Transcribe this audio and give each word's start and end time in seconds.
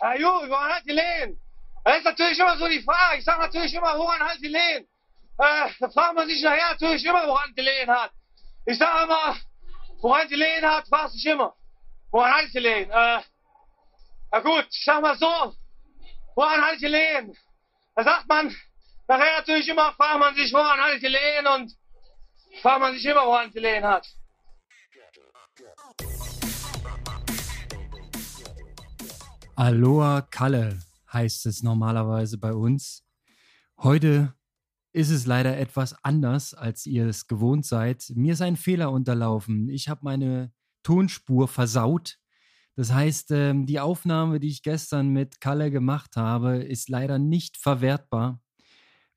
Ja, 0.00 0.14
Juri, 0.14 0.48
woran 0.48 0.72
hat 0.72 0.84
die 0.86 0.92
Lehen? 0.92 1.38
Das 1.84 1.98
ist 1.98 2.04
natürlich 2.04 2.38
immer 2.38 2.56
so 2.56 2.68
die 2.68 2.82
Frage. 2.82 3.18
Ich 3.18 3.24
sage 3.24 3.40
natürlich 3.40 3.74
immer, 3.74 3.98
woran 3.98 4.20
hat 4.20 4.38
die 4.40 4.48
Lehen? 4.48 4.86
Äh, 5.38 5.68
da 5.78 5.90
fragt 5.90 6.14
man 6.14 6.26
sich 6.26 6.42
nachher 6.42 6.72
natürlich 6.72 7.04
immer, 7.04 7.26
woran 7.26 7.54
die 7.54 7.60
Lehen 7.60 7.90
hat. 7.90 8.10
Ich 8.66 8.78
sage 8.78 9.04
immer, 9.04 9.36
woran 10.00 10.28
die 10.28 10.36
Lehen 10.36 10.64
hat, 10.64 10.88
fragt 10.88 11.12
sich 11.12 11.26
immer. 11.26 11.54
Woran 12.10 12.32
hat 12.32 12.46
die 12.52 12.58
Lehen? 12.58 12.90
Äh, 12.90 13.20
na 14.32 14.40
gut, 14.40 14.66
ich 14.70 14.84
sag 14.84 15.02
mal 15.02 15.18
so, 15.18 15.54
woran 16.34 16.62
hat 16.62 16.80
die 16.80 16.86
Lehen? 16.86 17.36
Da 17.94 18.04
sagt 18.04 18.26
man, 18.28 18.54
nachher 19.06 19.38
natürlich 19.38 19.68
immer, 19.68 19.92
fragt 19.92 20.18
man 20.18 20.34
sich, 20.34 20.52
woran 20.52 20.80
hat 20.80 21.02
die 21.02 21.08
Lehen 21.08 21.46
und 21.46 21.72
fragt 22.62 22.80
man 22.80 22.94
sich 22.94 23.04
immer, 23.04 23.26
woran 23.26 23.50
die 23.50 23.58
Lehen 23.58 23.84
hat. 23.84 24.06
Aloha 29.60 30.22
Kalle 30.22 30.78
heißt 31.12 31.44
es 31.44 31.62
normalerweise 31.62 32.38
bei 32.38 32.54
uns. 32.54 33.04
Heute 33.76 34.32
ist 34.94 35.10
es 35.10 35.26
leider 35.26 35.58
etwas 35.58 36.02
anders, 36.02 36.54
als 36.54 36.86
ihr 36.86 37.06
es 37.06 37.26
gewohnt 37.26 37.66
seid. 37.66 38.10
Mir 38.14 38.32
ist 38.32 38.40
ein 38.40 38.56
Fehler 38.56 38.90
unterlaufen. 38.90 39.68
Ich 39.68 39.90
habe 39.90 40.00
meine 40.04 40.50
Tonspur 40.82 41.46
versaut. 41.46 42.16
Das 42.74 42.90
heißt, 42.90 43.32
ähm, 43.32 43.66
die 43.66 43.80
Aufnahme, 43.80 44.40
die 44.40 44.48
ich 44.48 44.62
gestern 44.62 45.10
mit 45.10 45.42
Kalle 45.42 45.70
gemacht 45.70 46.16
habe, 46.16 46.56
ist 46.56 46.88
leider 46.88 47.18
nicht 47.18 47.58
verwertbar. 47.58 48.40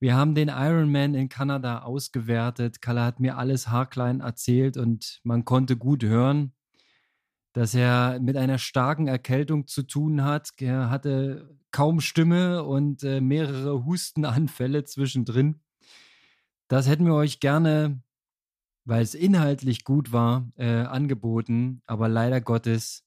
Wir 0.02 0.18
haben 0.18 0.36
den 0.36 0.50
Ironman 0.50 1.16
in 1.16 1.30
Kanada 1.30 1.84
ausgewertet. 1.84 2.82
Kalle 2.82 3.06
hat 3.06 3.22
mir 3.22 3.38
alles 3.38 3.70
haarklein 3.70 4.20
erzählt 4.20 4.76
und 4.76 5.22
man 5.24 5.46
konnte 5.46 5.78
gut 5.78 6.04
hören, 6.04 6.52
dass 7.54 7.76
er 7.76 8.20
mit 8.20 8.36
einer 8.36 8.58
starken 8.58 9.08
Erkältung 9.08 9.68
zu 9.68 9.84
tun 9.84 10.24
hat. 10.24 10.50
Er 10.60 10.90
hatte 10.90 11.56
kaum 11.72 12.02
Stimme 12.02 12.64
und 12.64 13.04
äh, 13.04 13.22
mehrere 13.22 13.86
Hustenanfälle 13.86 14.84
zwischendrin. 14.86 15.62
Das 16.68 16.88
hätten 16.88 17.06
wir 17.06 17.14
euch 17.14 17.40
gerne, 17.40 18.02
weil 18.86 19.04
es 19.04 19.14
inhaltlich 19.14 19.84
gut 19.84 20.12
war, 20.12 20.50
äh, 20.56 20.66
angeboten. 20.66 21.82
Aber 21.86 22.10
leider 22.10 22.42
Gottes 22.42 23.06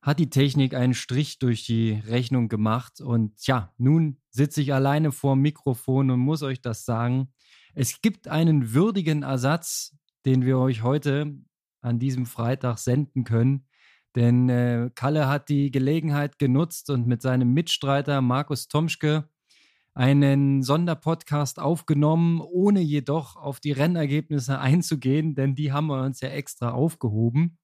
hat 0.00 0.18
die 0.18 0.30
Technik 0.30 0.74
einen 0.74 0.94
Strich 0.94 1.38
durch 1.38 1.64
die 1.66 2.02
Rechnung 2.06 2.48
gemacht. 2.48 3.00
Und 3.00 3.46
ja, 3.46 3.72
nun 3.76 4.18
sitze 4.30 4.62
ich 4.62 4.72
alleine 4.72 5.12
vor 5.12 5.34
dem 5.34 5.42
Mikrofon 5.42 6.10
und 6.10 6.20
muss 6.20 6.42
euch 6.42 6.62
das 6.62 6.84
sagen. 6.84 7.28
Es 7.74 8.00
gibt 8.00 8.28
einen 8.28 8.72
würdigen 8.72 9.22
Ersatz, 9.22 9.96
den 10.24 10.44
wir 10.44 10.58
euch 10.58 10.82
heute 10.82 11.34
an 11.80 11.98
diesem 11.98 12.24
Freitag 12.24 12.78
senden 12.78 13.24
können. 13.24 13.66
Denn 14.16 14.48
äh, 14.48 14.90
Kalle 14.94 15.28
hat 15.28 15.48
die 15.48 15.70
Gelegenheit 15.70 16.38
genutzt 16.38 16.90
und 16.90 17.06
mit 17.06 17.22
seinem 17.22 17.52
Mitstreiter 17.52 18.20
Markus 18.20 18.68
Tomschke 18.68 19.28
einen 19.94 20.62
Sonderpodcast 20.62 21.60
aufgenommen, 21.60 22.40
ohne 22.40 22.80
jedoch 22.80 23.36
auf 23.36 23.60
die 23.60 23.72
Rennergebnisse 23.72 24.58
einzugehen, 24.58 25.34
denn 25.34 25.54
die 25.54 25.72
haben 25.72 25.86
wir 25.86 26.02
uns 26.02 26.20
ja 26.20 26.28
extra 26.28 26.70
aufgehoben 26.70 27.58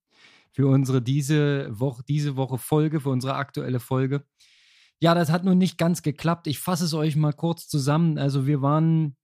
für 0.53 0.67
unsere 0.69 1.03
diese 1.03 1.69
Woche, 1.79 2.03
diese 2.09 2.37
Woche 2.37 2.59
Folge, 2.59 3.01
für 3.01 3.11
unsere 3.11 3.35
aktuelle 3.35 3.81
Folge. 3.81 4.25
Ja, 5.01 5.15
das 5.15 5.31
hat 5.31 5.45
nun 5.45 5.59
nicht 5.59 5.79
ganz 5.79 6.03
geklappt. 6.03 6.47
Ich 6.47 6.59
fasse 6.59 6.85
es 6.85 6.95
euch 6.95 7.17
mal 7.17 7.33
kurz 7.33 7.69
zusammen. 7.69 8.19
Also 8.19 8.47
wir 8.47 8.61
waren 8.61 9.17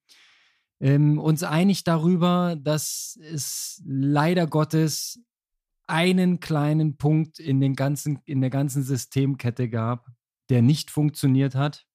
ähm, 0.80 1.18
uns 1.18 1.42
einig 1.42 1.84
darüber, 1.84 2.56
dass 2.58 3.18
es 3.22 3.82
leider 3.84 4.46
Gottes 4.46 5.20
einen 5.86 6.40
kleinen 6.40 6.96
Punkt 6.96 7.38
in, 7.38 7.60
den 7.60 7.74
ganzen, 7.74 8.20
in 8.24 8.40
der 8.40 8.50
ganzen 8.50 8.82
Systemkette 8.82 9.68
gab, 9.68 10.06
der 10.48 10.62
nicht 10.62 10.90
funktioniert 10.90 11.54
hat. 11.54 11.86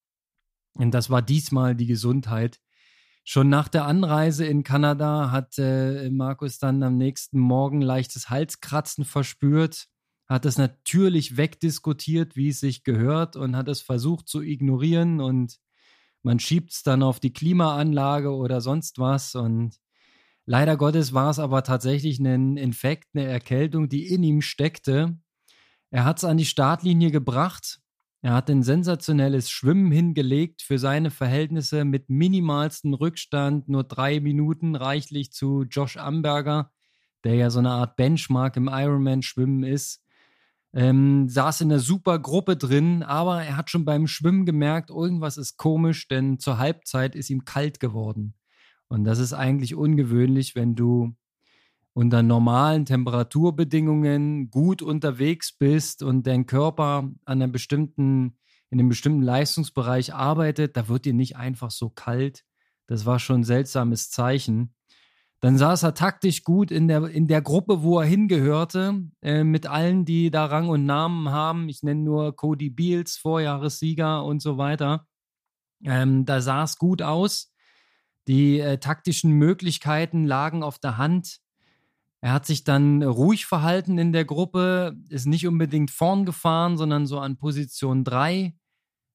Und 0.73 0.91
das 0.91 1.09
war 1.09 1.21
diesmal 1.21 1.75
die 1.75 1.87
Gesundheit. 1.87 2.59
Schon 3.23 3.49
nach 3.49 3.67
der 3.67 3.85
Anreise 3.85 4.45
in 4.45 4.63
Kanada 4.63 5.31
hat 5.31 5.57
äh, 5.57 6.09
Markus 6.09 6.57
dann 6.57 6.81
am 6.81 6.97
nächsten 6.97 7.39
Morgen 7.39 7.81
leichtes 7.81 8.29
Halskratzen 8.29 9.05
verspürt, 9.05 9.87
hat 10.27 10.45
es 10.45 10.57
natürlich 10.57 11.37
wegdiskutiert, 11.37 12.35
wie 12.35 12.49
es 12.49 12.61
sich 12.61 12.83
gehört 12.83 13.35
und 13.35 13.55
hat 13.55 13.67
es 13.67 13.81
versucht 13.81 14.27
zu 14.27 14.41
ignorieren 14.41 15.19
und 15.19 15.59
man 16.23 16.39
schiebt 16.39 16.71
es 16.71 16.83
dann 16.83 17.03
auf 17.03 17.19
die 17.19 17.33
Klimaanlage 17.33 18.33
oder 18.33 18.61
sonst 18.61 18.97
was 18.97 19.35
und 19.35 19.77
Leider 20.45 20.75
Gottes 20.75 21.13
war 21.13 21.29
es 21.29 21.39
aber 21.39 21.63
tatsächlich 21.63 22.19
ein 22.19 22.57
Infekt, 22.57 23.09
eine 23.13 23.25
Erkältung, 23.25 23.89
die 23.89 24.07
in 24.07 24.23
ihm 24.23 24.41
steckte. 24.41 25.17
Er 25.91 26.05
hat 26.05 26.17
es 26.17 26.23
an 26.23 26.37
die 26.37 26.45
Startlinie 26.45 27.11
gebracht. 27.11 27.79
Er 28.23 28.33
hat 28.33 28.49
ein 28.49 28.61
sensationelles 28.61 29.49
Schwimmen 29.49 29.91
hingelegt 29.91 30.61
für 30.61 30.77
seine 30.77 31.09
Verhältnisse 31.09 31.85
mit 31.85 32.09
minimalstem 32.09 32.93
Rückstand, 32.93 33.67
nur 33.67 33.83
drei 33.83 34.19
Minuten 34.19 34.75
reichlich 34.75 35.31
zu 35.31 35.63
Josh 35.63 35.97
Amberger, 35.97 36.71
der 37.23 37.35
ja 37.35 37.49
so 37.49 37.59
eine 37.59 37.71
Art 37.71 37.95
Benchmark 37.95 38.57
im 38.57 38.67
Ironman-Schwimmen 38.67 39.63
ist. 39.63 40.03
Ähm, 40.73 41.27
saß 41.27 41.61
in 41.61 41.71
einer 41.71 41.79
super 41.79 42.19
Gruppe 42.19 42.55
drin, 42.55 43.03
aber 43.03 43.43
er 43.43 43.57
hat 43.57 43.69
schon 43.69 43.85
beim 43.85 44.07
Schwimmen 44.07 44.45
gemerkt, 44.45 44.89
irgendwas 44.89 45.37
ist 45.37 45.57
komisch, 45.57 46.07
denn 46.07 46.39
zur 46.39 46.59
Halbzeit 46.59 47.15
ist 47.15 47.29
ihm 47.29 47.43
kalt 47.43 47.79
geworden. 47.79 48.35
Und 48.91 49.05
das 49.05 49.19
ist 49.19 49.31
eigentlich 49.31 49.73
ungewöhnlich, 49.73 50.53
wenn 50.53 50.75
du 50.75 51.15
unter 51.93 52.23
normalen 52.23 52.83
Temperaturbedingungen 52.83 54.49
gut 54.49 54.81
unterwegs 54.81 55.53
bist 55.57 56.03
und 56.03 56.27
dein 56.27 56.45
Körper 56.45 57.09
an 57.23 57.41
einem 57.41 57.53
bestimmten, 57.53 58.35
in 58.69 58.81
einem 58.81 58.89
bestimmten 58.89 59.21
Leistungsbereich 59.21 60.13
arbeitet, 60.13 60.75
da 60.75 60.89
wird 60.89 61.05
dir 61.05 61.13
nicht 61.13 61.37
einfach 61.37 61.71
so 61.71 61.89
kalt. 61.89 62.43
Das 62.85 63.05
war 63.05 63.19
schon 63.19 63.41
ein 63.41 63.43
seltsames 63.45 64.09
Zeichen. 64.09 64.73
Dann 65.39 65.57
saß 65.57 65.83
er 65.83 65.93
taktisch 65.93 66.43
gut 66.43 66.69
in 66.69 66.89
der, 66.89 67.05
in 67.05 67.29
der 67.29 67.41
Gruppe, 67.41 67.83
wo 67.83 67.97
er 67.97 68.05
hingehörte, 68.05 69.05
äh, 69.21 69.45
mit 69.45 69.67
allen, 69.67 70.03
die 70.03 70.31
da 70.31 70.47
Rang 70.47 70.67
und 70.67 70.85
Namen 70.85 71.29
haben. 71.29 71.69
Ich 71.69 71.81
nenne 71.81 72.01
nur 72.01 72.35
Cody 72.35 72.69
Beals, 72.69 73.15
Vorjahressieger 73.15 74.25
und 74.25 74.41
so 74.41 74.57
weiter. 74.57 75.07
Ähm, 75.81 76.25
da 76.25 76.41
sah 76.41 76.63
es 76.63 76.77
gut 76.77 77.01
aus. 77.01 77.50
Die 78.27 78.59
äh, 78.59 78.77
taktischen 78.77 79.31
Möglichkeiten 79.31 80.25
lagen 80.25 80.63
auf 80.63 80.79
der 80.79 80.97
Hand. 80.97 81.39
Er 82.21 82.33
hat 82.33 82.45
sich 82.45 82.63
dann 82.63 83.01
ruhig 83.01 83.45
verhalten 83.45 83.97
in 83.97 84.13
der 84.13 84.25
Gruppe, 84.25 84.95
ist 85.09 85.25
nicht 85.25 85.47
unbedingt 85.47 85.89
vorn 85.89 86.25
gefahren, 86.25 86.77
sondern 86.77 87.07
so 87.07 87.19
an 87.19 87.37
Position 87.37 88.03
3 88.03 88.53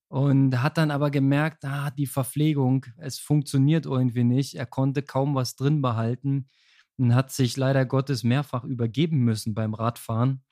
und 0.09 0.63
hat 0.63 0.79
dann 0.79 0.91
aber 0.91 1.11
gemerkt, 1.11 1.65
ah, 1.65 1.91
die 1.91 2.07
Verpflegung, 2.07 2.87
es 2.97 3.19
funktioniert 3.19 3.87
irgendwie 3.87 4.25
nicht. 4.25 4.55
Er 4.55 4.67
konnte 4.67 5.03
kaum 5.03 5.35
was 5.35 5.57
drin 5.57 5.83
behalten 5.83 6.49
und 6.97 7.15
hat 7.15 7.31
sich 7.33 7.57
leider 7.57 7.85
Gottes 7.85 8.25
mehrfach 8.25 8.65
übergeben 8.65 9.19
müssen 9.19 9.55
beim 9.55 9.75
Radfahren. 9.75 10.43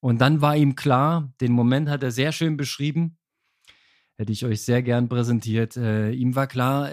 Und 0.00 0.20
dann 0.20 0.40
war 0.40 0.56
ihm 0.56 0.76
klar, 0.76 1.32
den 1.40 1.52
Moment 1.52 1.88
hat 1.88 2.02
er 2.02 2.12
sehr 2.12 2.32
schön 2.32 2.56
beschrieben, 2.56 3.18
hätte 4.16 4.32
ich 4.32 4.44
euch 4.44 4.62
sehr 4.62 4.82
gern 4.82 5.08
präsentiert. 5.08 5.76
Äh, 5.76 6.12
ihm 6.12 6.34
war 6.36 6.46
klar, 6.46 6.90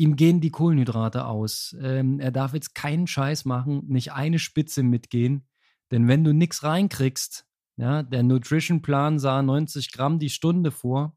ihm 0.00 0.16
gehen 0.16 0.40
die 0.40 0.50
Kohlenhydrate 0.50 1.26
aus. 1.26 1.76
Ähm, 1.80 2.20
er 2.20 2.30
darf 2.30 2.54
jetzt 2.54 2.74
keinen 2.74 3.06
Scheiß 3.06 3.44
machen, 3.44 3.84
nicht 3.86 4.12
eine 4.12 4.38
Spitze 4.38 4.82
mitgehen. 4.82 5.46
Denn 5.90 6.08
wenn 6.08 6.24
du 6.24 6.32
nichts 6.32 6.62
reinkriegst, 6.62 7.46
ja, 7.76 8.02
der 8.02 8.22
Nutrition-Plan 8.22 9.18
sah 9.18 9.42
90 9.42 9.92
Gramm 9.92 10.18
die 10.18 10.30
Stunde 10.30 10.70
vor. 10.70 11.16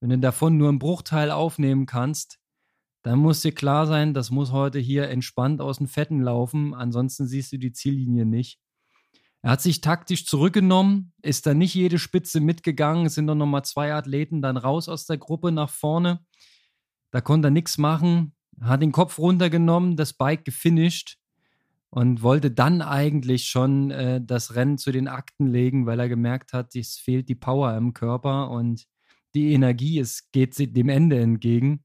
Wenn 0.00 0.10
du 0.10 0.18
davon 0.18 0.56
nur 0.56 0.68
einen 0.68 0.80
Bruchteil 0.80 1.30
aufnehmen 1.30 1.86
kannst, 1.86 2.38
dann 3.02 3.20
muss 3.20 3.40
dir 3.40 3.52
klar 3.52 3.86
sein, 3.86 4.14
das 4.14 4.30
muss 4.30 4.50
heute 4.50 4.80
hier 4.80 5.08
entspannt 5.08 5.60
aus 5.60 5.78
den 5.78 5.86
Fetten 5.86 6.20
laufen, 6.20 6.74
ansonsten 6.74 7.26
siehst 7.26 7.52
du 7.52 7.58
die 7.58 7.72
Ziellinie 7.72 8.26
nicht. 8.26 8.60
Er 9.42 9.52
hat 9.52 9.62
sich 9.62 9.80
taktisch 9.80 10.26
zurückgenommen, 10.26 11.12
ist 11.22 11.46
dann 11.46 11.58
nicht 11.58 11.74
jede 11.74 11.98
Spitze 12.00 12.40
mitgegangen, 12.40 13.06
es 13.06 13.14
sind 13.14 13.26
noch 13.26 13.46
mal 13.46 13.62
zwei 13.62 13.94
Athleten 13.94 14.42
dann 14.42 14.56
raus 14.56 14.88
aus 14.88 15.06
der 15.06 15.18
Gruppe 15.18 15.52
nach 15.52 15.70
vorne. 15.70 16.24
Da 17.10 17.20
konnte 17.20 17.48
er 17.48 17.52
nichts 17.52 17.78
machen, 17.78 18.34
hat 18.60 18.82
den 18.82 18.92
Kopf 18.92 19.18
runtergenommen, 19.18 19.96
das 19.96 20.12
Bike 20.12 20.44
gefinisht 20.44 21.18
und 21.90 22.22
wollte 22.22 22.50
dann 22.50 22.82
eigentlich 22.82 23.48
schon 23.48 23.90
äh, 23.90 24.20
das 24.22 24.54
Rennen 24.54 24.78
zu 24.78 24.92
den 24.92 25.08
Akten 25.08 25.46
legen, 25.46 25.86
weil 25.86 26.00
er 26.00 26.08
gemerkt 26.08 26.52
hat, 26.52 26.74
es 26.76 26.96
fehlt 26.96 27.28
die 27.28 27.34
Power 27.34 27.76
im 27.76 27.94
Körper 27.94 28.50
und 28.50 28.86
die 29.34 29.52
Energie, 29.52 29.98
es 29.98 30.30
geht 30.32 30.58
dem 30.58 30.88
Ende 30.88 31.18
entgegen. 31.18 31.84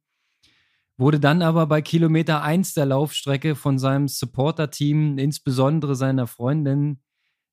Wurde 0.98 1.20
dann 1.20 1.42
aber 1.42 1.68
bei 1.68 1.82
Kilometer 1.82 2.44
1 2.44 2.74
der 2.76 2.86
Laufstrecke 2.86 3.56
von 3.56 3.80
seinem 3.80 4.08
Supporter-Team, 4.08 5.18
insbesondere 5.18 5.96
seiner 5.96 6.28
Freundin, 6.28 7.02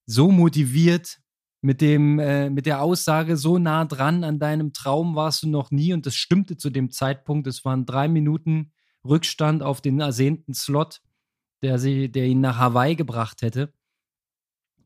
so 0.06 0.30
motiviert, 0.30 1.20
mit 1.62 1.80
dem, 1.80 2.18
äh, 2.18 2.48
mit 2.48 2.66
der 2.66 2.82
Aussage, 2.82 3.36
so 3.36 3.58
nah 3.58 3.84
dran 3.84 4.24
an 4.24 4.38
deinem 4.38 4.72
Traum 4.72 5.14
warst 5.14 5.42
du 5.42 5.48
noch 5.48 5.70
nie 5.70 5.92
und 5.92 6.06
das 6.06 6.14
stimmte 6.14 6.56
zu 6.56 6.70
dem 6.70 6.90
Zeitpunkt. 6.90 7.46
Es 7.46 7.64
waren 7.64 7.84
drei 7.84 8.08
Minuten 8.08 8.72
Rückstand 9.04 9.62
auf 9.62 9.80
den 9.80 10.00
ersehnten 10.00 10.54
Slot, 10.54 11.02
der, 11.62 11.78
sie, 11.78 12.10
der 12.10 12.26
ihn 12.26 12.40
nach 12.40 12.58
Hawaii 12.58 12.96
gebracht 12.96 13.42
hätte. 13.42 13.72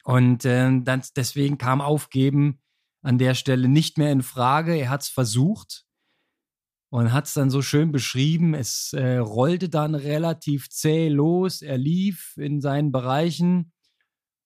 Und 0.05 0.45
äh, 0.45 0.81
dann, 0.83 1.03
deswegen 1.17 1.59
kam 1.59 1.81
Aufgeben 1.81 2.61
an 3.03 3.19
der 3.19 3.35
Stelle 3.35 3.69
nicht 3.69 3.99
mehr 3.99 4.13
in 4.13 4.23
Frage. 4.23 4.77
Er 4.77 4.91
hat 4.91 5.03
es 5.03 5.09
versucht 5.09 5.85
und 6.91 7.13
hat 7.13 7.27
es 7.27 7.35
dann 7.35 7.51
so 7.51 7.63
schön 7.63 7.93
beschrieben. 7.93 8.55
Es 8.55 8.93
äh, 8.93 9.17
rollte 9.17 9.69
dann 9.69 9.95
relativ 9.95 10.71
zäh 10.71 11.09
los. 11.09 11.63
Er 11.63 11.79
lief 11.79 12.37
in 12.37 12.61
seinen 12.61 12.93
Bereichen 12.93 13.73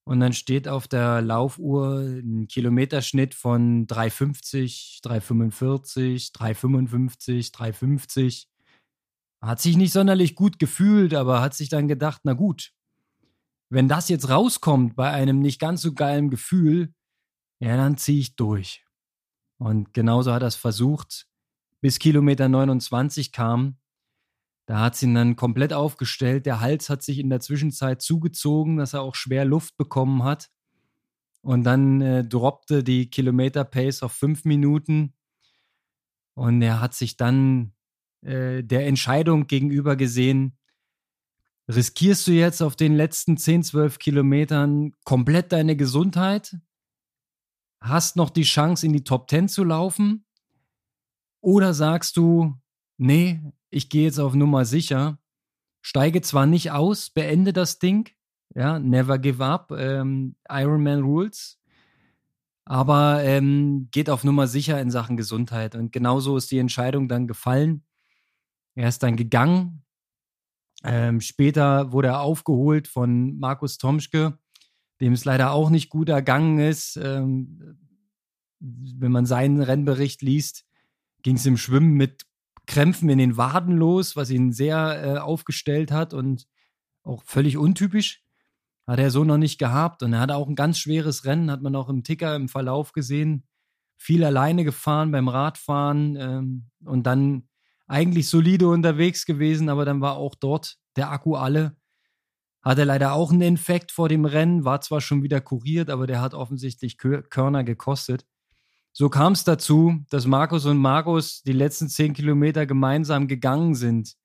und 0.08 0.20
dann 0.20 0.32
steht 0.32 0.69
auf 0.69 0.88
der 0.88 1.20
Laufuhr 1.20 2.00
ein 2.00 2.49
Kilometerschnitt 2.49 3.34
von 3.34 3.87
3,50, 3.87 5.02
3,45, 5.02 6.32
3,55, 6.32 7.52
3,50. 7.52 8.46
Hat 9.43 9.60
sich 9.60 9.76
nicht 9.76 9.93
sonderlich 9.93 10.34
gut 10.34 10.58
gefühlt, 10.58 11.12
aber 11.12 11.43
hat 11.43 11.52
sich 11.52 11.69
dann 11.69 11.88
gedacht, 11.88 12.22
na 12.25 12.32
gut, 12.32 12.72
wenn 13.69 13.87
das 13.87 14.08
jetzt 14.08 14.31
rauskommt 14.31 14.96
bei 14.96 15.10
einem 15.10 15.40
nicht 15.40 15.60
ganz 15.60 15.82
so 15.82 15.93
geilen 15.93 16.31
Gefühl, 16.31 16.94
ja, 17.60 17.76
dann 17.76 17.99
ziehe 17.99 18.20
ich 18.20 18.34
durch. 18.34 18.87
Und 19.58 19.93
genauso 19.93 20.32
hat 20.32 20.40
er 20.40 20.49
es 20.49 20.56
versucht, 20.56 21.26
bis 21.82 21.99
Kilometer 21.99 22.49
29 22.49 23.31
kam. 23.31 23.76
Da 24.69 24.81
hat 24.81 24.97
sie 24.97 25.06
ihn 25.06 25.15
dann 25.15 25.35
komplett 25.35 25.73
aufgestellt. 25.73 26.44
Der 26.44 26.61
Hals 26.61 26.91
hat 26.91 27.03
sich 27.03 27.19
in 27.19 27.31
der 27.31 27.41
Zwischenzeit 27.41 28.03
zugezogen, 28.03 28.76
dass 28.76 28.93
er 28.93 29.00
auch 29.00 29.15
schwer 29.15 29.47
Luft 29.47 29.79
bekommen 29.79 30.25
hat. 30.25 30.50
Und 31.41 31.65
dann 31.65 32.03
äh, 32.03 32.23
droppte 32.23 32.85
die 32.85 33.09
Kilometer-Pace 33.09 34.03
auf 34.03 34.12
fünf 34.12 34.44
Minuten. 34.44 35.15
Und 36.35 36.61
er 36.61 36.82
hat 36.82 36.93
sich 36.93 37.17
dann 37.17 37.73
äh, 38.20 38.62
der 38.62 38.87
Entscheidung 38.87 39.47
gegenüber 39.47 39.97
gesehen, 39.97 40.59
riskierst 41.69 42.26
du 42.26 42.32
jetzt 42.32 42.61
auf 42.61 42.76
den 42.76 42.94
letzten 42.94 43.38
10, 43.38 43.62
12 43.62 43.99
Kilometern 43.99 44.93
komplett 45.03 45.50
deine 45.50 45.76
Gesundheit? 45.76 46.59
Hast 47.81 48.17
noch 48.17 48.29
die 48.29 48.43
Chance, 48.43 48.85
in 48.85 48.93
die 48.93 49.05
Top 49.05 49.31
10 49.31 49.49
zu 49.49 49.65
laufen? 49.65 50.26
Oder 51.41 51.73
sagst 51.73 52.19
du, 52.19 52.55
nee, 52.99 53.41
ich 53.70 53.88
gehe 53.88 54.05
jetzt 54.05 54.19
auf 54.19 54.35
Nummer 54.35 54.65
sicher, 54.65 55.19
steige 55.81 56.20
zwar 56.23 56.47
nicht 56.47 56.70
aus, 56.70 57.11
beende 57.11 57.53
das 57.53 57.79
Ding, 57.79 58.11
ja, 58.55 58.79
never 58.79 59.19
give 59.19 59.44
up, 59.44 59.73
ähm, 59.73 60.37
Ironman 60.49 61.03
Rules, 61.03 61.61
aber 62.65 63.23
ähm, 63.25 63.88
geht 63.91 64.11
auf 64.11 64.25
Nummer 64.25 64.47
sicher 64.47 64.81
in 64.81 64.91
Sachen 64.91 65.17
Gesundheit. 65.17 65.75
Und 65.75 65.91
genauso 65.93 66.37
ist 66.37 66.50
die 66.50 66.59
Entscheidung 66.59 67.09
dann 67.09 67.26
gefallen. 67.26 67.85
Er 68.75 68.88
ist 68.88 69.03
dann 69.03 69.17
gegangen, 69.17 69.85
ähm, 70.85 71.20
später 71.20 71.93
wurde 71.93 72.09
er 72.09 72.20
aufgeholt 72.20 72.87
von 72.87 73.38
Markus 73.38 73.79
Tomschke, 73.79 74.38
dem 75.00 75.12
es 75.12 75.25
leider 75.25 75.53
auch 75.53 75.70
nicht 75.70 75.88
gut 75.88 76.09
ergangen 76.09 76.59
ist. 76.59 76.97
Ähm, 76.97 77.79
wenn 78.61 79.12
man 79.12 79.26
seinen 79.26 79.61
Rennbericht 79.61 80.23
liest, 80.23 80.65
ging 81.23 81.37
es 81.37 81.47
im 81.47 81.56
Schwimmen 81.56 81.94
mit 81.94 82.26
Krämpfen 82.69 83.09
in 83.09 83.19
den 83.19 83.37
Waden 83.38 83.76
los, 83.76 84.15
was 84.15 84.31
ihn 84.31 84.53
sehr 84.53 85.03
äh, 85.03 85.19
aufgestellt 85.19 85.91
hat 85.91 86.12
und 86.12 86.47
auch 87.03 87.23
völlig 87.25 87.56
untypisch. 87.56 88.23
Hat 88.87 88.99
er 88.99 89.11
so 89.11 89.25
noch 89.25 89.38
nicht 89.38 89.59
gehabt. 89.59 90.03
Und 90.03 90.12
er 90.12 90.20
hatte 90.20 90.37
auch 90.37 90.49
ein 90.49 90.55
ganz 90.55 90.79
schweres 90.79 91.25
Rennen, 91.25 91.50
hat 91.50 91.62
man 91.62 91.75
auch 91.75 91.88
im 91.88 92.05
Ticker 92.05 92.37
im 92.37 92.49
Verlauf 92.49 92.93
gesehen. 92.93 93.47
Viel 93.97 94.23
alleine 94.23 94.65
gefahren 94.65 95.11
beim 95.11 95.29
Radfahren 95.29 96.17
ähm, 96.17 96.70
und 96.85 97.05
dann 97.05 97.49
eigentlich 97.87 98.29
solide 98.29 98.69
unterwegs 98.69 99.25
gewesen, 99.25 99.70
aber 99.70 99.87
dann 99.87 100.03
war 100.03 100.17
auch 100.17 100.35
dort 100.35 100.76
der 100.97 101.11
Akku 101.11 101.37
alle. 101.37 101.75
Hatte 102.62 102.85
leider 102.85 103.15
auch 103.15 103.32
einen 103.32 103.41
Infekt 103.41 103.93
vor 103.93 104.11
dem 104.11 104.26
Rennen, 104.26 104.65
war 104.67 104.82
zwar 104.82 105.00
schon 105.00 105.23
wieder 105.23 105.41
kuriert, 105.41 105.88
aber 105.88 106.06
der 106.06 106.20
hat 106.20 106.35
offensichtlich 106.35 106.99
Körner 106.99 107.65
gekostet. 107.65 108.26
So 108.99 109.09
kam 109.09 109.35
es 109.35 109.45
dazu, 109.45 110.05
dass 110.11 110.27
Markus 110.27 110.67
und 110.67 110.77
Markus 110.77 111.45
die 111.45 111.53
letzten 111.53 111.89
zehn 111.89 112.15
Kilometer 112.15 112.67
gemeinsam 112.67 113.29
gegangen 113.29 113.77
sind 113.77 114.17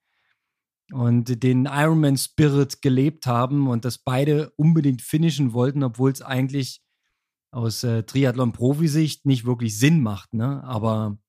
und 0.91 1.43
den 1.43 1.65
Ironman 1.65 2.17
Spirit 2.17 2.81
gelebt 2.81 3.27
haben 3.27 3.67
und 3.67 3.85
dass 3.85 3.99
beide 3.99 4.49
unbedingt 4.55 5.03
finishen 5.03 5.53
wollten, 5.53 5.83
obwohl 5.83 6.11
es 6.11 6.23
eigentlich 6.23 6.81
aus 7.51 7.83
äh, 7.83 8.01
Triathlon-Profisicht 8.01 9.27
nicht 9.27 9.45
wirklich 9.45 9.77
Sinn 9.77 10.01
macht. 10.01 10.33
Ne? 10.33 10.63
Aber 10.63 11.19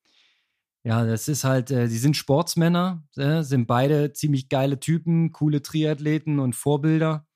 ja, 0.82 1.04
das 1.04 1.28
ist 1.28 1.44
halt, 1.44 1.70
äh, 1.70 1.86
die 1.88 1.98
sind 1.98 2.16
Sportsmänner, 2.16 3.04
äh, 3.16 3.42
sind 3.42 3.66
beide 3.66 4.14
ziemlich 4.14 4.48
geile 4.48 4.80
Typen, 4.80 5.32
coole 5.32 5.60
Triathleten 5.60 6.38
und 6.38 6.56
Vorbilder 6.56 7.26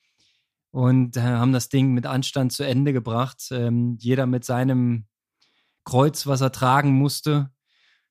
und 0.70 1.19
äh, 1.19 1.20
haben 1.20 1.52
das 1.52 1.69
Ding 1.69 1.93
mit 1.93 2.06
Anstand 2.06 2.54
zu 2.54 2.62
Ende 2.62 2.94
gebracht. 2.94 3.49
Ähm, 3.50 3.99
jeder 4.00 4.25
mit 4.25 4.46
seinem 4.46 5.04
Kreuz, 5.88 6.26
was 6.26 6.43
er 6.43 6.52
tragen 6.52 6.93
musste. 6.93 7.50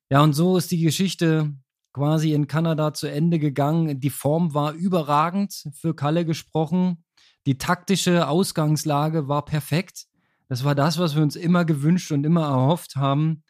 Ja, 0.09 0.21
und 0.21 0.33
so 0.33 0.57
ist 0.57 0.71
die 0.71 0.81
Geschichte 0.81 1.53
quasi 1.93 2.33
in 2.33 2.47
Kanada 2.47 2.93
zu 2.93 3.05
Ende 3.05 3.37
gegangen. 3.37 3.99
Die 3.99 4.09
Form 4.09 4.55
war 4.55 4.73
überragend 4.73 5.69
für 5.73 5.95
Kalle 5.95 6.25
gesprochen. 6.25 7.03
Die 7.45 7.59
taktische 7.59 8.27
Ausgangslage 8.27 9.27
war 9.27 9.45
perfekt. 9.45 10.07
Das 10.47 10.63
war 10.63 10.73
das, 10.73 10.97
was 10.97 11.15
wir 11.15 11.21
uns 11.21 11.35
immer 11.35 11.65
gewünscht 11.65 12.11
und 12.11 12.23
immer 12.23 12.47
erhofft 12.47 12.95
haben. 12.95 13.43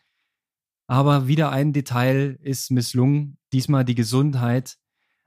Aber 0.87 1.27
wieder 1.27 1.51
ein 1.51 1.71
Detail 1.71 2.37
ist 2.41 2.69
misslungen, 2.71 3.37
diesmal 3.53 3.85
die 3.85 3.95
Gesundheit. 3.95 4.77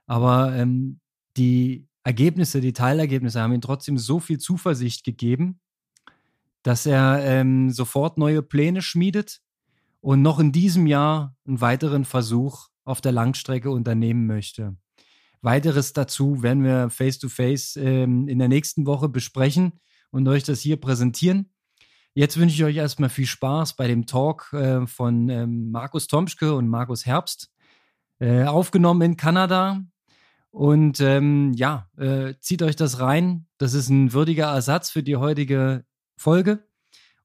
Aber 0.05 0.55
ähm, 0.55 0.99
die 1.37 1.87
Ergebnisse, 2.03 2.61
die 2.61 2.73
Teilergebnisse 2.73 3.41
haben 3.41 3.53
ihm 3.53 3.61
trotzdem 3.61 3.97
so 3.97 4.19
viel 4.19 4.37
Zuversicht 4.37 5.03
gegeben, 5.03 5.60
dass 6.63 6.85
er 6.85 7.23
ähm, 7.23 7.71
sofort 7.71 8.17
neue 8.17 8.41
Pläne 8.41 8.81
schmiedet 8.81 9.41
und 9.99 10.21
noch 10.21 10.39
in 10.39 10.51
diesem 10.51 10.87
Jahr 10.87 11.35
einen 11.45 11.61
weiteren 11.61 12.05
Versuch 12.05 12.67
auf 12.83 13.01
der 13.01 13.11
Langstrecke 13.11 13.71
unternehmen 13.71 14.27
möchte. 14.27 14.75
Weiteres 15.41 15.93
dazu 15.93 16.43
werden 16.43 16.63
wir 16.63 16.89
face-to-face 16.89 17.75
-face, 17.75 17.81
ähm, 17.81 18.27
in 18.27 18.39
der 18.39 18.47
nächsten 18.47 18.85
Woche 18.85 19.09
besprechen 19.09 19.79
und 20.11 20.27
euch 20.27 20.43
das 20.43 20.59
hier 20.59 20.77
präsentieren. 20.77 21.51
Jetzt 22.13 22.37
wünsche 22.37 22.55
ich 22.55 22.63
euch 22.63 22.75
erstmal 22.75 23.09
viel 23.09 23.25
Spaß 23.25 23.75
bei 23.75 23.87
dem 23.87 24.05
Talk 24.05 24.51
äh, 24.53 24.85
von 24.85 25.29
ähm, 25.29 25.71
Markus 25.71 26.07
Tomschke 26.07 26.53
und 26.53 26.67
Markus 26.67 27.05
Herbst, 27.05 27.49
äh, 28.19 28.43
aufgenommen 28.43 29.01
in 29.01 29.17
Kanada. 29.17 29.81
Und 30.51 30.99
ähm, 30.99 31.53
ja, 31.55 31.87
äh, 31.97 32.33
zieht 32.41 32.61
euch 32.61 32.75
das 32.75 32.99
rein. 32.99 33.47
Das 33.57 33.73
ist 33.73 33.87
ein 33.87 34.11
würdiger 34.11 34.47
Ersatz 34.47 34.89
für 34.91 35.01
die 35.01 35.15
heutige 35.15 35.85
Folge. 36.21 36.63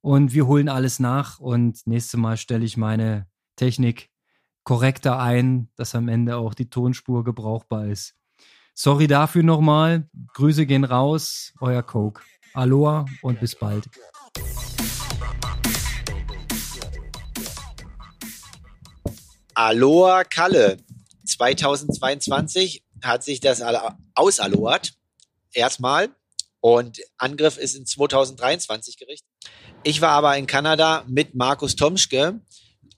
Und 0.01 0.33
wir 0.33 0.47
holen 0.47 0.69
alles 0.69 0.99
nach. 0.99 1.39
Und 1.39 1.87
nächstes 1.87 2.19
Mal 2.19 2.37
stelle 2.37 2.65
ich 2.65 2.77
meine 2.77 3.27
Technik 3.57 4.11
korrekter 4.65 5.19
ein, 5.21 5.69
dass 5.77 5.95
am 5.95 6.09
Ende 6.09 6.37
auch 6.37 6.55
die 6.55 6.71
Tonspur 6.71 7.23
gebrauchbar 7.23 7.87
ist. 7.87 8.15
Sorry 8.75 9.07
dafür 9.07 9.43
nochmal. 9.43 10.09
Grüße 10.35 10.67
gehen 10.67 10.85
raus. 10.85 11.53
Euer 11.61 11.83
Coke. 11.83 12.23
Aloha 12.55 13.05
und 13.23 13.39
bis 13.39 13.55
bald. 13.55 13.89
Aloha 19.55 20.25
Kalle. 20.25 20.79
2022 21.27 22.85
hat 23.03 23.25
sich 23.25 23.41
das 23.41 23.63
ausaloert. 24.15 24.95
Erstmal. 25.53 26.09
Und 26.67 26.99
Angriff 27.17 27.59
ist 27.59 27.77
in 27.77 27.87
2023 27.87 28.99
gerichtet. 28.99 29.31
Ich 29.85 30.01
war 30.01 30.11
aber 30.11 30.37
in 30.37 30.49
Kanada 30.49 31.05
mit 31.07 31.37
Markus 31.37 31.77
Tomschke, 31.77 32.41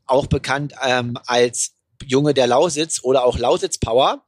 auch 0.06 0.26
bekannt 0.26 0.72
ähm, 0.82 1.18
als 1.26 1.74
Junge 2.02 2.32
der 2.32 2.46
Lausitz 2.46 3.00
oder 3.02 3.26
auch 3.26 3.36
Lausitz 3.36 3.76
Power. 3.76 4.24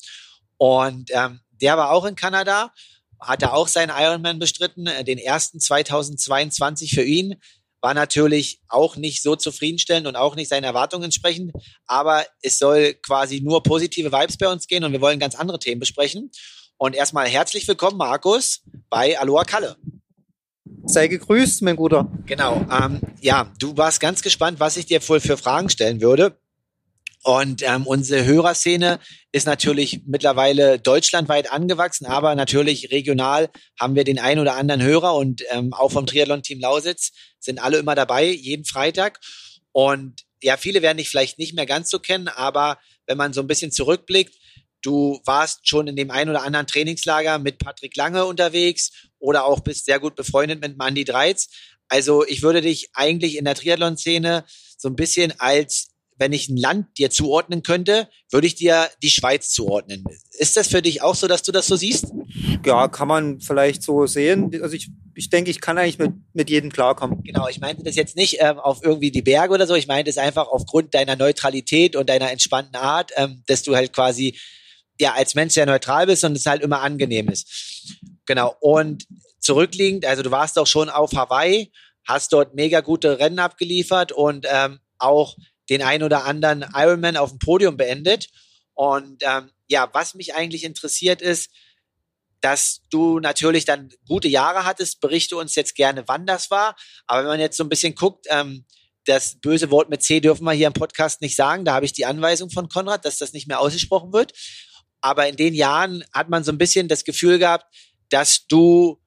Und 0.58 1.08
ähm, 1.14 1.40
der 1.52 1.78
war 1.78 1.90
auch 1.90 2.04
in 2.04 2.16
Kanada, 2.16 2.70
hatte 3.18 3.54
auch 3.54 3.66
seinen 3.66 3.88
Ironman 3.88 4.38
bestritten, 4.38 4.86
äh, 4.86 5.04
den 5.04 5.16
ersten 5.16 5.58
2022 5.58 6.92
für 6.92 7.02
ihn 7.02 7.40
war 7.80 7.94
natürlich 7.94 8.60
auch 8.68 8.96
nicht 8.96 9.22
so 9.22 9.36
zufriedenstellend 9.36 10.06
und 10.06 10.16
auch 10.16 10.36
nicht 10.36 10.50
seinen 10.50 10.64
Erwartungen 10.64 11.04
entsprechend. 11.04 11.52
Aber 11.86 12.26
es 12.42 12.58
soll 12.58 12.92
quasi 12.92 13.40
nur 13.40 13.62
positive 13.62 14.12
Vibes 14.12 14.36
bei 14.36 14.52
uns 14.52 14.66
gehen 14.66 14.84
und 14.84 14.92
wir 14.92 15.00
wollen 15.00 15.18
ganz 15.18 15.34
andere 15.34 15.58
Themen 15.58 15.80
besprechen. 15.80 16.30
Und 16.82 16.96
erstmal 16.96 17.28
herzlich 17.28 17.68
willkommen, 17.68 17.98
Markus, 17.98 18.62
bei 18.88 19.18
Aloha 19.18 19.44
Kalle. 19.44 19.76
Sei 20.86 21.08
gegrüßt, 21.08 21.60
mein 21.60 21.76
Guter. 21.76 22.10
Genau. 22.24 22.66
Ähm, 22.72 23.02
ja, 23.20 23.52
du 23.58 23.76
warst 23.76 24.00
ganz 24.00 24.22
gespannt, 24.22 24.60
was 24.60 24.78
ich 24.78 24.86
dir 24.86 25.06
wohl 25.06 25.20
für 25.20 25.36
Fragen 25.36 25.68
stellen 25.68 26.00
würde. 26.00 26.40
Und 27.22 27.62
ähm, 27.62 27.86
unsere 27.86 28.24
Hörerszene 28.24 28.98
ist 29.30 29.46
natürlich 29.46 30.04
mittlerweile 30.06 30.78
deutschlandweit 30.78 31.52
angewachsen, 31.52 32.06
aber 32.06 32.34
natürlich 32.34 32.90
regional 32.90 33.50
haben 33.78 33.94
wir 33.94 34.04
den 34.04 34.18
einen 34.18 34.40
oder 34.40 34.56
anderen 34.56 34.80
Hörer 34.80 35.16
und 35.16 35.42
ähm, 35.50 35.74
auch 35.74 35.92
vom 35.92 36.06
Triathlon-Team 36.06 36.60
Lausitz 36.60 37.12
sind 37.40 37.62
alle 37.62 37.76
immer 37.76 37.94
dabei, 37.94 38.24
jeden 38.24 38.64
Freitag. 38.64 39.20
Und 39.72 40.22
ja, 40.42 40.56
viele 40.56 40.80
werden 40.80 40.96
dich 40.96 41.10
vielleicht 41.10 41.38
nicht 41.38 41.54
mehr 41.54 41.66
ganz 41.66 41.90
so 41.90 41.98
kennen, 41.98 42.28
aber 42.28 42.78
wenn 43.04 43.18
man 43.18 43.34
so 43.34 43.42
ein 43.42 43.46
bisschen 43.46 43.70
zurückblickt, 43.70 44.34
du 44.82 45.20
warst 45.24 45.68
schon 45.68 45.86
in 45.86 45.96
dem 45.96 46.10
einen 46.10 46.30
oder 46.30 46.42
anderen 46.42 46.66
Trainingslager 46.66 47.38
mit 47.38 47.58
Patrick 47.58 47.96
Lange 47.96 48.24
unterwegs 48.24 48.90
oder 49.18 49.44
auch 49.44 49.60
bist 49.60 49.86
sehr 49.86 50.00
gut 50.00 50.16
befreundet 50.16 50.60
mit 50.60 50.76
Mandy 50.78 51.04
Dreiz. 51.04 51.48
Also 51.88 52.24
ich 52.26 52.42
würde 52.42 52.60
dich 52.60 52.90
eigentlich 52.94 53.36
in 53.36 53.44
der 53.44 53.54
Triathlon-Szene 53.54 54.44
so 54.78 54.88
ein 54.88 54.96
bisschen 54.96 55.38
als 55.38 55.90
wenn 56.20 56.32
ich 56.34 56.50
ein 56.50 56.56
Land 56.58 56.98
dir 56.98 57.10
zuordnen 57.10 57.62
könnte, 57.62 58.06
würde 58.30 58.46
ich 58.46 58.54
dir 58.54 58.88
die 59.02 59.08
Schweiz 59.08 59.50
zuordnen. 59.50 60.04
Ist 60.32 60.54
das 60.56 60.68
für 60.68 60.82
dich 60.82 61.00
auch 61.00 61.14
so, 61.14 61.26
dass 61.26 61.42
du 61.42 61.50
das 61.50 61.66
so 61.66 61.76
siehst? 61.76 62.12
Ja, 62.64 62.88
kann 62.88 63.08
man 63.08 63.40
vielleicht 63.40 63.82
so 63.82 64.06
sehen. 64.06 64.50
Also 64.62 64.76
ich, 64.76 64.90
ich 65.14 65.30
denke, 65.30 65.50
ich 65.50 65.62
kann 65.62 65.78
eigentlich 65.78 65.98
mit, 65.98 66.12
mit 66.34 66.50
jedem 66.50 66.70
klarkommen. 66.70 67.22
Genau, 67.24 67.48
ich 67.48 67.58
meinte 67.58 67.82
das 67.82 67.96
jetzt 67.96 68.16
nicht 68.16 68.36
ähm, 68.38 68.58
auf 68.58 68.80
irgendwie 68.82 69.10
die 69.10 69.22
Berge 69.22 69.54
oder 69.54 69.66
so. 69.66 69.74
Ich 69.74 69.86
meinte 69.86 70.10
es 70.10 70.18
einfach 70.18 70.46
aufgrund 70.46 70.94
deiner 70.94 71.16
Neutralität 71.16 71.96
und 71.96 72.10
deiner 72.10 72.30
entspannten 72.30 72.76
Art, 72.76 73.12
ähm, 73.16 73.42
dass 73.46 73.62
du 73.62 73.74
halt 73.74 73.94
quasi 73.94 74.38
ja 75.00 75.14
als 75.14 75.34
Mensch 75.34 75.54
sehr 75.54 75.66
neutral 75.66 76.06
bist 76.06 76.24
und 76.24 76.36
es 76.36 76.46
halt 76.46 76.62
immer 76.62 76.80
angenehm 76.80 77.28
ist. 77.28 77.96
Genau. 78.26 78.54
Und 78.60 79.06
zurückliegend, 79.40 80.04
also 80.04 80.22
du 80.22 80.30
warst 80.30 80.58
auch 80.58 80.66
schon 80.66 80.88
auf 80.88 81.12
Hawaii, 81.12 81.72
hast 82.06 82.32
dort 82.32 82.54
mega 82.54 82.80
gute 82.80 83.18
Rennen 83.18 83.38
abgeliefert 83.38 84.12
und 84.12 84.46
ähm, 84.48 84.78
auch 84.98 85.36
den 85.68 85.82
ein 85.82 86.02
oder 86.02 86.24
anderen 86.24 86.64
Ironman 86.74 87.16
auf 87.16 87.30
dem 87.30 87.38
Podium 87.38 87.76
beendet. 87.76 88.28
Und 88.74 89.22
ähm, 89.22 89.50
ja, 89.68 89.88
was 89.92 90.14
mich 90.14 90.34
eigentlich 90.34 90.64
interessiert 90.64 91.22
ist, 91.22 91.50
dass 92.40 92.80
du 92.90 93.20
natürlich 93.20 93.64
dann 93.64 93.90
gute 94.06 94.28
Jahre 94.28 94.64
hattest. 94.64 95.00
Berichte 95.00 95.36
uns 95.36 95.54
jetzt 95.54 95.74
gerne, 95.74 96.04
wann 96.06 96.26
das 96.26 96.50
war. 96.50 96.74
Aber 97.06 97.20
wenn 97.20 97.28
man 97.28 97.40
jetzt 97.40 97.56
so 97.56 97.64
ein 97.64 97.68
bisschen 97.68 97.94
guckt, 97.94 98.26
ähm, 98.30 98.64
das 99.04 99.40
böse 99.40 99.70
Wort 99.70 99.90
mit 99.90 100.02
C 100.02 100.20
dürfen 100.20 100.44
wir 100.44 100.52
hier 100.52 100.66
im 100.66 100.72
Podcast 100.72 101.20
nicht 101.20 101.36
sagen. 101.36 101.64
Da 101.64 101.74
habe 101.74 101.86
ich 101.86 101.92
die 101.92 102.06
Anweisung 102.06 102.50
von 102.50 102.68
Konrad, 102.68 103.04
dass 103.04 103.18
das 103.18 103.32
nicht 103.32 103.46
mehr 103.46 103.60
ausgesprochen 103.60 104.12
wird. 104.12 104.32
Aber 105.00 105.28
in 105.28 105.36
den 105.36 105.54
Jahren 105.54 106.04
hat 106.12 106.28
man 106.28 106.44
so 106.44 106.52
ein 106.52 106.58
bisschen 106.58 106.88
das 106.88 107.04
Gefühl 107.04 107.38
gehabt, 107.38 107.66
dass 108.10 108.46
du 108.46 109.00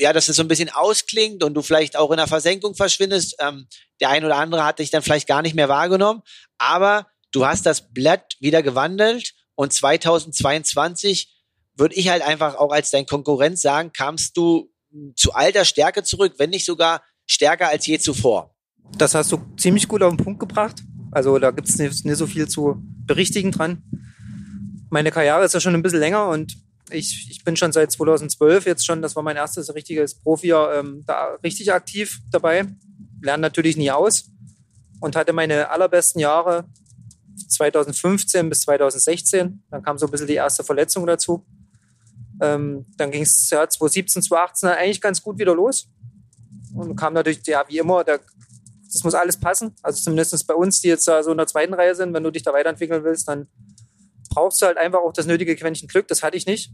ja, 0.00 0.14
dass 0.14 0.30
es 0.30 0.36
so 0.36 0.42
ein 0.42 0.48
bisschen 0.48 0.70
ausklingt 0.70 1.44
und 1.44 1.52
du 1.52 1.60
vielleicht 1.60 1.96
auch 1.96 2.10
in 2.10 2.16
der 2.16 2.26
Versenkung 2.26 2.74
verschwindest. 2.74 3.36
Ähm, 3.38 3.66
der 4.00 4.08
ein 4.08 4.24
oder 4.24 4.36
andere 4.36 4.64
hat 4.64 4.78
dich 4.78 4.90
dann 4.90 5.02
vielleicht 5.02 5.28
gar 5.28 5.42
nicht 5.42 5.54
mehr 5.54 5.68
wahrgenommen, 5.68 6.22
aber 6.56 7.06
du 7.32 7.44
hast 7.44 7.66
das 7.66 7.92
Blatt 7.92 8.34
wieder 8.40 8.62
gewandelt 8.62 9.34
und 9.54 9.72
2022 9.74 11.36
würde 11.76 11.94
ich 11.94 12.08
halt 12.08 12.22
einfach 12.22 12.56
auch 12.56 12.72
als 12.72 12.90
dein 12.90 13.06
Konkurrent 13.06 13.58
sagen, 13.58 13.92
kamst 13.92 14.36
du 14.36 14.72
zu 15.16 15.32
alter 15.32 15.64
Stärke 15.64 16.02
zurück, 16.02 16.34
wenn 16.38 16.50
nicht 16.50 16.64
sogar 16.64 17.02
stärker 17.26 17.68
als 17.68 17.86
je 17.86 17.98
zuvor. 17.98 18.54
Das 18.96 19.14
hast 19.14 19.30
du 19.30 19.38
ziemlich 19.56 19.86
gut 19.86 20.02
auf 20.02 20.14
den 20.14 20.22
Punkt 20.22 20.40
gebracht. 20.40 20.82
Also 21.12 21.38
da 21.38 21.50
gibt 21.50 21.68
es 21.68 21.78
nicht, 21.78 22.04
nicht 22.04 22.16
so 22.16 22.26
viel 22.26 22.48
zu 22.48 22.82
berichtigen 23.06 23.52
dran. 23.52 23.82
Meine 24.90 25.10
Karriere 25.12 25.44
ist 25.44 25.54
ja 25.54 25.60
schon 25.60 25.74
ein 25.74 25.82
bisschen 25.82 26.00
länger 26.00 26.28
und 26.28 26.56
ich, 26.90 27.28
ich 27.30 27.44
bin 27.44 27.56
schon 27.56 27.72
seit 27.72 27.92
2012 27.92 28.66
jetzt 28.66 28.84
schon, 28.84 29.02
das 29.02 29.14
war 29.16 29.22
mein 29.22 29.36
erstes 29.36 29.72
richtiges 29.74 30.14
Profi, 30.14 30.50
ähm, 30.50 31.04
da 31.06 31.36
richtig 31.44 31.72
aktiv 31.72 32.20
dabei. 32.30 32.66
Lerne 33.22 33.40
natürlich 33.40 33.76
nie 33.76 33.90
aus 33.90 34.30
und 35.00 35.16
hatte 35.16 35.32
meine 35.32 35.70
allerbesten 35.70 36.20
Jahre 36.20 36.64
2015 37.48 38.48
bis 38.48 38.62
2016. 38.62 39.62
Dann 39.70 39.82
kam 39.82 39.98
so 39.98 40.06
ein 40.06 40.10
bisschen 40.10 40.26
die 40.26 40.34
erste 40.34 40.64
Verletzung 40.64 41.06
dazu. 41.06 41.46
Ähm, 42.40 42.86
dann 42.96 43.10
ging 43.10 43.22
es 43.22 43.48
ja 43.50 43.68
2017, 43.68 44.22
2018 44.22 44.68
eigentlich 44.70 45.00
ganz 45.00 45.22
gut 45.22 45.38
wieder 45.38 45.54
los. 45.54 45.88
Und 46.74 46.96
kam 46.96 47.14
natürlich, 47.14 47.46
ja, 47.46 47.64
wie 47.68 47.78
immer, 47.78 48.04
da, 48.04 48.18
das 48.92 49.04
muss 49.04 49.14
alles 49.14 49.38
passen. 49.38 49.74
Also 49.82 50.02
zumindest 50.02 50.46
bei 50.46 50.54
uns, 50.54 50.80
die 50.80 50.88
jetzt 50.88 51.04
so 51.04 51.30
in 51.30 51.36
der 51.36 51.46
zweiten 51.46 51.74
Reihe 51.74 51.94
sind, 51.94 52.14
wenn 52.14 52.22
du 52.22 52.30
dich 52.30 52.42
da 52.42 52.52
weiterentwickeln 52.52 53.04
willst, 53.04 53.28
dann 53.28 53.48
brauchst 54.30 54.62
du 54.62 54.66
halt 54.66 54.78
einfach 54.78 55.00
auch 55.00 55.12
das 55.12 55.26
nötige 55.26 55.54
Quäntchen 55.56 55.88
Glück. 55.88 56.08
Das 56.08 56.22
hatte 56.22 56.36
ich 56.36 56.46
nicht. 56.46 56.72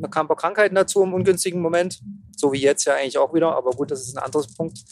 Da 0.00 0.08
kamen 0.08 0.26
ein 0.26 0.28
paar 0.28 0.36
Krankheiten 0.36 0.74
dazu 0.74 1.02
im 1.02 1.14
ungünstigen 1.14 1.60
Moment. 1.60 2.00
So 2.36 2.52
wie 2.52 2.60
jetzt 2.60 2.84
ja 2.84 2.94
eigentlich 2.94 3.18
auch 3.18 3.32
wieder. 3.32 3.56
Aber 3.56 3.70
gut, 3.70 3.90
das 3.90 4.02
ist 4.02 4.16
ein 4.16 4.22
anderes 4.22 4.54
Punkt. 4.54 4.84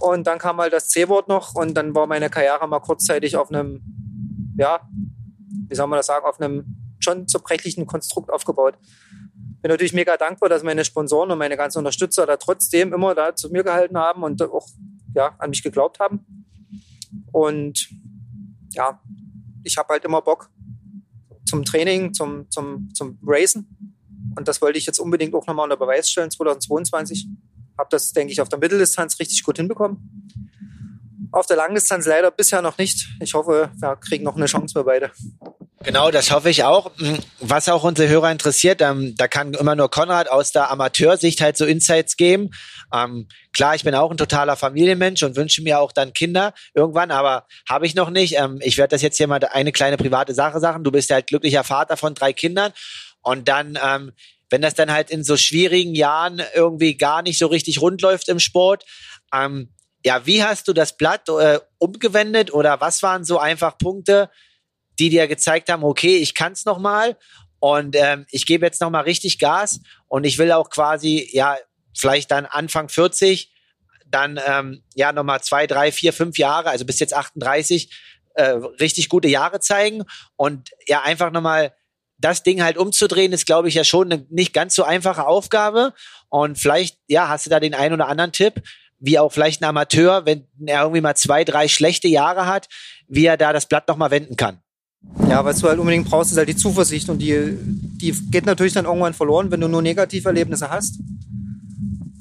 Und 0.00 0.26
dann 0.26 0.38
kam 0.38 0.58
halt 0.58 0.72
das 0.72 0.88
C-Wort 0.88 1.28
noch 1.28 1.54
und 1.54 1.74
dann 1.74 1.94
war 1.94 2.06
meine 2.06 2.28
Karriere 2.28 2.66
mal 2.66 2.80
kurzzeitig 2.80 3.36
auf 3.36 3.50
einem, 3.50 3.82
ja, 4.58 4.80
wie 5.68 5.74
soll 5.74 5.86
man 5.86 5.98
das 5.98 6.06
sagen, 6.06 6.26
auf 6.26 6.40
einem 6.40 6.76
schon 6.98 7.28
zerbrechlichen 7.28 7.86
Konstrukt 7.86 8.30
aufgebaut. 8.30 8.76
Bin 9.62 9.70
natürlich 9.70 9.92
mega 9.92 10.16
dankbar, 10.16 10.48
dass 10.48 10.62
meine 10.62 10.84
Sponsoren 10.84 11.30
und 11.30 11.38
meine 11.38 11.56
ganzen 11.56 11.78
Unterstützer 11.78 12.26
da 12.26 12.36
trotzdem 12.36 12.92
immer 12.92 13.14
da 13.14 13.34
zu 13.34 13.50
mir 13.50 13.62
gehalten 13.62 13.98
haben 13.98 14.22
und 14.22 14.42
auch 14.42 14.66
ja, 15.14 15.34
an 15.38 15.50
mich 15.50 15.62
geglaubt 15.62 15.98
haben. 16.00 16.46
Und 17.32 17.90
ja, 18.72 19.00
ich 19.62 19.76
habe 19.76 19.94
halt 19.94 20.04
immer 20.04 20.22
Bock, 20.22 20.50
zum 21.50 21.64
Training, 21.64 22.14
zum, 22.14 22.50
zum, 22.50 22.90
zum 22.94 23.18
Racen. 23.22 23.94
Und 24.36 24.48
das 24.48 24.62
wollte 24.62 24.78
ich 24.78 24.86
jetzt 24.86 24.98
unbedingt 24.98 25.34
auch 25.34 25.46
nochmal 25.46 25.64
unter 25.64 25.76
Beweis 25.76 26.10
stellen, 26.10 26.30
2022. 26.30 27.26
Habe 27.76 27.88
das, 27.90 28.12
denke 28.12 28.32
ich, 28.32 28.40
auf 28.40 28.48
der 28.48 28.58
Mitteldistanz 28.58 29.18
richtig 29.18 29.42
gut 29.42 29.56
hinbekommen. 29.56 30.30
Auf 31.32 31.46
der 31.46 31.56
Langdistanz 31.56 32.06
leider 32.06 32.30
bisher 32.30 32.62
noch 32.62 32.78
nicht. 32.78 33.08
Ich 33.20 33.34
hoffe, 33.34 33.70
wir 33.74 33.96
kriegen 33.96 34.24
noch 34.24 34.36
eine 34.36 34.46
Chance 34.46 34.72
für 34.72 34.84
beide. 34.84 35.10
Genau, 35.82 36.10
das 36.10 36.30
hoffe 36.30 36.50
ich 36.50 36.64
auch. 36.64 36.90
Hm, 36.98 37.18
was 37.40 37.68
auch 37.68 37.84
unsere 37.84 38.08
Hörer 38.08 38.30
interessiert, 38.30 38.82
ähm, 38.82 39.14
da 39.16 39.28
kann 39.28 39.54
immer 39.54 39.74
nur 39.74 39.90
Konrad 39.90 40.30
aus 40.30 40.52
der 40.52 40.70
Amateursicht 40.70 41.40
halt 41.40 41.56
so 41.56 41.64
Insights 41.64 42.16
geben. 42.16 42.50
Ähm, 42.92 43.28
klar, 43.52 43.74
ich 43.74 43.84
bin 43.84 43.94
auch 43.94 44.10
ein 44.10 44.16
totaler 44.16 44.56
Familienmensch 44.56 45.22
und 45.22 45.36
wünsche 45.36 45.62
mir 45.62 45.80
auch 45.80 45.92
dann 45.92 46.12
Kinder 46.12 46.54
irgendwann, 46.74 47.10
aber 47.10 47.46
habe 47.68 47.86
ich 47.86 47.94
noch 47.94 48.10
nicht. 48.10 48.36
Ähm, 48.36 48.58
ich 48.62 48.78
werde 48.78 48.92
das 48.92 49.02
jetzt 49.02 49.16
hier 49.16 49.26
mal 49.26 49.40
eine 49.44 49.72
kleine 49.72 49.96
private 49.96 50.34
Sache 50.34 50.60
sagen. 50.60 50.84
Du 50.84 50.90
bist 50.90 51.10
ja 51.10 51.14
halt 51.14 51.26
glücklicher 51.26 51.64
Vater 51.64 51.96
von 51.96 52.14
drei 52.14 52.32
Kindern 52.32 52.72
und 53.22 53.48
dann, 53.48 53.78
ähm, 53.82 54.12
wenn 54.50 54.62
das 54.62 54.74
dann 54.74 54.92
halt 54.92 55.10
in 55.10 55.22
so 55.22 55.36
schwierigen 55.36 55.94
Jahren 55.94 56.42
irgendwie 56.54 56.96
gar 56.96 57.22
nicht 57.22 57.38
so 57.38 57.46
richtig 57.46 57.80
rund 57.80 58.02
läuft 58.02 58.28
im 58.28 58.40
Sport, 58.40 58.84
ähm, 59.32 59.72
ja, 60.04 60.26
wie 60.26 60.42
hast 60.42 60.66
du 60.66 60.72
das 60.72 60.96
Blatt 60.96 61.28
äh, 61.28 61.60
umgewendet 61.78 62.52
oder 62.52 62.80
was 62.80 63.02
waren 63.02 63.24
so 63.24 63.38
einfach 63.38 63.78
Punkte, 63.78 64.30
die 64.98 65.10
dir 65.10 65.28
gezeigt 65.28 65.70
haben, 65.70 65.84
okay, 65.84 66.16
ich 66.16 66.34
kann 66.34 66.52
es 66.52 66.64
nochmal 66.64 67.16
und 67.58 67.94
ähm, 67.96 68.26
ich 68.30 68.46
gebe 68.46 68.64
jetzt 68.64 68.80
nochmal 68.80 69.04
richtig 69.04 69.38
Gas 69.38 69.80
und 70.08 70.24
ich 70.24 70.38
will 70.38 70.52
auch 70.52 70.70
quasi, 70.70 71.28
ja, 71.32 71.56
vielleicht 71.96 72.30
dann 72.30 72.46
Anfang 72.46 72.88
40, 72.88 73.52
dann 74.06 74.40
ähm, 74.46 74.82
ja 74.94 75.12
nochmal 75.12 75.42
zwei, 75.42 75.66
drei, 75.66 75.92
vier, 75.92 76.12
fünf 76.12 76.38
Jahre, 76.38 76.70
also 76.70 76.84
bis 76.84 76.98
jetzt 76.98 77.14
38, 77.14 77.92
äh, 78.34 78.50
richtig 78.80 79.08
gute 79.08 79.28
Jahre 79.28 79.60
zeigen 79.60 80.04
und 80.36 80.70
ja, 80.86 81.02
einfach 81.02 81.30
nochmal 81.30 81.72
das 82.20 82.42
Ding 82.42 82.62
halt 82.62 82.76
umzudrehen, 82.76 83.32
ist, 83.32 83.46
glaube 83.46 83.68
ich, 83.68 83.74
ja 83.74 83.84
schon 83.84 84.12
eine 84.12 84.26
nicht 84.28 84.52
ganz 84.52 84.74
so 84.74 84.84
einfache 84.84 85.26
Aufgabe. 85.26 85.94
Und 86.28 86.58
vielleicht, 86.58 86.98
ja, 87.08 87.28
hast 87.28 87.46
du 87.46 87.50
da 87.50 87.60
den 87.60 87.74
einen 87.74 87.94
oder 87.94 88.08
anderen 88.08 88.32
Tipp, 88.32 88.62
wie 88.98 89.18
auch 89.18 89.32
vielleicht 89.32 89.62
ein 89.62 89.64
Amateur, 89.64 90.26
wenn 90.26 90.46
er 90.66 90.82
irgendwie 90.82 91.00
mal 91.00 91.14
zwei, 91.14 91.44
drei 91.44 91.66
schlechte 91.68 92.08
Jahre 92.08 92.46
hat, 92.46 92.68
wie 93.08 93.24
er 93.24 93.36
da 93.36 93.52
das 93.52 93.66
Blatt 93.66 93.88
nochmal 93.88 94.10
wenden 94.10 94.36
kann. 94.36 94.60
Ja, 95.28 95.42
was 95.44 95.60
du 95.60 95.68
halt 95.68 95.78
unbedingt 95.78 96.10
brauchst, 96.10 96.30
ist 96.30 96.36
halt 96.36 96.50
die 96.50 96.56
Zuversicht 96.56 97.08
und 97.08 97.20
die, 97.20 97.56
die 97.56 98.12
geht 98.30 98.44
natürlich 98.44 98.74
dann 98.74 98.84
irgendwann 98.84 99.14
verloren, 99.14 99.50
wenn 99.50 99.60
du 99.60 99.68
nur 99.68 99.80
Negativerlebnisse 99.80 100.68
hast. 100.68 100.98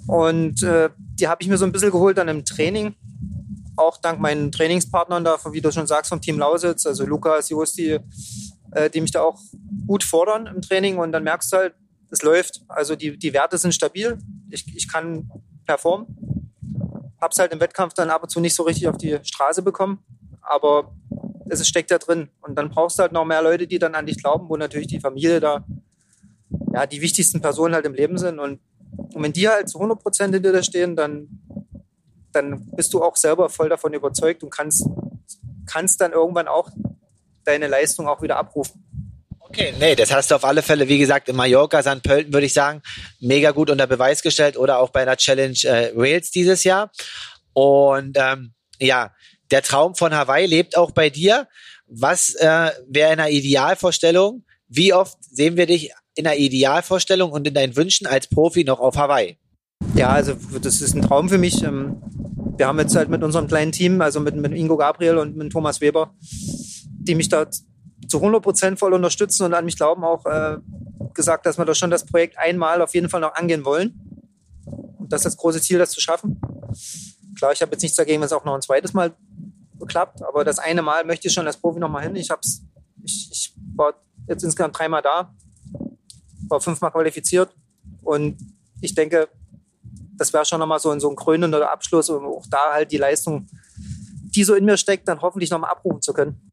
Und 0.10 0.64
äh, 0.64 0.90
die 0.98 1.28
habe 1.28 1.44
ich 1.44 1.48
mir 1.48 1.60
so 1.60 1.66
ein 1.66 1.72
bisschen 1.72 1.92
geholt 1.92 2.18
dann 2.18 2.30
im 2.30 2.44
Training. 2.44 2.96
Auch 3.76 3.98
dank 3.98 4.20
meinen 4.20 4.52
Trainingspartnern 4.52 5.24
da, 5.24 5.38
wie 5.52 5.62
du 5.62 5.72
schon 5.72 5.86
sagst, 5.86 6.10
vom 6.10 6.20
Team 6.20 6.40
Lausitz, 6.40 6.88
also 6.88 7.06
Lukas, 7.06 7.50
Josti, 7.50 8.00
äh, 8.72 8.90
die 8.90 9.02
mich 9.02 9.12
da 9.12 9.22
auch 9.22 9.40
gut 9.86 10.04
fordern 10.04 10.48
im 10.48 10.64
Training. 10.64 10.98
Und 10.98 11.12
dann 11.12 11.24
merkst 11.24 11.54
du 11.54 11.58
halt, 11.58 11.76
es 12.10 12.24
läuft. 12.24 12.62
Also 12.68 12.96
die, 12.96 13.20
die 13.20 13.34
Werte 13.34 13.60
sind 13.60 13.72
stabil. 13.76 14.18
Ich, 14.50 14.66
ich 14.76 14.92
kann 14.92 15.30
performen. 15.68 16.08
Hab's 17.22 17.38
halt 17.38 17.54
im 17.54 17.60
Wettkampf 17.60 17.94
dann 17.94 18.10
ab 18.10 18.24
und 18.24 18.30
zu 18.30 18.40
nicht 18.40 18.56
so 18.56 18.64
richtig 18.64 18.88
auf 18.88 18.98
die 18.98 19.20
Straße 19.22 19.62
bekommen. 19.62 20.00
Aber 20.42 20.92
es 21.50 21.68
steckt 21.68 21.92
da 21.92 22.00
drin. 22.00 22.30
Und 22.42 22.56
dann 22.56 22.72
brauchst 22.72 22.98
du 22.98 23.04
halt 23.04 23.12
noch 23.12 23.26
mehr 23.26 23.44
Leute, 23.44 23.68
die 23.68 23.78
dann 23.78 23.94
an 23.94 24.08
dich 24.08 24.18
glauben, 24.18 24.50
wo 24.50 24.58
natürlich 24.58 24.88
die 24.88 25.00
Familie 25.00 25.40
da 25.40 25.64
ja, 26.74 26.88
die 26.88 27.02
wichtigsten 27.02 27.42
Personen 27.42 27.76
halt 27.76 27.86
im 27.86 27.94
Leben 27.94 28.18
sind. 28.18 28.40
Und, 28.40 28.60
und 29.14 29.24
wenn 29.24 29.34
die 29.34 29.48
halt 29.48 29.70
zu 29.70 29.78
100 29.78 30.02
Prozent 30.02 30.34
hinter 30.34 30.52
dir 30.52 30.64
stehen, 30.64 30.96
dann, 30.96 31.28
dann 32.32 32.70
bist 32.72 32.94
du 32.94 33.04
auch 33.04 33.16
selber 33.16 33.50
voll 33.50 33.70
davon 33.70 33.94
überzeugt 33.94 34.44
und 34.44 34.50
kannst, 34.50 34.86
kannst 35.66 36.02
dann 36.02 36.12
irgendwann 36.12 36.48
auch 36.48 36.70
deine 37.46 37.68
Leistung 37.68 38.08
auch 38.08 38.22
wieder 38.22 38.38
abrufen. 38.38 38.84
Okay, 39.40 39.74
nee, 39.80 39.96
das 39.96 40.12
hast 40.12 40.30
du 40.30 40.36
auf 40.36 40.46
alle 40.46 40.62
Fälle, 40.62 40.88
wie 40.88 41.00
gesagt, 41.00 41.28
in 41.28 41.36
Mallorca, 41.36 41.82
St. 41.82 42.04
Pölten, 42.04 42.32
würde 42.34 42.46
ich 42.46 42.54
sagen, 42.54 42.84
mega 43.20 43.50
gut 43.50 43.72
unter 43.72 43.88
Beweis 43.88 44.22
gestellt 44.22 44.58
oder 44.58 44.78
auch 44.78 44.92
bei 44.92 45.02
einer 45.02 45.18
Challenge 45.18 45.58
äh, 45.64 45.92
Rails 45.96 46.30
dieses 46.30 46.64
Jahr. 46.64 46.92
Und 47.54 48.16
ähm, 48.16 48.54
ja, 48.80 49.12
der 49.50 49.64
Traum 49.64 49.96
von 49.96 50.14
Hawaii 50.14 50.46
lebt 50.46 50.78
auch 50.78 50.92
bei 50.92 51.10
dir. 51.10 51.48
Was 51.88 52.36
äh, 52.36 52.72
wäre 52.88 53.14
in 53.14 53.20
einer 53.20 53.30
Idealvorstellung? 53.30 54.46
Wie 54.68 54.94
oft 54.94 55.18
sehen 55.24 55.58
wir 55.58 55.66
dich 55.66 55.92
in 56.20 56.28
einer 56.28 56.38
Idealvorstellung 56.38 57.32
und 57.32 57.48
in 57.48 57.54
deinen 57.54 57.76
Wünschen 57.76 58.06
als 58.06 58.28
Profi 58.28 58.64
noch 58.64 58.80
auf 58.80 58.98
Hawaii? 58.98 59.38
Ja, 59.96 60.10
also 60.10 60.34
das 60.62 60.82
ist 60.82 60.94
ein 60.94 61.02
Traum 61.02 61.30
für 61.30 61.38
mich. 61.38 61.64
Ähm, 61.64 62.02
wir 62.58 62.68
haben 62.68 62.78
jetzt 62.80 62.96
halt 62.96 63.10
mit 63.10 63.24
unserem 63.24 63.48
kleinen 63.48 63.72
Team, 63.72 64.02
also 64.02 64.20
mit, 64.20 64.36
mit 64.36 64.52
Ingo 64.52 64.76
Gabriel 64.76 65.18
und 65.18 65.38
mit 65.38 65.52
Thomas 65.52 65.80
Weber, 65.80 66.14
die 66.20 67.16
mich 67.16 67.30
da 67.30 67.48
zu 67.50 68.18
100 68.18 68.44
Prozent 68.44 68.80
voll 68.80 68.94
unterstützen 68.94 69.46
und 69.46 69.54
an 69.54 69.64
mich 69.66 69.78
glauben, 69.78 70.04
auch 70.04 70.26
äh, 70.26 70.58
gesagt, 71.14 71.46
dass 71.46 71.58
wir 71.58 71.66
da 71.66 71.74
schon 71.74 71.90
das 71.90 72.06
Projekt 72.06 72.38
einmal 72.38 72.82
auf 72.82 72.94
jeden 72.94 73.10
Fall 73.10 73.22
noch 73.22 73.36
angehen 73.36 73.64
wollen. 73.64 74.00
Und 74.98 75.12
das 75.14 75.22
ist 75.22 75.26
das 75.26 75.38
große 75.38 75.62
Ziel, 75.62 75.80
das 75.80 75.92
zu 75.92 76.02
schaffen. 76.02 76.42
Klar, 77.38 77.54
ich 77.54 77.62
habe 77.62 77.72
jetzt 77.72 77.82
nichts 77.82 77.96
dagegen, 77.96 78.20
wenn 78.20 78.26
es 78.26 78.34
auch 78.34 78.44
noch 78.44 78.56
ein 78.56 78.62
zweites 78.62 78.94
Mal 78.94 79.16
klappt, 79.88 80.22
aber 80.24 80.44
das 80.44 80.60
eine 80.60 80.82
Mal 80.82 81.06
möchte 81.06 81.30
ich 81.30 81.34
schon 81.34 81.48
als 81.48 81.58
Profi 81.58 81.80
noch 81.80 81.90
mal 81.90 82.04
hin. 82.04 82.16
Ich, 82.18 82.30
hab's, 82.30 82.62
ich, 83.04 83.30
ich 83.32 83.54
war 83.76 83.94
jetzt 84.28 84.44
insgesamt 84.44 84.78
dreimal 84.78 85.02
da, 85.02 85.34
war 86.50 86.62
fünfmal 86.62 86.92
qualifiziert 86.92 87.50
und 88.04 88.38
ich 88.82 88.96
denke, 88.96 89.28
das 90.18 90.34
wäre 90.34 90.46
schon 90.46 90.60
nochmal 90.60 90.80
so, 90.80 90.98
so 91.00 91.10
ein 91.10 91.16
krönender 91.16 91.72
Abschluss, 91.72 92.10
um 92.10 92.26
auch 92.26 92.46
da 92.50 92.74
halt 92.74 92.92
die 92.92 92.98
Leistung, 92.98 93.48
die 94.36 94.44
so 94.44 94.54
in 94.56 94.66
mir 94.66 94.78
steckt, 94.78 95.08
dann 95.08 95.22
hoffentlich 95.22 95.50
nochmal 95.50 95.72
abrufen 95.72 96.02
zu 96.02 96.14
können. 96.14 96.52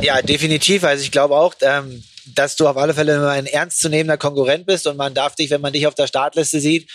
Ja, 0.00 0.20
definitiv. 0.20 0.84
Also 0.84 1.02
ich 1.02 1.12
glaube 1.12 1.36
auch, 1.36 1.54
ähm, 1.60 2.02
dass 2.34 2.56
du 2.56 2.68
auf 2.68 2.76
alle 2.76 2.94
Fälle 2.94 3.28
ein 3.30 3.46
ernstzunehmender 3.46 4.18
Konkurrent 4.18 4.66
bist 4.66 4.86
und 4.86 4.96
man 4.96 5.14
darf 5.14 5.34
dich, 5.34 5.50
wenn 5.50 5.60
man 5.60 5.72
dich 5.72 5.86
auf 5.86 5.94
der 5.94 6.06
Startliste 6.06 6.60
sieht, 6.60 6.90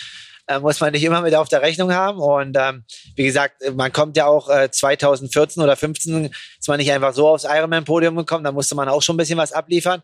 äh, 0.46 0.58
muss 0.58 0.80
man 0.80 0.92
nicht 0.92 1.04
immer 1.04 1.22
mit 1.22 1.34
auf 1.34 1.48
der 1.48 1.62
Rechnung 1.62 1.92
haben. 1.92 2.18
Und 2.18 2.56
ähm, 2.58 2.84
wie 3.16 3.24
gesagt, 3.24 3.62
man 3.74 3.92
kommt 3.92 4.16
ja 4.16 4.26
auch 4.26 4.48
äh, 4.48 4.70
2014 4.70 5.62
oder 5.62 5.76
15 5.76 6.30
ist 6.58 6.68
man 6.68 6.78
nicht 6.78 6.92
einfach 6.92 7.14
so 7.14 7.28
aufs 7.28 7.44
Ironman-Podium 7.44 8.16
gekommen, 8.16 8.44
da 8.44 8.52
musste 8.52 8.74
man 8.74 8.88
auch 8.88 9.02
schon 9.02 9.14
ein 9.14 9.18
bisschen 9.18 9.38
was 9.38 9.52
abliefern. 9.52 10.02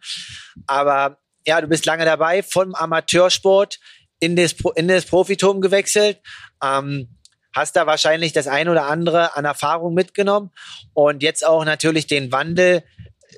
Aber 0.66 1.18
ja, 1.46 1.60
du 1.60 1.68
bist 1.68 1.86
lange 1.86 2.04
dabei, 2.04 2.42
vom 2.42 2.74
Amateursport 2.74 3.78
in 4.18 4.36
das, 4.36 4.54
in 4.76 4.88
das 4.88 5.06
Profitum 5.06 5.60
gewechselt. 5.60 6.20
Ähm, 6.62 7.16
hast 7.54 7.76
da 7.76 7.86
wahrscheinlich 7.86 8.32
das 8.32 8.46
ein 8.46 8.68
oder 8.68 8.86
andere 8.86 9.36
an 9.36 9.44
Erfahrung 9.44 9.94
mitgenommen. 9.94 10.50
Und 10.92 11.22
jetzt 11.22 11.44
auch 11.44 11.64
natürlich 11.64 12.06
den 12.06 12.30
Wandel 12.32 12.84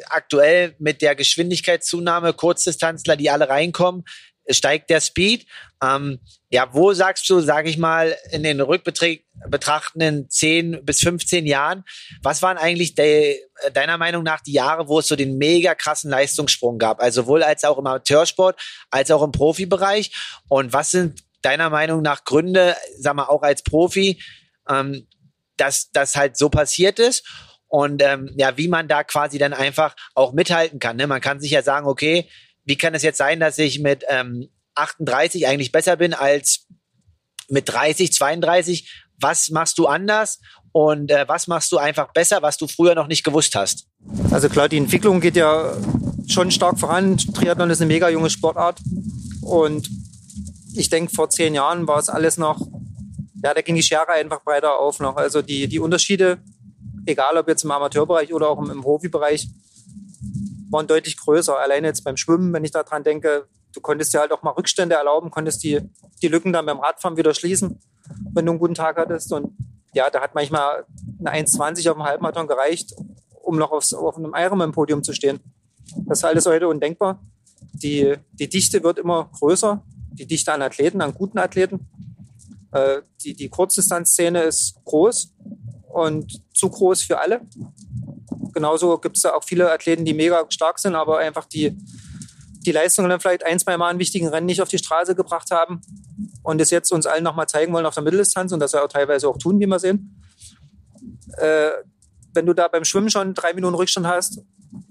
aktuell 0.09 0.75
mit 0.79 1.03
der 1.03 1.15
Geschwindigkeitszunahme, 1.15 2.33
Kurzdistanzler, 2.33 3.17
die 3.17 3.31
alle 3.31 3.49
reinkommen, 3.49 4.05
steigt 4.49 4.91
der 4.91 5.01
Speed. 5.01 5.47
Ähm, 5.83 6.21
ja, 6.51 6.69
wo 6.73 6.93
sagst 6.93 7.29
du, 7.31 7.41
sage 7.41 7.69
ich 7.69 7.79
mal, 7.79 8.17
in 8.31 8.43
den 8.43 8.61
rückbetrachtenden 8.61 10.29
10 10.29 10.85
bis 10.85 11.01
15 11.01 11.47
Jahren, 11.47 11.85
was 12.23 12.43
waren 12.43 12.59
eigentlich 12.59 12.95
de, 12.95 13.39
deiner 13.73 13.99
Meinung 13.99 14.23
nach 14.23 14.41
die 14.41 14.53
Jahre, 14.53 14.89
wo 14.89 14.99
es 14.99 15.09
so 15.09 15.17
den 15.17 15.39
mega 15.39 15.75
krassen 15.75 16.11
Leistungssprung 16.11 16.79
gab? 16.79 17.01
Also 17.01 17.23
sowohl 17.23 17.43
als 17.43 17.65
auch 17.65 17.79
im 17.79 17.87
Amateursport, 17.87 18.61
als 18.91 19.11
auch 19.11 19.23
im 19.23 19.33
Profibereich. 19.33 20.13
Und 20.49 20.73
was 20.73 20.91
sind 20.91 21.23
deiner 21.43 21.71
Meinung 21.71 22.03
nach 22.03 22.25
Gründe, 22.25 22.77
sag 22.99 23.15
mal, 23.15 23.27
auch 23.27 23.43
als 23.43 23.63
Profi, 23.63 24.21
ähm, 24.69 25.07
dass 25.57 25.91
das 25.93 26.17
halt 26.17 26.37
so 26.37 26.49
passiert 26.49 26.99
ist? 26.99 27.27
Und 27.69 28.03
ähm, 28.03 28.31
ja, 28.37 28.59
wie 28.59 28.69
man 28.69 28.87
da 28.87 29.03
quasi 29.03 29.39
dann 29.39 29.55
einfach 29.55 29.97
auch 30.15 30.35
mithalten 30.35 30.79
kann. 30.79 30.97
Ne? 30.97 31.07
Man 31.07 31.23
kann 31.23 31.41
sich 31.41 31.53
ja 31.53 31.63
sagen, 31.63 31.87
okay, 31.87 32.29
wie 32.65 32.77
kann 32.77 32.95
es 32.95 33.03
jetzt 33.03 33.19
sein, 33.19 33.41
dass 33.41 33.59
ich 33.59 33.81
mit 33.81 34.05
ähm, 34.09 34.49
38 34.75 35.47
eigentlich 35.47 35.73
besser 35.73 35.97
bin 35.97 36.15
als 36.15 36.67
mit 37.49 37.69
30, 37.69 38.13
32? 38.13 39.05
Was 39.21 39.51
machst 39.51 39.79
du 39.79 39.87
anders 39.87 40.41
und 40.73 41.11
äh, 41.11 41.27
was 41.29 41.47
machst 41.47 41.71
du 41.73 41.79
einfach 41.79 42.13
besser, 42.13 42.43
was 42.43 42.57
du 42.57 42.67
früher 42.67 42.95
noch 42.95 43.07
nicht 43.07 43.25
gewusst 43.25 43.55
hast? 43.55 43.87
Also 44.31 44.49
klar, 44.49 44.69
die 44.69 44.79
Entwicklung 44.79 45.21
geht 45.21 45.37
ja 45.37 45.77
schon 46.29 46.51
stark 46.51 46.79
voran. 46.79 47.19
Triathlon 47.19 47.71
ist 47.71 47.81
eine 47.81 47.93
mega 47.93 48.09
junge 48.09 48.31
Sportart 48.31 48.81
und 49.43 49.89
ich 50.75 50.89
denke, 50.89 51.13
vor 51.15 51.29
zehn 51.29 51.55
Jahren 51.55 51.87
war 51.87 51.99
es 51.99 52.09
alles 52.09 52.39
noch, 52.39 52.61
ja, 53.45 53.53
da 53.53 53.61
ging 53.61 53.75
die 53.75 53.83
Schere 53.83 54.13
einfach 54.13 54.43
breiter 54.43 54.79
auf 54.79 55.01
noch. 55.01 55.17
Also 55.17 55.43
die, 55.43 55.69
die 55.69 55.79
Unterschiede, 55.79 56.39
egal 57.07 57.37
ob 57.37 57.49
jetzt 57.49 57.65
im 57.65 57.71
Amateurbereich 57.71 58.33
oder 58.33 58.49
auch 58.49 58.59
im, 58.59 58.71
im 58.71 58.81
Profibereich, 58.83 59.49
waren 60.73 60.87
deutlich 60.87 61.17
größer. 61.17 61.59
Alleine 61.59 61.89
jetzt 61.89 62.03
beim 62.03 62.17
Schwimmen, 62.17 62.53
wenn 62.53 62.65
ich 62.65 62.71
daran 62.71 63.05
denke, 63.05 63.47
du 63.73 63.81
konntest 63.81 64.13
dir 64.15 64.21
halt 64.21 64.33
auch 64.33 64.43
mal 64.43 64.51
Rückstände 64.51 64.95
erlauben, 64.95 65.31
konntest 65.31 65.63
die, 65.63 65.81
die 66.21 66.29
Lücken 66.29 66.53
dann 66.53 66.67
beim 66.67 66.81
Radfahren 66.81 67.17
wieder 67.17 67.35
schließen, 67.35 67.79
wenn 68.33 68.47
du 68.47 68.53
einen 68.53 68.59
guten 68.59 68.75
Tag 68.75 68.97
hattest. 68.97 69.33
Und 69.33 69.57
ja, 69.95 70.11
da 70.11 70.21
hat 70.21 70.35
manchmal 70.35 70.85
eine 71.21 71.45
1,20 71.45 71.89
auf 71.91 71.97
dem 71.97 72.05
Halbmarathon 72.05 72.47
gereicht, 72.47 72.95
um 73.43 73.59
noch 73.59 73.71
aufs, 73.71 73.93
auf 73.93 74.17
einem 74.17 74.33
Ironman-Podium 74.35 75.03
zu 75.03 75.13
stehen. 75.13 75.41
Das 76.07 76.19
ist 76.19 76.25
alles 76.25 76.47
heute 76.47 76.69
undenkbar. 76.69 77.23
Die, 77.75 78.15
die 78.33 78.49
Dichte 78.49 78.83
wird 78.83 78.99
immer 78.99 79.31
größer, 79.39 79.83
die 80.13 80.27
Dichte 80.27 80.53
an 80.53 80.63
Athleten, 80.63 81.01
an 81.03 81.15
guten 81.15 81.39
Athleten. 81.39 81.87
Äh, 82.73 83.03
die, 83.23 83.35
die 83.35 83.49
Kurzdistanzszene 83.49 84.43
ist 84.43 84.77
groß 84.85 85.35
und 85.93 86.43
zu 86.55 86.71
groß 86.71 87.03
für 87.03 87.21
alle. 87.21 87.43
Genauso 88.55 88.99
gibt 88.99 89.17
es 89.17 89.23
da 89.23 89.35
auch 89.35 89.45
viele 89.45 89.71
Athleten, 89.71 90.05
die 90.05 90.15
mega 90.15 90.45
stark 90.49 90.79
sind, 90.79 90.95
aber 90.95 91.19
einfach 91.19 91.45
die, 91.47 91.77
die 92.65 92.73
Leistungen 92.73 93.11
dann 93.11 93.21
vielleicht 93.21 93.45
ein, 93.45 93.59
zwei 93.59 93.77
Mal 93.77 93.91
in 93.93 93.99
wichtigen 93.99 94.29
Rennen 94.29 94.47
nicht 94.47 94.63
auf 94.63 94.69
die 94.69 94.79
Straße 94.79 95.15
gebracht 95.15 95.51
haben 95.51 95.81
und 96.43 96.61
es 96.61 96.71
jetzt 96.71 96.93
uns 96.93 97.07
allen 97.07 97.25
nochmal 97.25 97.47
zeigen 97.47 97.73
wollen 97.73 97.87
auf 97.87 97.95
der 97.95 98.03
Mitteldistanz 98.03 98.53
und 98.53 98.61
das 98.61 98.73
ja 98.73 98.83
auch 98.83 98.89
teilweise 98.89 99.29
auch 99.29 99.39
tun, 99.39 99.61
wie 99.61 99.67
wir 99.67 99.79
sehen. 99.79 100.23
Äh, 101.39 101.71
wenn 102.35 102.47
du 102.47 102.55
da 102.55 102.69
beim 102.69 102.85
Schwimmen 102.85 103.11
schon 103.11 103.35
drei 103.35 103.53
Minuten 103.53 103.75
Rückstand 103.75 104.07
hast 104.07 104.41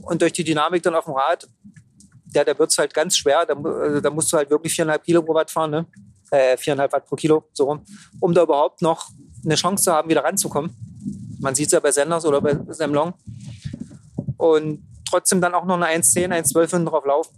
und 0.02 0.22
durch 0.22 0.34
die 0.34 0.44
Dynamik 0.44 0.84
dann 0.84 0.96
auf 0.96 1.06
dem 1.06 1.14
Rad, 1.14 1.48
ja, 2.34 2.44
da 2.44 2.58
wird 2.58 2.72
es 2.72 2.78
halt 2.78 2.94
ganz 2.94 3.18
schwer. 3.18 3.46
Da, 3.46 3.54
also, 3.54 4.00
da, 4.00 4.10
musst 4.10 4.32
du 4.32 4.38
halt 4.38 4.50
wirklich 4.50 4.74
viereinhalb 4.74 5.04
Kilo 5.04 5.22
pro 5.22 5.34
Watt 5.34 5.52
fahren, 5.52 5.72
ne? 5.72 5.86
Äh, 6.30 6.56
viereinhalb 6.56 6.94
Watt 6.94 7.06
pro 7.06 7.16
Kilo, 7.16 7.44
so 7.52 7.66
rum, 7.66 7.86
um 8.20 8.34
da 8.34 8.44
überhaupt 8.44 8.82
noch 8.82 9.10
eine 9.44 9.56
Chance 9.56 9.86
zu 9.86 9.92
haben, 9.92 10.10
wieder 10.10 10.24
ranzukommen. 10.24 10.76
Man 11.41 11.56
sieht 11.56 11.67
es 11.67 11.71
ja 11.73 11.80
bei 11.80 11.91
Senders 11.91 12.25
oder 12.25 12.41
bei 12.41 12.58
Semlong. 12.69 13.13
Und 14.38 14.88
trotzdem 15.10 15.41
dann 15.41 15.54
auch 15.54 15.65
noch 15.65 15.75
eine 15.75 15.88
1,10, 15.88 16.30
1,12 16.30 16.71
hinten 16.71 16.86
drauf 16.86 17.06
laufen. 17.06 17.36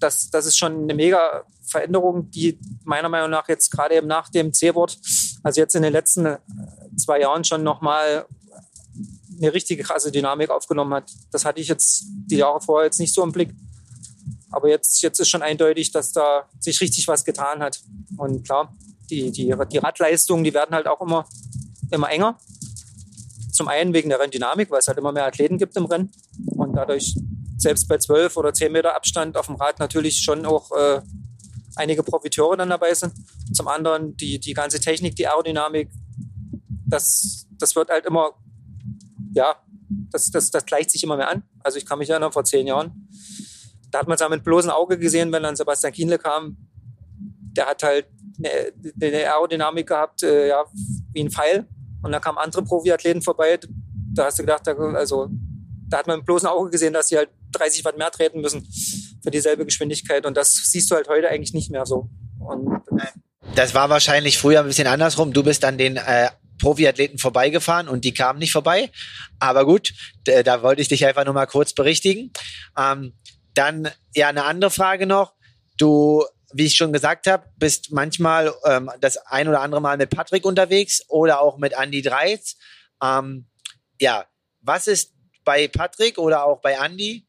Das, 0.00 0.30
das 0.30 0.46
ist 0.46 0.56
schon 0.56 0.84
eine 0.84 0.94
mega 0.94 1.44
Veränderung, 1.68 2.30
die 2.30 2.58
meiner 2.84 3.08
Meinung 3.08 3.30
nach 3.30 3.48
jetzt 3.48 3.70
gerade 3.70 3.96
eben 3.96 4.06
nach 4.06 4.28
dem 4.28 4.52
C-Wort, 4.52 4.98
also 5.42 5.60
jetzt 5.60 5.74
in 5.74 5.82
den 5.82 5.92
letzten 5.92 6.26
äh, 6.26 6.38
zwei 6.96 7.20
Jahren 7.20 7.44
schon 7.44 7.62
nochmal 7.62 8.26
eine 9.36 9.52
richtige 9.52 9.82
krasse 9.82 10.10
Dynamik 10.10 10.50
aufgenommen 10.50 10.94
hat. 10.94 11.10
Das 11.30 11.44
hatte 11.44 11.60
ich 11.60 11.68
jetzt 11.68 12.04
die 12.08 12.36
Jahre 12.36 12.60
vorher 12.60 12.86
jetzt 12.86 12.98
nicht 12.98 13.14
so 13.14 13.22
im 13.22 13.32
Blick. 13.32 13.50
Aber 14.50 14.68
jetzt, 14.68 15.02
jetzt 15.02 15.20
ist 15.20 15.28
schon 15.28 15.42
eindeutig, 15.42 15.92
dass 15.92 16.12
da 16.12 16.48
sich 16.58 16.80
richtig 16.80 17.06
was 17.06 17.24
getan 17.24 17.60
hat. 17.60 17.80
Und 18.16 18.44
klar, 18.44 18.74
die, 19.10 19.30
die, 19.30 19.54
die 19.70 19.78
Radleistungen, 19.78 20.42
die 20.42 20.54
werden 20.54 20.74
halt 20.74 20.88
auch 20.88 21.00
immer, 21.00 21.26
immer 21.90 22.10
enger. 22.10 22.38
Zum 23.58 23.66
einen 23.66 23.92
wegen 23.92 24.08
der 24.08 24.20
Renndynamik, 24.20 24.70
weil 24.70 24.78
es 24.78 24.86
halt 24.86 24.98
immer 24.98 25.10
mehr 25.10 25.26
Athleten 25.26 25.58
gibt 25.58 25.76
im 25.76 25.86
Rennen. 25.86 26.12
Und 26.56 26.74
dadurch 26.74 27.16
selbst 27.56 27.88
bei 27.88 27.98
12 27.98 28.36
oder 28.36 28.54
10 28.54 28.70
Meter 28.70 28.94
Abstand 28.94 29.36
auf 29.36 29.46
dem 29.46 29.56
Rad 29.56 29.80
natürlich 29.80 30.20
schon 30.20 30.46
auch 30.46 30.70
äh, 30.70 31.00
einige 31.74 32.04
Profiteure 32.04 32.56
dann 32.56 32.70
dabei 32.70 32.94
sind. 32.94 33.14
Zum 33.52 33.66
anderen 33.66 34.16
die, 34.16 34.38
die 34.38 34.54
ganze 34.54 34.78
Technik, 34.78 35.16
die 35.16 35.26
Aerodynamik, 35.26 35.90
das, 36.86 37.48
das 37.58 37.74
wird 37.74 37.90
halt 37.90 38.06
immer, 38.06 38.30
ja, 39.34 39.56
das, 40.12 40.30
das, 40.30 40.52
das 40.52 40.64
gleicht 40.64 40.92
sich 40.92 41.02
immer 41.02 41.16
mehr 41.16 41.28
an. 41.28 41.42
Also 41.64 41.78
ich 41.78 41.84
kann 41.84 41.98
mich 41.98 42.10
erinnern, 42.10 42.30
vor 42.30 42.44
zehn 42.44 42.64
Jahren, 42.64 43.08
da 43.90 43.98
hat 43.98 44.06
man 44.06 44.14
es 44.14 44.20
ja 44.20 44.28
mit 44.28 44.44
bloßem 44.44 44.70
Auge 44.70 45.00
gesehen, 45.00 45.32
wenn 45.32 45.42
dann 45.42 45.56
Sebastian 45.56 45.92
Kienle 45.92 46.20
kam. 46.20 46.56
Der 47.56 47.66
hat 47.66 47.82
halt 47.82 48.06
eine, 48.38 48.72
eine 49.02 49.32
Aerodynamik 49.32 49.88
gehabt, 49.88 50.22
äh, 50.22 50.46
ja, 50.46 50.64
wie 51.12 51.24
ein 51.24 51.30
Pfeil. 51.32 51.66
Und 52.02 52.12
dann 52.12 52.20
kamen 52.20 52.38
andere 52.38 52.62
Profiathleten 52.62 53.22
vorbei. 53.22 53.58
Da 54.14 54.26
hast 54.26 54.38
du 54.38 54.42
gedacht, 54.42 54.66
da, 54.66 54.72
also, 54.72 55.28
da 55.88 55.98
hat 55.98 56.06
man 56.06 56.18
mit 56.18 56.26
bloßem 56.26 56.48
Auge 56.48 56.70
gesehen, 56.70 56.92
dass 56.92 57.08
sie 57.08 57.16
halt 57.16 57.30
30 57.52 57.84
Watt 57.84 57.98
mehr 57.98 58.10
treten 58.10 58.40
müssen 58.40 58.66
für 59.22 59.30
dieselbe 59.30 59.64
Geschwindigkeit. 59.64 60.26
Und 60.26 60.36
das 60.36 60.54
siehst 60.54 60.90
du 60.90 60.94
halt 60.94 61.08
heute 61.08 61.28
eigentlich 61.28 61.54
nicht 61.54 61.70
mehr 61.70 61.86
so. 61.86 62.08
Und, 62.38 62.82
das 63.54 63.74
war 63.74 63.90
wahrscheinlich 63.90 64.38
früher 64.38 64.60
ein 64.60 64.66
bisschen 64.66 64.86
andersrum. 64.86 65.32
Du 65.32 65.42
bist 65.42 65.64
an 65.64 65.78
den 65.78 65.96
äh, 65.96 66.28
Profiathleten 66.60 67.18
vorbeigefahren 67.18 67.88
und 67.88 68.04
die 68.04 68.14
kamen 68.14 68.38
nicht 68.38 68.52
vorbei. 68.52 68.90
Aber 69.38 69.64
gut, 69.64 69.92
da 70.24 70.62
wollte 70.62 70.82
ich 70.82 70.88
dich 70.88 71.06
einfach 71.06 71.24
nur 71.24 71.34
mal 71.34 71.46
kurz 71.46 71.72
berichtigen. 71.72 72.32
Ähm, 72.76 73.14
dann 73.54 73.88
ja 74.14 74.28
eine 74.28 74.44
andere 74.44 74.70
Frage 74.70 75.06
noch. 75.06 75.32
Du, 75.78 76.24
wie 76.52 76.66
ich 76.66 76.76
schon 76.76 76.92
gesagt 76.92 77.26
habe, 77.26 77.44
bist 77.56 77.92
manchmal 77.92 78.52
ähm, 78.64 78.90
das 79.00 79.18
ein 79.18 79.48
oder 79.48 79.60
andere 79.60 79.80
Mal 79.80 79.96
mit 79.96 80.10
Patrick 80.10 80.44
unterwegs 80.44 81.02
oder 81.08 81.40
auch 81.40 81.58
mit 81.58 81.72
Andy 81.72 82.02
Dreiz. 82.02 82.56
Ähm, 83.02 83.46
ja, 84.00 84.26
was 84.60 84.86
ist 84.86 85.12
bei 85.44 85.68
Patrick 85.68 86.18
oder 86.18 86.44
auch 86.44 86.60
bei 86.60 86.72
Andy? 86.74 87.26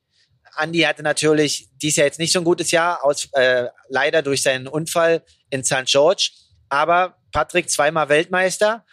Andy 0.58 0.80
hatte 0.80 1.04
natürlich 1.04 1.70
dies 1.82 1.96
Jahr 1.96 2.06
jetzt 2.06 2.20
nicht 2.20 2.32
so 2.32 2.40
ein 2.40 2.46
gutes 2.46 2.72
Jahr, 2.72 3.04
aus, 3.04 3.30
äh, 3.34 3.68
leider 3.88 4.22
durch 4.22 4.42
seinen 4.42 4.68
Unfall 4.68 5.24
in 5.50 5.64
St. 5.64 5.86
George. 5.86 6.32
Aber 6.70 7.18
Patrick 7.32 7.70
zweimal 7.70 8.10
Weltmeister. 8.10 8.86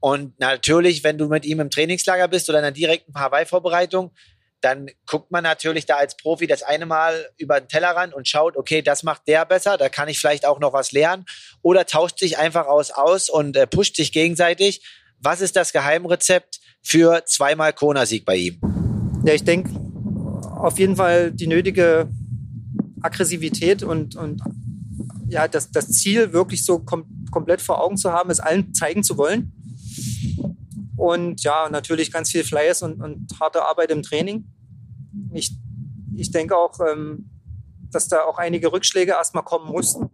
Und 0.00 0.38
natürlich, 0.38 1.04
wenn 1.04 1.18
du 1.18 1.28
mit 1.28 1.44
ihm 1.44 1.60
im 1.60 1.70
Trainingslager 1.70 2.28
bist 2.28 2.48
oder 2.48 2.58
in 2.58 2.64
einer 2.64 2.72
direkten 2.72 3.14
Hawaii-Vorbereitung, 3.14 4.14
dann 4.60 4.88
guckt 5.06 5.30
man 5.30 5.44
natürlich 5.44 5.86
da 5.86 5.96
als 5.96 6.16
Profi 6.16 6.46
das 6.46 6.62
eine 6.62 6.86
Mal 6.86 7.28
über 7.36 7.60
den 7.60 7.68
Tellerrand 7.68 8.14
und 8.14 8.26
schaut, 8.26 8.56
okay, 8.56 8.82
das 8.82 9.02
macht 9.02 9.22
der 9.28 9.44
besser, 9.44 9.76
da 9.76 9.88
kann 9.88 10.08
ich 10.08 10.18
vielleicht 10.18 10.46
auch 10.46 10.58
noch 10.58 10.72
was 10.72 10.92
lernen. 10.92 11.24
Oder 11.62 11.86
tauscht 11.86 12.18
sich 12.18 12.38
einfach 12.38 12.66
aus 12.66 12.90
aus 12.90 13.28
und 13.28 13.56
äh, 13.56 13.66
pusht 13.66 13.96
sich 13.96 14.12
gegenseitig. 14.12 14.82
Was 15.20 15.40
ist 15.40 15.56
das 15.56 15.72
Geheimrezept 15.72 16.60
für 16.82 17.24
zweimal 17.26 17.72
Kona-Sieg 17.72 18.24
bei 18.24 18.36
ihm? 18.36 18.60
Ja, 19.24 19.34
ich 19.34 19.44
denke 19.44 19.70
auf 20.56 20.78
jeden 20.78 20.96
Fall 20.96 21.32
die 21.32 21.46
nötige 21.46 22.08
Aggressivität 23.02 23.82
und, 23.82 24.16
und 24.16 24.42
ja, 25.28 25.48
das, 25.48 25.70
das 25.70 25.88
Ziel 25.90 26.32
wirklich 26.32 26.64
so 26.64 26.78
kom 26.78 27.04
komplett 27.30 27.60
vor 27.60 27.82
Augen 27.82 27.98
zu 27.98 28.12
haben, 28.12 28.30
es 28.30 28.40
allen 28.40 28.72
zeigen 28.72 29.02
zu 29.02 29.18
wollen. 29.18 29.52
Und 30.96 31.42
ja, 31.42 31.68
natürlich 31.68 32.10
ganz 32.10 32.30
viel 32.30 32.44
Fleiß 32.44 32.82
und, 32.82 33.02
und 33.02 33.28
harte 33.38 33.62
Arbeit 33.64 33.90
im 33.90 34.02
Training. 34.02 34.46
Ich, 35.32 35.56
ich 36.14 36.30
denke 36.30 36.56
auch, 36.56 36.78
ähm, 36.80 37.30
dass 37.90 38.08
da 38.08 38.24
auch 38.24 38.38
einige 38.38 38.72
Rückschläge 38.72 39.12
erstmal 39.12 39.44
kommen 39.44 39.70
mussten, 39.70 40.08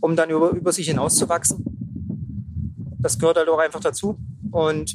um 0.00 0.16
dann 0.16 0.30
über, 0.30 0.50
über 0.50 0.72
sich 0.72 0.88
hinauszuwachsen. 0.88 1.64
Das 2.98 3.18
gehört 3.18 3.38
halt 3.38 3.48
auch 3.48 3.58
einfach 3.58 3.80
dazu. 3.80 4.18
Und 4.50 4.94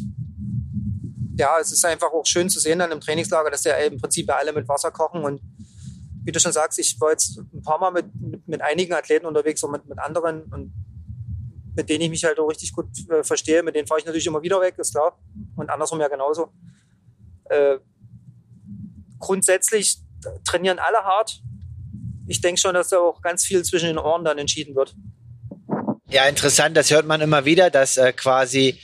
ja, 1.38 1.58
es 1.60 1.72
ist 1.72 1.86
einfach 1.86 2.12
auch 2.12 2.26
schön 2.26 2.50
zu 2.50 2.60
sehen 2.60 2.80
dann 2.80 2.92
im 2.92 3.02
Trainingslager, 3.02 3.52
dass 3.52 3.64
ja 3.64 3.76
im 3.76 4.00
Prinzip 4.00 4.32
alle 4.32 4.54
mit 4.54 4.68
Wasser 4.68 4.92
kochen. 4.92 5.24
Und 5.24 5.42
wie 6.24 6.32
du 6.32 6.40
schon 6.40 6.54
sagst, 6.54 6.80
ich 6.80 7.00
war 7.00 7.12
jetzt 7.12 7.38
ein 7.38 7.62
paar 7.62 7.80
Mal 7.80 7.92
mit, 7.92 8.06
mit, 8.16 8.48
mit 8.48 8.62
einigen 8.62 8.94
Athleten 8.94 9.26
unterwegs 9.26 9.64
und 9.64 9.72
mit, 9.72 9.86
mit 9.86 10.00
anderen 10.00 10.44
und 10.44 10.74
mit 11.76 11.90
denen 11.90 12.02
ich 12.02 12.10
mich 12.10 12.24
halt 12.24 12.40
auch 12.40 12.48
richtig 12.48 12.74
gut 12.74 12.88
äh, 13.10 13.24
verstehe. 13.24 13.64
Mit 13.64 13.76
denen 13.76 13.88
fahre 13.88 14.00
ich 14.00 14.06
natürlich 14.06 14.28
immer 14.28 14.42
wieder 14.42 14.62
weg, 14.62 14.76
ist 14.78 14.94
klar. 14.94 15.20
Und 15.56 15.70
andersrum 15.70 16.00
ja 16.00 16.08
genauso. 16.08 16.50
Äh, 17.46 17.78
grundsätzlich 19.20 19.98
trainieren 20.46 20.80
alle 20.80 21.00
hart. 21.04 21.42
Ich 22.28 22.42
denke 22.42 22.60
schon, 22.60 22.74
dass 22.74 22.90
da 22.90 22.98
auch 22.98 23.22
ganz 23.22 23.46
viel 23.46 23.64
zwischen 23.64 23.88
den 23.88 23.98
Ohren 23.98 24.24
dann 24.24 24.38
entschieden 24.38 24.76
wird. 24.76 24.96
Ja, 26.08 26.26
interessant, 26.26 26.78
das 26.78 26.92
hört 26.92 27.06
man 27.06 27.22
immer 27.22 27.46
wieder, 27.46 27.70
dass 27.70 27.98
äh, 27.98 28.14
quasi 28.14 28.80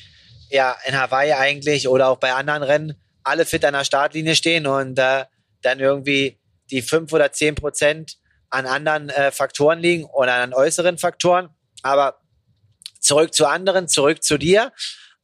ja 0.49 0.75
in 0.85 0.99
Hawaii 0.99 1.33
eigentlich 1.33 1.87
oder 1.87 2.09
auch 2.09 2.17
bei 2.17 2.33
anderen 2.33 2.63
Rennen 2.63 2.95
alle 3.23 3.45
fit 3.45 3.63
an 3.63 3.73
der 3.73 3.83
Startlinie 3.83 4.35
stehen 4.35 4.67
und 4.67 4.99
äh, 4.99 5.25
dann 5.61 5.79
irgendwie 5.79 6.39
die 6.71 6.81
fünf 6.81 7.13
oder 7.13 7.31
zehn 7.31 7.55
Prozent 7.55 8.17
an 8.49 8.65
anderen 8.65 9.09
äh, 9.09 9.31
Faktoren 9.31 9.79
liegen 9.79 10.05
oder 10.05 10.35
an 10.35 10.53
äußeren 10.53 10.97
Faktoren. 10.97 11.49
Aber 11.83 12.20
zurück 13.01 13.33
zu 13.33 13.47
anderen, 13.47 13.87
zurück 13.87 14.23
zu 14.23 14.37
dir. 14.37 14.71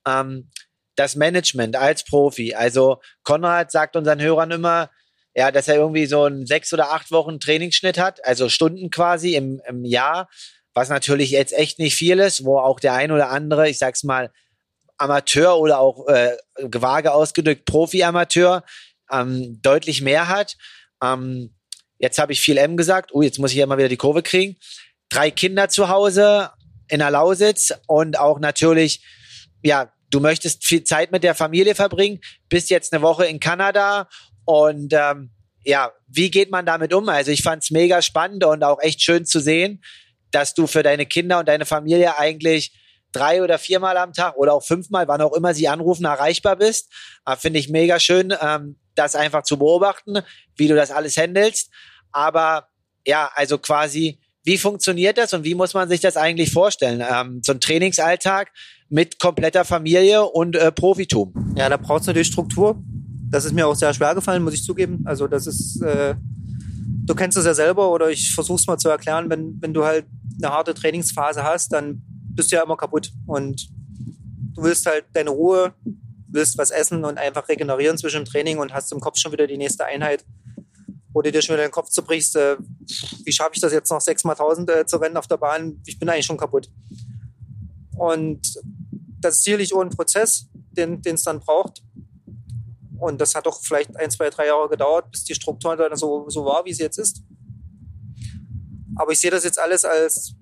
Ähm, 0.05 0.49
das 0.97 1.15
Management 1.15 1.75
als 1.75 2.03
Profi. 2.03 2.55
Also 2.55 2.99
Konrad 3.23 3.71
sagt 3.71 3.95
unseren 3.95 4.19
Hörern 4.19 4.51
immer, 4.51 4.89
ja, 5.35 5.51
dass 5.51 5.67
er 5.67 5.75
irgendwie 5.75 6.07
so 6.07 6.23
einen 6.23 6.47
sechs 6.47 6.73
oder 6.73 6.91
acht 6.91 7.11
Wochen 7.11 7.39
Trainingsschnitt 7.39 7.99
hat, 7.99 8.25
also 8.25 8.49
Stunden 8.49 8.89
quasi 8.89 9.35
im, 9.35 9.61
im 9.67 9.85
Jahr, 9.85 10.27
was 10.73 10.89
natürlich 10.89 11.29
jetzt 11.29 11.53
echt 11.53 11.77
nicht 11.79 11.95
viel 11.95 12.19
ist, 12.19 12.43
wo 12.43 12.57
auch 12.57 12.79
der 12.79 12.93
ein 12.93 13.11
oder 13.11 13.29
andere, 13.29 13.69
ich 13.69 13.77
sag's 13.77 14.03
mal, 14.03 14.31
Amateur 14.97 15.59
oder 15.59 15.79
auch 15.79 16.07
äh, 16.07 16.35
vage 16.57 17.13
ausgedrückt 17.13 17.65
Profi-Amateur 17.65 18.63
ähm, 19.11 19.59
deutlich 19.61 20.01
mehr 20.01 20.27
hat. 20.27 20.55
Ähm, 21.03 21.53
jetzt 21.99 22.17
habe 22.17 22.33
ich 22.33 22.41
viel 22.41 22.57
M 22.57 22.75
gesagt. 22.75 23.11
Oh, 23.13 23.21
jetzt 23.21 23.37
muss 23.37 23.51
ich 23.51 23.57
ja 23.57 23.67
mal 23.67 23.77
wieder 23.77 23.89
die 23.89 23.97
Kurve 23.97 24.23
kriegen. 24.23 24.57
Drei 25.09 25.29
Kinder 25.29 25.69
zu 25.69 25.89
Hause 25.89 26.49
in 26.89 26.99
der 26.99 27.11
Lausitz 27.11 27.73
und 27.87 28.19
auch 28.19 28.39
natürlich, 28.39 29.03
ja, 29.63 29.91
du 30.09 30.19
möchtest 30.19 30.65
viel 30.65 30.83
Zeit 30.83 31.11
mit 31.11 31.23
der 31.23 31.35
Familie 31.35 31.75
verbringen, 31.75 32.19
bist 32.49 32.69
jetzt 32.69 32.93
eine 32.93 33.01
Woche 33.01 33.25
in 33.25 33.39
Kanada 33.39 34.07
und 34.45 34.93
ähm, 34.93 35.31
ja, 35.63 35.91
wie 36.07 36.31
geht 36.31 36.49
man 36.49 36.65
damit 36.65 36.93
um? 36.93 37.09
Also 37.09 37.31
ich 37.31 37.43
fand 37.43 37.63
es 37.63 37.71
mega 37.71 38.01
spannend 38.01 38.45
und 38.45 38.63
auch 38.63 38.79
echt 38.81 39.01
schön 39.01 39.25
zu 39.25 39.39
sehen, 39.39 39.83
dass 40.31 40.53
du 40.53 40.65
für 40.67 40.83
deine 40.83 41.05
Kinder 41.05 41.39
und 41.39 41.47
deine 41.47 41.65
Familie 41.65 42.17
eigentlich 42.17 42.73
drei 43.11 43.41
oder 43.41 43.57
viermal 43.57 43.97
am 43.97 44.13
Tag 44.13 44.37
oder 44.37 44.53
auch 44.53 44.63
fünfmal, 44.63 45.07
wann 45.07 45.21
auch 45.21 45.33
immer 45.33 45.53
sie 45.53 45.67
anrufen, 45.67 46.05
erreichbar 46.05 46.55
bist. 46.55 46.91
Äh, 47.25 47.35
Finde 47.35 47.59
ich 47.59 47.69
mega 47.69 47.99
schön, 47.99 48.33
ähm, 48.41 48.77
das 48.95 49.15
einfach 49.15 49.43
zu 49.43 49.57
beobachten, 49.57 50.19
wie 50.55 50.67
du 50.67 50.75
das 50.75 50.91
alles 50.91 51.17
handelst. 51.17 51.69
Aber 52.11 52.69
ja, 53.05 53.29
also 53.35 53.57
quasi, 53.57 54.19
wie 54.47 54.57
funktioniert 54.57 55.17
das 55.17 55.33
und 55.33 55.43
wie 55.43 55.55
muss 55.55 55.73
man 55.73 55.89
sich 55.89 55.99
das 55.99 56.15
eigentlich 56.15 56.53
vorstellen? 56.53 57.03
Ähm, 57.05 57.41
so 57.43 57.51
ein 57.51 57.59
Trainingsalltag 57.59 58.53
mit 58.87 59.19
kompletter 59.19 59.65
Familie 59.65 60.23
und 60.23 60.55
äh, 60.55 60.71
Profitum. 60.71 61.53
Ja, 61.57 61.67
da 61.67 61.75
braucht 61.75 62.01
es 62.01 62.07
natürlich 62.07 62.29
Struktur. 62.29 62.81
Das 63.29 63.43
ist 63.43 63.51
mir 63.51 63.67
auch 63.67 63.75
sehr 63.75 63.93
schwer 63.93 64.15
gefallen, 64.15 64.41
muss 64.41 64.53
ich 64.53 64.63
zugeben. 64.63 65.01
Also 65.03 65.27
das 65.27 65.47
ist, 65.47 65.81
äh, 65.81 66.15
du 66.79 67.13
kennst 67.13 67.37
das 67.37 67.43
ja 67.43 67.53
selber 67.53 67.91
oder 67.91 68.09
ich 68.09 68.33
versuche 68.33 68.55
es 68.55 68.67
mal 68.67 68.77
zu 68.77 68.87
erklären, 68.87 69.29
wenn, 69.29 69.61
wenn 69.61 69.73
du 69.73 69.83
halt 69.83 70.05
eine 70.41 70.53
harte 70.53 70.73
Trainingsphase 70.73 71.43
hast, 71.43 71.73
dann 71.73 72.01
bist 72.33 72.49
du 72.49 72.55
ja 72.55 72.63
immer 72.63 72.77
kaputt. 72.77 73.11
Und 73.25 73.67
du 74.55 74.63
willst 74.63 74.85
halt 74.85 75.03
deine 75.11 75.31
Ruhe, 75.31 75.73
willst 76.29 76.57
was 76.57 76.71
essen 76.71 77.03
und 77.03 77.17
einfach 77.17 77.49
regenerieren 77.49 77.97
zwischen 77.97 78.23
dem 78.23 78.25
Training 78.25 78.59
und 78.59 78.73
hast 78.73 78.93
im 78.93 79.01
Kopf 79.01 79.17
schon 79.17 79.33
wieder 79.33 79.45
die 79.45 79.57
nächste 79.57 79.83
Einheit, 79.83 80.23
wo 81.13 81.21
du 81.21 81.31
dir 81.31 81.41
schon 81.41 81.55
wieder 81.55 81.67
den 81.67 81.71
Kopf 81.71 81.89
zerbrichst, 81.89 82.35
äh, 82.35 82.57
wie 83.23 83.31
schaffe 83.31 83.51
ich 83.55 83.61
das 83.61 83.73
jetzt 83.73 83.89
noch 83.89 84.01
sechs 84.01 84.23
mal 84.23 84.35
tausend 84.35 84.69
äh, 84.69 84.85
zu 84.85 84.97
rennen 84.97 85.17
auf 85.17 85.27
der 85.27 85.37
Bahn? 85.37 85.81
Ich 85.85 85.99
bin 85.99 86.09
eigentlich 86.09 86.25
schon 86.25 86.37
kaputt. 86.37 86.69
Und 87.95 88.41
das 89.19 89.37
ist 89.37 89.43
sicherlich 89.43 89.73
auch 89.73 89.81
ein 89.81 89.89
Prozess, 89.89 90.47
den 90.53 91.01
es 91.03 91.23
dann 91.23 91.39
braucht. 91.39 91.81
Und 92.99 93.21
das 93.21 93.35
hat 93.35 93.45
doch 93.45 93.61
vielleicht 93.61 93.95
ein, 93.95 94.11
zwei, 94.11 94.29
drei 94.29 94.47
Jahre 94.47 94.69
gedauert, 94.69 95.11
bis 95.11 95.23
die 95.23 95.35
Struktur 95.35 95.75
dann 95.75 95.95
so, 95.95 96.29
so 96.29 96.45
war, 96.45 96.65
wie 96.65 96.73
sie 96.73 96.83
jetzt 96.83 96.97
ist. 96.97 97.23
Aber 98.95 99.11
ich 99.11 99.19
sehe 99.19 99.31
das 99.31 99.43
jetzt 99.43 99.59
alles 99.59 99.85
als 99.85 100.35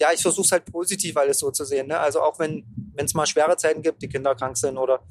ja, 0.00 0.08
ich 0.14 0.22
versuche 0.22 0.46
es 0.46 0.52
halt 0.52 0.64
positiv 0.64 1.16
alles 1.16 1.38
so 1.38 1.50
zu 1.50 1.64
sehen. 1.64 1.88
Ne? 1.88 1.98
Also 1.98 2.22
auch 2.22 2.38
wenn 2.38 2.64
es 2.96 3.12
mal 3.12 3.26
schwere 3.26 3.56
Zeiten 3.58 3.82
gibt, 3.82 4.00
die 4.00 4.08
Kinder 4.08 4.34
krank 4.34 4.56
sind 4.56 4.78
oder 4.78 5.02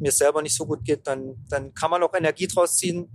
mir 0.00 0.10
selber 0.10 0.40
nicht 0.40 0.56
so 0.56 0.64
gut 0.64 0.82
geht, 0.84 1.06
dann, 1.06 1.44
dann 1.50 1.74
kann 1.74 1.90
man 1.90 2.02
auch 2.02 2.14
Energie 2.14 2.46
draus 2.46 2.76
ziehen 2.76 3.10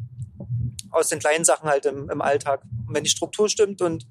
aus 0.97 1.09
den 1.09 1.19
kleinen 1.19 1.45
Sachen 1.45 1.69
halt 1.69 1.85
im, 1.85 2.09
im 2.09 2.21
Alltag. 2.21 2.63
Und 2.87 2.93
wenn 2.93 3.03
die 3.03 3.09
Struktur 3.09 3.49
stimmt 3.49 3.81
und 3.81 4.07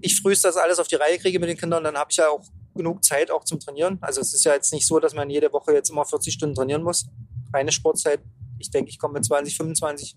ich 0.00 0.20
frühst 0.20 0.44
das 0.44 0.56
alles 0.56 0.78
auf 0.78 0.88
die 0.88 0.96
Reihe 0.96 1.18
kriege 1.18 1.38
mit 1.38 1.48
den 1.48 1.56
Kindern, 1.56 1.84
dann 1.84 1.96
habe 1.96 2.10
ich 2.10 2.16
ja 2.16 2.28
auch 2.28 2.44
genug 2.74 3.04
Zeit 3.04 3.30
auch 3.30 3.44
zum 3.44 3.60
Trainieren. 3.60 3.98
Also 4.00 4.20
es 4.20 4.34
ist 4.34 4.44
ja 4.44 4.54
jetzt 4.54 4.72
nicht 4.72 4.86
so, 4.86 4.98
dass 4.98 5.14
man 5.14 5.30
jede 5.30 5.52
Woche 5.52 5.72
jetzt 5.72 5.90
immer 5.90 6.04
40 6.04 6.34
Stunden 6.34 6.54
trainieren 6.54 6.82
muss. 6.82 7.06
Reine 7.52 7.70
Sportzeit. 7.70 8.20
Ich 8.58 8.70
denke, 8.70 8.90
ich 8.90 8.98
komme 8.98 9.14
mit 9.14 9.24
20, 9.24 9.56
25 9.56 10.16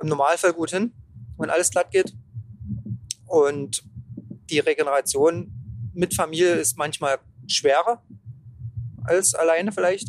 im 0.00 0.08
Normalfall 0.08 0.52
gut 0.52 0.70
hin, 0.70 0.92
wenn 1.38 1.50
alles 1.50 1.70
glatt 1.70 1.90
geht. 1.90 2.12
Und 3.26 3.82
die 4.50 4.58
Regeneration 4.58 5.52
mit 5.94 6.14
Familie 6.14 6.54
ist 6.54 6.76
manchmal 6.76 7.18
schwerer 7.46 8.02
als 9.04 9.34
alleine 9.34 9.72
vielleicht. 9.72 10.08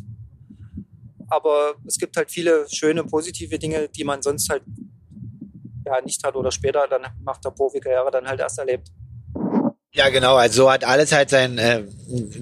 Aber 1.30 1.76
es 1.86 1.98
gibt 1.98 2.18
halt 2.18 2.32
viele 2.32 2.66
schöne, 2.70 3.04
positive 3.04 3.60
Dinge, 3.60 3.90
die 3.90 4.04
man 4.04 4.22
sonst 4.22 4.50
halt 4.50 4.64
ja 5.86 6.02
nicht 6.02 6.24
hat 6.24 6.36
oder 6.36 6.52
später 6.52 6.88
dann 6.88 7.04
nach 7.24 7.38
der 7.38 7.52
Profikarriere 7.52 8.12
dann 8.12 8.28
halt 8.28 8.40
erst 8.40 8.60
erlebt. 8.60 8.90
Ja, 9.94 10.10
genau. 10.10 10.36
Also 10.36 10.64
so 10.64 10.72
hat 10.72 10.84
alles 10.84 11.12
halt 11.12 11.30
sein, 11.30 11.58
äh, 11.58 11.84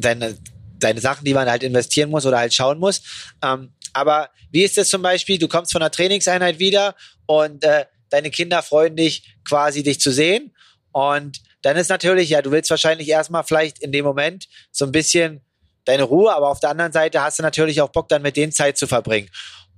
seine, 0.01 0.37
seine 0.81 0.99
Sachen, 0.99 1.25
die 1.25 1.33
man 1.33 1.49
halt 1.49 1.63
investieren 1.63 2.09
muss 2.09 2.25
oder 2.25 2.39
halt 2.39 2.53
schauen 2.53 2.79
muss. 2.79 3.01
Ähm, 3.43 3.73
aber 3.93 4.29
wie 4.51 4.63
ist 4.63 4.77
es 4.77 4.89
zum 4.89 5.01
Beispiel, 5.01 5.37
du 5.37 5.47
kommst 5.47 5.71
von 5.71 5.81
einer 5.81 5.91
Trainingseinheit 5.91 6.59
wieder 6.59 6.95
und 7.25 7.63
äh, 7.63 7.85
deine 8.09 8.29
Kinder 8.29 8.61
freuen 8.61 8.95
dich 8.95 9.37
quasi, 9.47 9.83
dich 9.83 9.99
zu 9.99 10.11
sehen. 10.11 10.53
Und 10.91 11.41
dann 11.61 11.77
ist 11.77 11.89
natürlich, 11.89 12.29
ja, 12.29 12.41
du 12.41 12.51
willst 12.51 12.69
wahrscheinlich 12.69 13.07
erstmal 13.07 13.43
vielleicht 13.43 13.79
in 13.79 13.91
dem 13.91 14.05
Moment 14.05 14.47
so 14.71 14.85
ein 14.85 14.91
bisschen 14.91 15.41
deine 15.87 16.03
Ruhe, 16.03 16.33
aber 16.33 16.49
auf 16.49 16.59
der 16.59 16.69
anderen 16.69 16.91
Seite 16.91 17.21
hast 17.21 17.39
du 17.39 17.43
natürlich 17.43 17.81
auch 17.81 17.89
Bock, 17.89 18.09
dann 18.09 18.21
mit 18.21 18.37
denen 18.37 18.51
Zeit 18.51 18.77
zu 18.77 18.87
verbringen. 18.87 19.29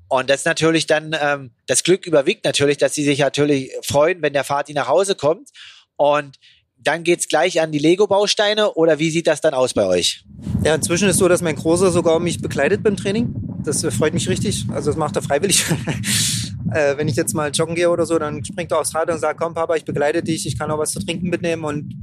Und 0.08 0.30
das 0.30 0.44
natürlich 0.44 0.88
dann, 0.88 1.16
ähm, 1.22 1.52
das 1.68 1.84
Glück 1.84 2.08
überwiegt 2.08 2.44
natürlich, 2.44 2.78
dass 2.78 2.96
sie 2.96 3.04
sich 3.04 3.20
natürlich 3.20 3.72
freuen, 3.84 4.22
wenn 4.22 4.34
der 4.34 4.44
Vati 4.44 4.74
nach 4.74 4.88
Hause 4.88 5.16
kommt. 5.16 5.50
Und 5.98 6.38
dann 6.78 7.04
geht's 7.04 7.28
gleich 7.28 7.62
an 7.62 7.72
die 7.72 7.80
Lego-Bausteine 7.80 8.74
oder 8.74 9.00
wie 9.00 9.12
sieht 9.12 9.28
das 9.28 9.42
dann 9.42 9.54
aus 9.54 9.74
bei 9.74 9.86
euch? 9.86 10.24
Ja, 10.64 10.74
inzwischen 10.74 11.10
ist 11.10 11.18
so, 11.18 11.28
dass 11.28 11.42
mein 11.42 11.56
Großer 11.56 11.92
sogar 11.92 12.20
mich 12.20 12.42
begleitet 12.42 12.82
beim 12.82 12.98
Training. 12.98 13.36
Das 13.64 13.86
freut 13.96 14.14
mich 14.14 14.28
richtig. 14.30 14.66
Also 14.72 14.90
das 14.90 14.98
macht 14.98 15.16
er 15.16 15.22
freiwillig. 15.22 15.66
äh, 16.74 16.98
wenn 16.98 17.08
ich 17.08 17.16
jetzt 17.16 17.34
mal 17.34 17.52
joggen 17.52 17.76
gehe 17.76 17.90
oder 17.90 18.06
so, 18.06 18.18
dann 18.18 18.44
springt 18.44 18.72
er 18.72 18.80
aufs 18.80 18.96
Rad 18.96 19.12
und 19.12 19.20
sagt, 19.20 19.40
komm 19.40 19.54
Papa, 19.54 19.76
ich 19.76 19.86
begleite 19.86 20.24
dich, 20.24 20.48
ich 20.48 20.58
kann 20.58 20.72
auch 20.72 20.80
was 20.80 20.92
zu 20.92 21.00
trinken 21.06 21.30
mitnehmen 21.30 21.66
und 21.66 21.94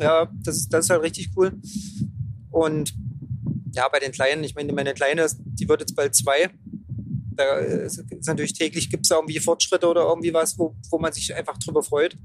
ja, 0.00 0.28
das 0.42 0.56
ist, 0.56 0.72
das 0.72 0.86
ist 0.86 0.90
halt 0.90 1.02
richtig 1.02 1.30
cool. 1.36 1.52
Und 2.50 2.94
ja, 3.74 3.88
bei 3.88 3.98
den 3.98 4.12
Kleinen, 4.12 4.44
ich 4.44 4.54
meine, 4.54 4.72
meine 4.72 4.94
Kleine, 4.94 5.26
die 5.38 5.68
wird 5.68 5.80
jetzt 5.80 5.94
bald 5.94 6.14
zwei. 6.14 6.50
Da 7.34 7.56
ist 7.56 8.02
natürlich 8.26 8.52
täglich 8.52 8.90
gibt 8.90 9.06
es 9.06 9.10
irgendwie 9.10 9.38
Fortschritte 9.38 9.88
oder 9.88 10.02
irgendwie 10.02 10.34
was, 10.34 10.58
wo, 10.58 10.76
wo 10.90 10.98
man 10.98 11.12
sich 11.12 11.34
einfach 11.34 11.56
drüber 11.58 11.82
freut. 11.82 12.16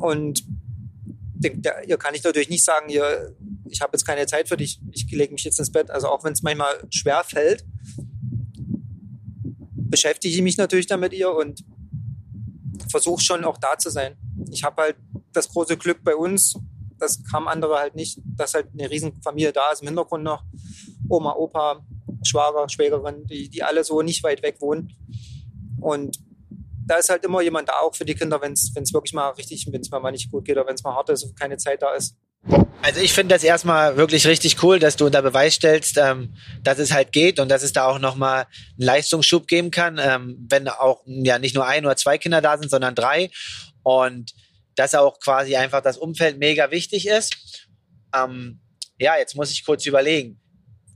Und 0.00 0.44
ihr 1.86 1.98
kann 1.98 2.14
ich 2.14 2.24
natürlich 2.24 2.48
nicht 2.48 2.64
sagen, 2.64 2.88
ihr, 2.88 3.36
ich 3.68 3.80
habe 3.82 3.92
jetzt 3.92 4.06
keine 4.06 4.26
Zeit 4.26 4.48
für 4.48 4.56
dich, 4.56 4.80
ich 4.90 5.10
lege 5.10 5.34
mich 5.34 5.44
jetzt 5.44 5.58
ins 5.58 5.70
Bett. 5.70 5.90
Also 5.90 6.08
auch 6.08 6.24
wenn 6.24 6.32
es 6.32 6.42
manchmal 6.42 6.74
schwer 6.90 7.22
fällt, 7.24 7.64
beschäftige 9.74 10.34
ich 10.34 10.42
mich 10.42 10.56
natürlich 10.56 10.86
damit 10.86 11.12
ihr 11.12 11.30
und 11.30 11.64
versuche 12.90 13.22
schon 13.22 13.44
auch 13.44 13.58
da 13.58 13.76
zu 13.78 13.90
sein. 13.90 14.16
Ich 14.50 14.64
habe 14.64 14.82
halt 14.82 14.96
das 15.32 15.48
große 15.48 15.76
Glück 15.76 16.02
bei 16.02 16.16
uns, 16.16 16.54
das 16.98 17.22
haben 17.32 17.48
andere 17.48 17.78
halt 17.78 17.94
nicht, 17.94 18.18
dass 18.24 18.54
halt 18.54 18.68
eine 18.72 18.90
Riesenfamilie 18.90 19.52
da 19.52 19.72
ist 19.72 19.82
im 19.82 19.88
Hintergrund 19.88 20.24
noch. 20.24 20.42
Oma, 21.08 21.34
Opa, 21.34 21.84
Schwager, 22.24 22.68
Schwägerin, 22.68 23.26
die, 23.26 23.48
die 23.48 23.62
alle 23.62 23.84
so 23.84 24.02
nicht 24.02 24.22
weit 24.22 24.42
weg 24.42 24.60
wohnen. 24.60 24.92
Und 25.80 26.18
da 26.86 26.96
ist 26.96 27.10
halt 27.10 27.24
immer 27.24 27.42
jemand 27.42 27.68
da, 27.68 27.80
auch 27.80 27.94
für 27.94 28.04
die 28.04 28.14
Kinder, 28.14 28.40
wenn 28.40 28.52
es 28.52 28.72
wirklich 28.92 29.12
mal 29.12 29.30
richtig, 29.30 29.66
wenn 29.70 29.80
es 29.80 29.90
mal 29.90 30.10
nicht 30.10 30.30
gut 30.30 30.44
geht 30.44 30.56
oder 30.56 30.66
wenn 30.66 30.74
es 30.74 30.84
mal 30.84 30.94
hart 30.94 31.10
ist 31.10 31.24
und 31.24 31.38
keine 31.38 31.56
Zeit 31.56 31.82
da 31.82 31.92
ist. 31.94 32.16
Also 32.82 33.00
ich 33.00 33.12
finde 33.12 33.34
das 33.34 33.42
erstmal 33.42 33.96
wirklich 33.96 34.26
richtig 34.26 34.62
cool, 34.62 34.78
dass 34.78 34.96
du 34.96 35.06
unter 35.06 35.20
Beweis 35.22 35.54
stellst, 35.54 35.98
ähm, 35.98 36.34
dass 36.62 36.78
es 36.78 36.92
halt 36.92 37.10
geht 37.10 37.40
und 37.40 37.48
dass 37.48 37.64
es 37.64 37.72
da 37.72 37.86
auch 37.86 37.98
nochmal 37.98 38.46
einen 38.78 38.86
Leistungsschub 38.86 39.48
geben 39.48 39.72
kann, 39.72 39.98
ähm, 40.00 40.46
wenn 40.48 40.68
auch 40.68 41.02
ja 41.06 41.40
nicht 41.40 41.56
nur 41.56 41.66
ein 41.66 41.84
oder 41.84 41.96
zwei 41.96 42.18
Kinder 42.18 42.40
da 42.40 42.56
sind, 42.56 42.70
sondern 42.70 42.94
drei. 42.94 43.30
Und 43.82 44.32
dass 44.76 44.94
auch 44.94 45.18
quasi 45.18 45.56
einfach 45.56 45.80
das 45.80 45.98
Umfeld 45.98 46.38
mega 46.38 46.70
wichtig 46.70 47.06
ist. 47.08 47.68
Ähm, 48.14 48.60
ja, 48.98 49.16
jetzt 49.18 49.34
muss 49.34 49.50
ich 49.50 49.64
kurz 49.64 49.84
überlegen. 49.86 50.40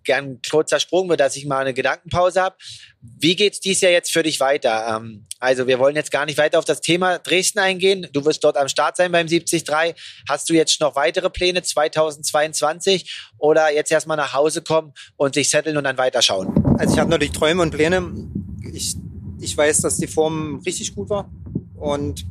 Gern 0.05 0.41
kurzer 0.49 0.81
Sprung, 0.81 1.15
dass 1.17 1.37
ich 1.37 1.45
mal 1.45 1.59
eine 1.59 1.75
Gedankenpause 1.75 2.41
habe. 2.41 2.57
Wie 3.01 3.37
geht's 3.37 3.61
dies 3.61 3.83
Jahr 3.83 3.93
jetzt 3.93 4.11
für 4.11 4.23
dich 4.23 4.41
weiter? 4.41 4.97
Ähm, 4.97 5.27
also 5.39 5.67
wir 5.67 5.79
wollen 5.79 5.95
jetzt 5.95 6.11
gar 6.11 6.25
nicht 6.25 6.39
weiter 6.39 6.59
auf 6.59 6.65
das 6.65 6.81
Thema 6.81 7.19
Dresden 7.19 7.59
eingehen. 7.59 8.09
Du 8.13 8.25
wirst 8.25 8.43
dort 8.43 8.57
am 8.57 8.69
Start 8.69 8.97
sein 8.97 9.13
beim 9.13 9.27
73. 9.27 9.65
Hast 10.27 10.49
du 10.49 10.55
jetzt 10.55 10.81
noch 10.81 10.97
weitere 10.97 11.29
Pläne 11.29 11.63
2022 11.63 13.29
oder 13.37 13.71
jetzt 13.73 13.93
erstmal 13.93 14.17
nach 14.17 14.33
Hause 14.33 14.63
kommen 14.63 14.95
und 15.17 15.35
sich 15.35 15.51
setteln 15.51 15.77
und 15.77 15.85
dann 15.85 15.99
weiterschauen? 15.99 16.49
Also 16.79 16.95
ich 16.95 16.99
habe 16.99 17.11
natürlich 17.11 17.33
Träume 17.33 17.61
und 17.61 17.71
Pläne. 17.71 18.11
Ich, 18.73 18.97
ich 19.39 19.55
weiß, 19.55 19.83
dass 19.83 19.99
die 19.99 20.07
Form 20.07 20.63
richtig 20.65 20.95
gut 20.95 21.11
war 21.11 21.31
und 21.77 22.25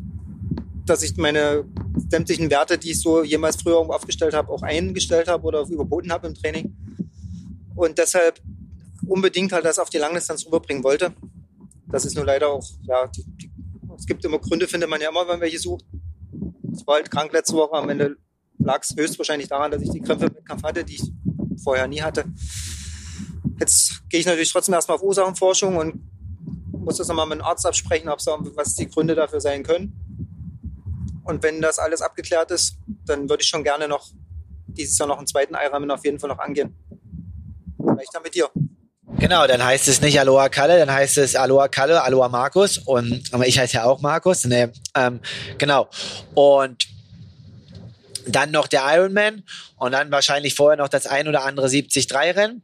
dass 0.89 1.03
ich 1.03 1.15
meine 1.17 1.65
sämtlichen 2.09 2.49
Werte, 2.49 2.77
die 2.77 2.91
ich 2.91 3.01
so 3.01 3.23
jemals 3.23 3.61
früher 3.61 3.77
aufgestellt 3.77 4.33
habe, 4.33 4.51
auch 4.51 4.61
eingestellt 4.61 5.27
habe 5.27 5.43
oder 5.45 5.65
überboten 5.67 6.11
habe 6.11 6.27
im 6.27 6.35
Training. 6.35 6.75
Und 7.75 7.97
deshalb 7.97 8.41
unbedingt 9.07 9.51
halt 9.51 9.65
das 9.65 9.79
auf 9.79 9.89
die 9.89 9.97
Langdistanz 9.97 10.45
rüberbringen 10.45 10.83
wollte. 10.83 11.13
Das 11.87 12.05
ist 12.05 12.15
nur 12.15 12.25
leider 12.25 12.49
auch, 12.49 12.67
ja, 12.83 13.07
die, 13.07 13.23
die, 13.23 13.51
es 13.97 14.05
gibt 14.05 14.23
immer 14.25 14.39
Gründe, 14.39 14.67
findet 14.67 14.89
man 14.89 15.01
ja 15.01 15.09
immer, 15.09 15.21
wenn 15.21 15.27
man 15.27 15.41
welche 15.41 15.59
sucht. 15.59 15.85
Ich 16.73 16.85
war 16.85 16.95
halt 16.95 17.09
krank 17.09 17.31
letzte 17.33 17.55
Woche. 17.55 17.73
Am 17.73 17.89
Ende 17.89 18.17
lag 18.57 18.81
es 18.83 18.95
höchstwahrscheinlich 18.95 19.47
daran, 19.47 19.71
dass 19.71 19.81
ich 19.81 19.89
die 19.89 20.01
Krämpfe 20.01 20.25
mit 20.25 20.45
Kampf 20.45 20.63
hatte, 20.63 20.83
die 20.83 20.95
ich 20.95 21.11
vorher 21.63 21.87
nie 21.87 22.01
hatte. 22.01 22.25
Jetzt 23.59 24.01
gehe 24.09 24.19
ich 24.19 24.25
natürlich 24.25 24.51
trotzdem 24.51 24.73
erstmal 24.73 24.97
auf 24.97 25.03
Ursachenforschung 25.03 25.75
und 25.77 26.01
muss 26.71 26.97
das 26.97 27.07
nochmal 27.07 27.27
mit 27.27 27.39
dem 27.39 27.43
Arzt 27.43 27.65
absprechen, 27.65 28.09
ob 28.09 28.19
was 28.55 28.75
die 28.75 28.87
Gründe 28.87 29.15
dafür 29.15 29.41
sein 29.41 29.63
können. 29.63 30.08
Und 31.29 31.43
wenn 31.43 31.61
das 31.61 31.77
alles 31.77 32.01
abgeklärt 32.01 32.49
ist, 32.49 32.77
dann 33.05 33.29
würde 33.29 33.43
ich 33.43 33.49
schon 33.49 33.63
gerne 33.63 33.87
noch 33.87 34.09
dieses 34.65 34.97
Jahr 34.97 35.07
noch 35.07 35.19
einen 35.19 35.27
zweiten 35.27 35.53
Eirahmen 35.53 35.91
auf 35.91 36.03
jeden 36.03 36.19
Fall 36.19 36.27
noch 36.27 36.39
angehen. 36.39 36.75
Vielleicht 37.77 38.15
dann 38.15 38.23
mit 38.23 38.33
dir. 38.33 38.49
Genau, 39.19 39.45
dann 39.45 39.63
heißt 39.63 39.87
es 39.89 40.01
nicht 40.01 40.19
Aloha 40.19 40.49
Kalle, 40.49 40.79
dann 40.79 40.91
heißt 40.91 41.19
es 41.19 41.35
Aloha 41.35 41.67
Kalle, 41.67 42.01
Aloha 42.01 42.29
Markus 42.29 42.79
und 42.79 43.31
ich 43.45 43.59
heiße 43.59 43.75
ja 43.75 43.83
auch 43.83 44.01
Markus. 44.01 44.45
Ne, 44.45 44.73
ähm, 44.95 45.19
genau. 45.59 45.87
Und 46.33 46.87
dann 48.25 48.49
noch 48.49 48.67
der 48.67 48.81
Ironman 48.87 49.43
und 49.77 49.91
dann 49.91 50.09
wahrscheinlich 50.09 50.55
vorher 50.55 50.77
noch 50.77 50.89
das 50.89 51.05
ein 51.05 51.27
oder 51.27 51.43
andere 51.43 51.67
73-Rennen. 51.67 52.63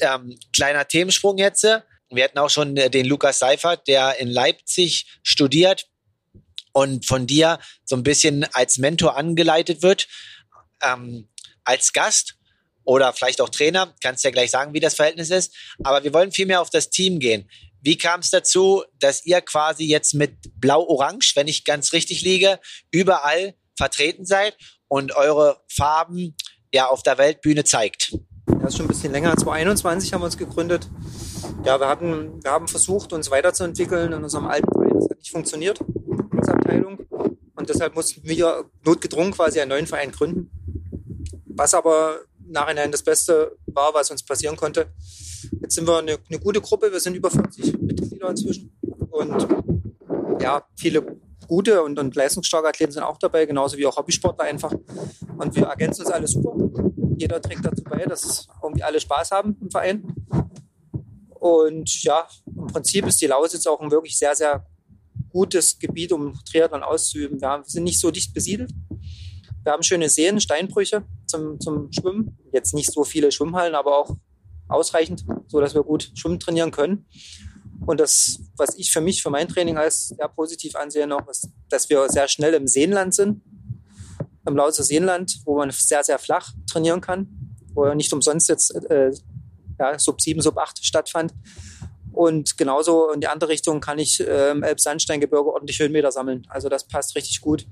Ähm, 0.00 0.38
kleiner 0.52 0.86
Themensprung 0.86 1.36
jetzt. 1.38 1.64
Wir 1.64 2.24
hatten 2.24 2.38
auch 2.38 2.50
schon 2.50 2.76
den 2.76 3.06
Lukas 3.06 3.40
Seifert, 3.40 3.88
der 3.88 4.20
in 4.20 4.28
Leipzig 4.28 5.06
studiert 5.24 5.88
und 6.72 7.06
von 7.06 7.26
dir 7.26 7.58
so 7.84 7.96
ein 7.96 8.02
bisschen 8.02 8.44
als 8.52 8.78
Mentor 8.78 9.16
angeleitet 9.16 9.82
wird, 9.82 10.08
ähm, 10.82 11.28
als 11.64 11.92
Gast 11.92 12.36
oder 12.84 13.12
vielleicht 13.12 13.40
auch 13.40 13.48
Trainer, 13.48 13.94
kannst 14.02 14.24
ja 14.24 14.30
gleich 14.30 14.50
sagen, 14.50 14.74
wie 14.74 14.80
das 14.80 14.94
Verhältnis 14.94 15.30
ist. 15.30 15.54
Aber 15.84 16.02
wir 16.02 16.12
wollen 16.12 16.32
viel 16.32 16.46
mehr 16.46 16.60
auf 16.60 16.70
das 16.70 16.90
Team 16.90 17.20
gehen. 17.20 17.48
Wie 17.80 17.98
kam 17.98 18.20
es 18.20 18.30
dazu, 18.30 18.84
dass 18.98 19.24
ihr 19.26 19.40
quasi 19.40 19.84
jetzt 19.84 20.14
mit 20.14 20.36
Blau-Orange, 20.60 21.32
wenn 21.34 21.48
ich 21.48 21.64
ganz 21.64 21.92
richtig 21.92 22.22
liege, 22.22 22.60
überall 22.90 23.54
vertreten 23.76 24.24
seid 24.24 24.56
und 24.88 25.14
eure 25.16 25.62
Farben 25.68 26.36
ja 26.72 26.86
auf 26.86 27.02
der 27.02 27.18
Weltbühne 27.18 27.64
zeigt? 27.64 28.16
Das 28.46 28.70
ist 28.70 28.76
schon 28.76 28.86
ein 28.86 28.88
bisschen 28.88 29.12
länger. 29.12 29.36
2021 29.36 30.12
haben 30.12 30.20
wir 30.20 30.26
uns 30.26 30.38
gegründet. 30.38 30.88
Ja, 31.64 31.80
wir 31.80 31.88
hatten, 31.88 32.42
wir 32.42 32.50
haben 32.50 32.68
versucht, 32.68 33.12
uns 33.12 33.30
weiterzuentwickeln 33.30 34.12
in 34.12 34.22
unserem 34.22 34.46
alten 34.46 34.70
Verein. 34.72 34.94
Das 34.94 35.10
hat 35.10 35.18
nicht 35.18 35.30
funktioniert. 35.30 35.80
Abteilung. 36.72 36.98
Und 37.54 37.68
deshalb 37.68 37.94
mussten 37.94 38.22
wir 38.24 38.64
notgedrungen 38.84 39.32
quasi 39.32 39.60
einen 39.60 39.70
neuen 39.70 39.86
Verein 39.86 40.10
gründen. 40.10 40.50
Was 41.46 41.74
aber 41.74 42.20
nachhinein 42.46 42.90
das 42.90 43.02
Beste 43.02 43.56
war, 43.66 43.94
was 43.94 44.10
uns 44.10 44.22
passieren 44.22 44.56
konnte. 44.56 44.92
Jetzt 45.60 45.74
sind 45.74 45.86
wir 45.86 45.98
eine, 45.98 46.18
eine 46.28 46.38
gute 46.38 46.60
Gruppe. 46.60 46.92
Wir 46.92 47.00
sind 47.00 47.14
über 47.14 47.30
50 47.30 47.80
Mitglieder 47.80 48.30
inzwischen. 48.30 48.76
Und 49.10 49.46
ja, 50.40 50.66
viele 50.76 51.04
gute 51.46 51.82
und, 51.82 51.98
und 51.98 52.14
leistungsstarke 52.14 52.68
Athleten 52.68 52.92
sind 52.92 53.02
auch 53.02 53.18
dabei, 53.18 53.46
genauso 53.46 53.76
wie 53.76 53.86
auch 53.86 53.96
Hobbysportler 53.96 54.44
einfach. 54.44 54.72
Und 55.38 55.54
wir 55.54 55.66
ergänzen 55.66 56.02
uns 56.02 56.10
alle 56.10 56.26
super. 56.26 56.54
Jeder 57.16 57.40
trägt 57.40 57.64
dazu 57.64 57.82
bei, 57.84 58.04
dass 58.04 58.48
irgendwie 58.62 58.82
alle 58.82 59.00
Spaß 59.00 59.30
haben 59.30 59.56
im 59.60 59.70
Verein. 59.70 60.02
Und 61.34 62.02
ja, 62.02 62.26
im 62.46 62.68
Prinzip 62.68 63.06
ist 63.06 63.20
die 63.20 63.26
Lausitz 63.26 63.66
auch 63.66 63.80
ein 63.80 63.90
wirklich 63.90 64.16
sehr, 64.16 64.34
sehr 64.34 64.64
gutes 65.32 65.78
Gebiet, 65.78 66.12
um 66.12 66.38
Triathlon 66.44 66.82
auszuüben. 66.82 67.40
Wir, 67.40 67.62
sind 67.66 67.84
nicht 67.84 68.00
so 68.00 68.10
dicht 68.10 68.34
besiedelt. 68.34 68.70
Wir 69.64 69.72
haben 69.72 69.82
schöne 69.82 70.08
Seen, 70.08 70.40
Steinbrüche 70.40 71.04
zum, 71.26 71.60
zum 71.60 71.90
Schwimmen. 71.92 72.38
Jetzt 72.52 72.74
nicht 72.74 72.92
so 72.92 73.04
viele 73.04 73.32
Schwimmhallen, 73.32 73.74
aber 73.74 73.96
auch 73.96 74.16
ausreichend, 74.68 75.24
so 75.46 75.60
dass 75.60 75.74
wir 75.74 75.82
gut 75.82 76.10
schwimmen 76.14 76.40
trainieren 76.40 76.70
können. 76.70 77.06
Und 77.86 77.98
das, 77.98 78.38
was 78.56 78.76
ich 78.76 78.92
für 78.92 79.00
mich, 79.00 79.22
für 79.22 79.30
mein 79.30 79.48
Training 79.48 79.76
als 79.76 80.08
sehr 80.08 80.28
positiv 80.28 80.76
ansehe 80.76 81.06
noch, 81.06 81.28
ist, 81.28 81.48
dass 81.68 81.88
wir 81.90 82.08
sehr 82.08 82.28
schnell 82.28 82.54
im 82.54 82.68
Seenland 82.68 83.14
sind. 83.14 83.42
Im 84.46 84.56
Lausitzer 84.56 84.84
Seenland, 84.84 85.40
wo 85.44 85.56
man 85.56 85.70
sehr, 85.70 86.02
sehr 86.04 86.18
flach 86.18 86.52
trainieren 86.70 87.00
kann, 87.00 87.56
wo 87.74 87.92
nicht 87.94 88.12
umsonst 88.12 88.48
jetzt 88.48 88.74
äh, 88.90 89.12
ja, 89.78 89.98
Sub 89.98 90.20
7, 90.20 90.40
Sub 90.40 90.58
8 90.58 90.84
stattfand. 90.84 91.32
Und 92.12 92.56
genauso 92.58 93.10
in 93.10 93.20
die 93.20 93.26
andere 93.26 93.50
Richtung 93.50 93.80
kann 93.80 93.98
ich 93.98 94.20
äh, 94.20 94.50
im 94.50 94.62
Elbsandsteingebirge 94.62 95.52
ordentlich 95.52 95.78
Höhenmeter 95.78 96.12
sammeln. 96.12 96.46
Also 96.48 96.68
das 96.68 96.86
passt 96.86 97.16
richtig 97.16 97.40
gut. 97.40 97.66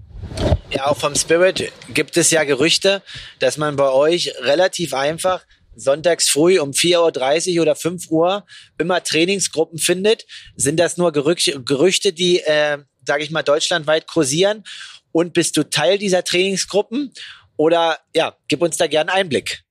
Ja, 0.70 0.87
auch 0.87 0.96
vom 0.96 1.14
Spirit 1.14 1.72
gibt 1.92 2.16
es 2.16 2.31
ja 2.31 2.44
Gerüchte, 2.44 3.03
dass 3.38 3.57
man 3.57 3.76
bei 3.76 3.90
euch 3.90 4.33
relativ 4.40 4.94
einfach 4.94 5.44
sonntags 5.76 6.29
früh 6.29 6.59
um 6.59 6.70
4.30 6.70 7.57
Uhr 7.57 7.62
oder 7.62 7.74
5 7.74 8.11
Uhr 8.11 8.44
immer 8.79 9.03
Trainingsgruppen 9.03 9.79
findet. 9.79 10.26
Sind 10.57 10.79
das 10.79 10.96
nur 10.96 11.12
Gerüchte, 11.12 12.12
die, 12.12 12.40
äh, 12.40 12.79
sage 13.07 13.24
ich 13.24 13.31
mal, 13.31 13.42
deutschlandweit 13.42 14.07
kursieren? 14.07 14.64
Und 15.12 15.33
bist 15.33 15.57
du 15.57 15.68
Teil 15.68 15.98
dieser 15.98 16.22
Trainingsgruppen? 16.22 17.12
Oder 17.57 17.98
ja, 18.14 18.37
gib 18.48 18.62
uns 18.62 18.76
da 18.76 18.87
gerne 18.87 19.12
Einblick. 19.12 19.62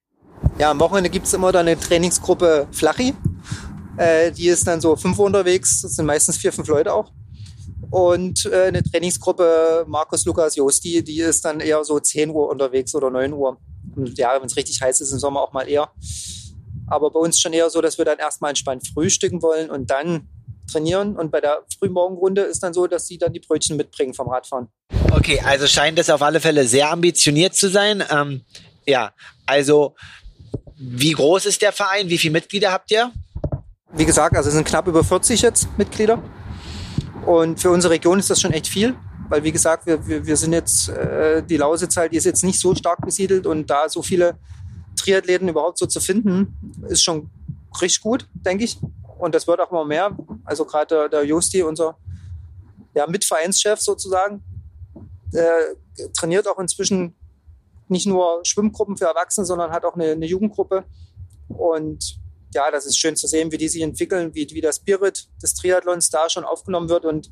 Ja, 0.57 0.71
am 0.71 0.79
Wochenende 0.79 1.09
gibt 1.09 1.25
es 1.25 1.33
immer 1.33 1.51
dann 1.51 1.67
eine 1.67 1.79
Trainingsgruppe 1.79 2.67
Flachi. 2.71 3.13
Äh, 3.99 4.31
die 4.31 4.47
ist 4.47 4.65
dann 4.65 4.79
so 4.79 4.95
fünf 4.95 5.19
unterwegs, 5.19 5.81
das 5.81 5.95
sind 5.95 6.05
meistens 6.05 6.37
vier, 6.37 6.53
fünf 6.53 6.69
Leute 6.69 6.93
auch. 6.93 7.11
Und 7.91 8.45
äh, 8.45 8.67
eine 8.67 8.81
Trainingsgruppe 8.81 9.83
Markus 9.87 10.23
Lukas 10.23 10.55
Josti, 10.55 11.03
die 11.03 11.19
ist 11.19 11.43
dann 11.43 11.59
eher 11.59 11.83
so 11.83 11.99
10 11.99 12.29
Uhr 12.29 12.49
unterwegs 12.49 12.95
oder 12.95 13.09
9 13.09 13.33
Uhr. 13.33 13.57
Ja, 14.15 14.39
wenn 14.39 14.45
es 14.45 14.55
richtig 14.55 14.81
heiß 14.81 15.01
ist 15.01 15.11
im 15.11 15.19
Sommer 15.19 15.41
auch 15.41 15.51
mal 15.51 15.67
eher. 15.67 15.91
Aber 16.87 17.11
bei 17.11 17.19
uns 17.19 17.39
schon 17.39 17.51
eher 17.51 17.69
so, 17.69 17.81
dass 17.81 17.97
wir 17.97 18.05
dann 18.05 18.19
erstmal 18.19 18.51
entspannt 18.51 18.87
frühstücken 18.87 19.41
wollen 19.41 19.69
und 19.69 19.89
dann 19.91 20.29
trainieren. 20.71 21.17
Und 21.17 21.31
bei 21.31 21.41
der 21.41 21.63
Frühmorgenrunde 21.77 22.43
ist 22.43 22.63
dann 22.63 22.73
so, 22.73 22.87
dass 22.87 23.05
sie 23.05 23.17
dann 23.17 23.33
die 23.33 23.41
Brötchen 23.41 23.75
mitbringen 23.75 24.13
vom 24.13 24.29
Radfahren. 24.29 24.69
Okay, 25.11 25.41
also 25.43 25.67
scheint 25.67 25.99
es 25.99 26.09
auf 26.09 26.21
alle 26.21 26.39
Fälle 26.39 26.65
sehr 26.65 26.89
ambitioniert 26.89 27.55
zu 27.55 27.69
sein. 27.69 28.01
Ähm, 28.09 28.43
ja, 28.85 29.11
also 29.45 29.95
wie 30.77 31.11
groß 31.11 31.47
ist 31.47 31.61
der 31.61 31.73
Verein? 31.73 32.09
Wie 32.09 32.17
viele 32.17 32.31
Mitglieder 32.31 32.71
habt 32.71 32.91
ihr? 32.91 33.11
Wie 33.91 34.05
gesagt, 34.05 34.35
also 34.35 34.49
es 34.49 34.55
sind 34.55 34.67
knapp 34.67 34.87
über 34.87 35.03
40 35.03 35.41
jetzt 35.41 35.67
Mitglieder. 35.77 36.21
Und 37.25 37.59
für 37.59 37.71
unsere 37.71 37.93
Region 37.93 38.19
ist 38.19 38.29
das 38.29 38.39
schon 38.39 38.53
echt 38.53 38.67
viel, 38.67 38.95
weil 39.29 39.43
wie 39.43 39.51
gesagt, 39.51 39.87
wir, 39.87 40.05
wir, 40.07 40.25
wir 40.25 40.37
sind 40.37 40.53
jetzt, 40.53 40.89
äh, 40.89 41.41
die 41.43 41.57
die 41.57 42.17
ist 42.17 42.25
jetzt 42.25 42.43
nicht 42.43 42.59
so 42.59 42.75
stark 42.75 43.01
besiedelt 43.01 43.47
und 43.47 43.69
da 43.69 43.89
so 43.89 44.03
viele 44.03 44.37
Triathleten 44.95 45.47
überhaupt 45.47 45.79
so 45.79 45.87
zu 45.87 45.99
finden, 45.99 46.55
ist 46.87 47.03
schon 47.03 47.29
richtig 47.81 48.01
gut, 48.01 48.27
denke 48.33 48.63
ich. 48.63 48.79
Und 49.17 49.33
das 49.33 49.47
wird 49.47 49.59
auch 49.59 49.71
immer 49.71 49.85
mehr. 49.85 50.15
Also 50.45 50.65
gerade 50.65 50.87
der, 50.87 51.09
der 51.09 51.23
Justi, 51.25 51.63
unser 51.63 51.97
ja, 52.93 53.07
Mitvereinschef 53.07 53.79
sozusagen, 53.79 54.43
der 55.33 55.75
trainiert 56.15 56.47
auch 56.47 56.59
inzwischen 56.59 57.15
nicht 57.87 58.05
nur 58.05 58.41
Schwimmgruppen 58.43 58.97
für 58.97 59.05
Erwachsene, 59.05 59.45
sondern 59.45 59.71
hat 59.71 59.83
auch 59.83 59.95
eine, 59.95 60.11
eine 60.11 60.25
Jugendgruppe. 60.27 60.83
Und 61.47 62.18
ja, 62.53 62.71
das 62.71 62.85
ist 62.85 62.97
schön 62.97 63.15
zu 63.15 63.27
sehen, 63.27 63.51
wie 63.51 63.57
die 63.57 63.67
sich 63.67 63.81
entwickeln, 63.81 64.33
wie, 64.33 64.47
wie 64.51 64.61
der 64.61 64.73
Spirit 64.73 65.27
des 65.41 65.53
Triathlons 65.53 66.09
da 66.09 66.29
schon 66.29 66.43
aufgenommen 66.43 66.89
wird 66.89 67.05
und 67.05 67.31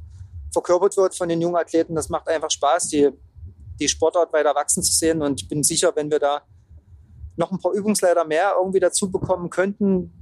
verkörpert 0.54 0.98
wird 0.98 1.16
von 1.16 1.30
den 1.30 1.42
jungen 1.42 1.56
Athleten. 1.56 1.96
Das 1.96 2.10
macht 2.10 2.28
einfach 2.28 2.52
Spaß, 2.52 2.90
die, 2.90 3.10
die 3.80 3.88
Sportart 3.88 4.32
weiter 4.34 4.54
wachsen 4.56 4.84
zu 4.84 4.92
sehen. 4.94 5.22
Und 5.22 5.42
ich 5.42 5.48
bin 5.48 5.64
sicher, 5.64 5.92
wenn 5.96 6.12
wir 6.12 6.20
da 6.20 6.44
noch 7.36 7.52
ein 7.52 7.60
paar 7.60 7.74
Übungsleiter 7.74 8.26
mehr 8.26 8.54
irgendwie 8.58 8.80
dazu 8.80 9.12
bekommen 9.12 9.50
könnten, 9.50 10.14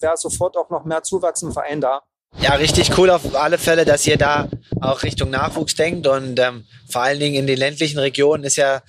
wäre 0.00 0.16
sofort 0.16 0.56
auch 0.56 0.70
noch 0.70 0.84
mehr 0.84 1.02
Zuwachs 1.02 1.42
im 1.42 1.52
Verein 1.52 1.80
da. 1.80 2.02
Ja, 2.40 2.54
richtig 2.54 2.96
cool 2.96 3.10
auf 3.10 3.34
alle 3.34 3.58
Fälle, 3.58 3.84
dass 3.84 4.06
ihr 4.06 4.16
da 4.16 4.48
auch 4.80 5.02
Richtung 5.02 5.30
Nachwuchs 5.30 5.74
denkt 5.74 6.06
und 6.06 6.38
ähm, 6.38 6.64
vor 6.88 7.02
allen 7.02 7.20
Dingen 7.20 7.34
in 7.34 7.46
den 7.46 7.58
ländlichen 7.58 7.98
Regionen 7.98 8.44
ist 8.44 8.56
ja 8.56 8.82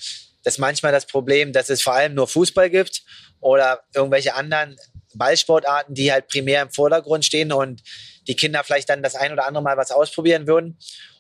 das 0.44 0.58
manchmal 0.58 0.92
das 0.92 1.06
Problem, 1.06 1.52
dass 1.52 1.70
es 1.70 1.82
vor 1.82 1.94
allem 1.94 2.14
nur 2.14 2.28
Fußball 2.28 2.70
gibt 2.70 3.04
oder 3.42 3.82
irgendwelche 3.94 4.36
anderen 4.36 4.78
Ballsportarten, 5.16 5.96
die 5.96 6.12
halt 6.12 6.28
primär 6.28 6.62
im 6.62 6.72
Vordergrund 6.72 7.26
stehen 7.26 7.52
und 7.52 7.82
die 8.28 8.36
Kinder 8.36 8.64
vielleicht 8.64 8.90
dann 8.90 9.04
das 9.04 9.16
ein 9.16 9.34
oder 9.34 9.46
andere 9.46 9.64
Mal 9.64 9.78
was 9.78 9.92
ausprobieren 9.92 10.48
würden 10.48 10.78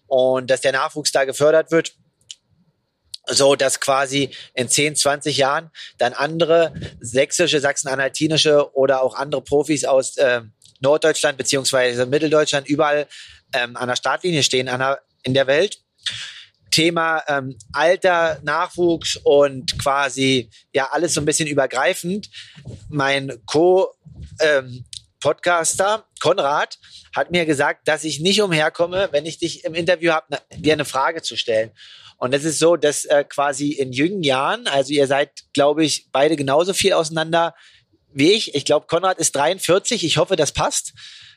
und 0.07 0.49
dass 0.49 0.61
der 0.61 0.71
Nachwuchs 0.71 1.11
da 1.11 1.25
gefördert 1.25 1.71
wird 1.71 1.93
so 3.27 3.55
dass 3.55 3.79
quasi 3.79 4.31
in 4.53 4.67
10, 4.67 4.95
20 4.95 5.37
Jahren 5.37 5.71
dann 5.97 6.13
andere 6.13 6.73
sächsische, 6.99 7.59
sachsen-anhaltinische 7.59 8.73
oder 8.75 9.01
auch 9.01 9.15
andere 9.15 9.41
Profis 9.41 9.85
aus 9.85 10.17
äh, 10.17 10.41
Norddeutschland 10.81 11.37
beziehungsweise 11.37 12.05
Mitteldeutschland 12.05 12.67
überall 12.67 13.07
ähm, 13.53 13.77
an 13.77 13.87
der 13.87 13.95
Startlinie 13.95 14.43
stehen 14.43 14.67
an 14.67 14.79
der, 14.79 15.01
in 15.23 15.33
der 15.33 15.47
Welt. 15.47 15.79
Thema 16.73 17.21
ähm, 17.27 17.55
Alter, 17.71 18.39
Nachwuchs 18.41 19.19
und 19.23 19.77
quasi 19.77 20.49
ja 20.73 20.89
alles 20.91 21.13
so 21.13 21.21
ein 21.21 21.25
bisschen 21.25 21.47
übergreifend. 21.47 22.29
Mein 22.89 23.31
Co 23.45 23.93
ähm, 24.39 24.83
Konrad 26.19 26.79
hat 27.15 27.31
mir 27.31 27.45
gesagt, 27.45 27.87
dass 27.87 28.03
ich 28.03 28.19
nicht 28.19 28.41
umherkomme, 28.41 29.09
wenn 29.11 29.27
ich 29.27 29.37
dich 29.37 29.63
im 29.65 29.75
Interview 29.75 30.11
habe, 30.11 30.39
dir 30.57 30.73
eine 30.73 30.83
Frage 30.83 31.21
zu 31.21 31.37
stellen. 31.37 31.71
Und 32.17 32.33
es 32.33 32.43
ist 32.43 32.57
so, 32.57 32.75
dass 32.75 33.05
äh, 33.05 33.23
quasi 33.23 33.71
in 33.71 33.93
jungen 33.93 34.23
Jahren, 34.23 34.65
also 34.67 34.93
ihr 34.93 35.05
seid, 35.05 35.29
glaube 35.53 35.85
ich, 35.85 36.07
beide 36.11 36.35
genauso 36.35 36.73
viel 36.73 36.93
auseinander 36.93 37.53
wie 38.11 38.31
ich. 38.31 38.55
Ich 38.55 38.65
glaube, 38.65 38.87
Konrad 38.87 39.19
ist 39.19 39.35
43. 39.35 40.03
Ich 40.03 40.17
hoffe, 40.17 40.35
das 40.35 40.53
passt. 40.53 40.93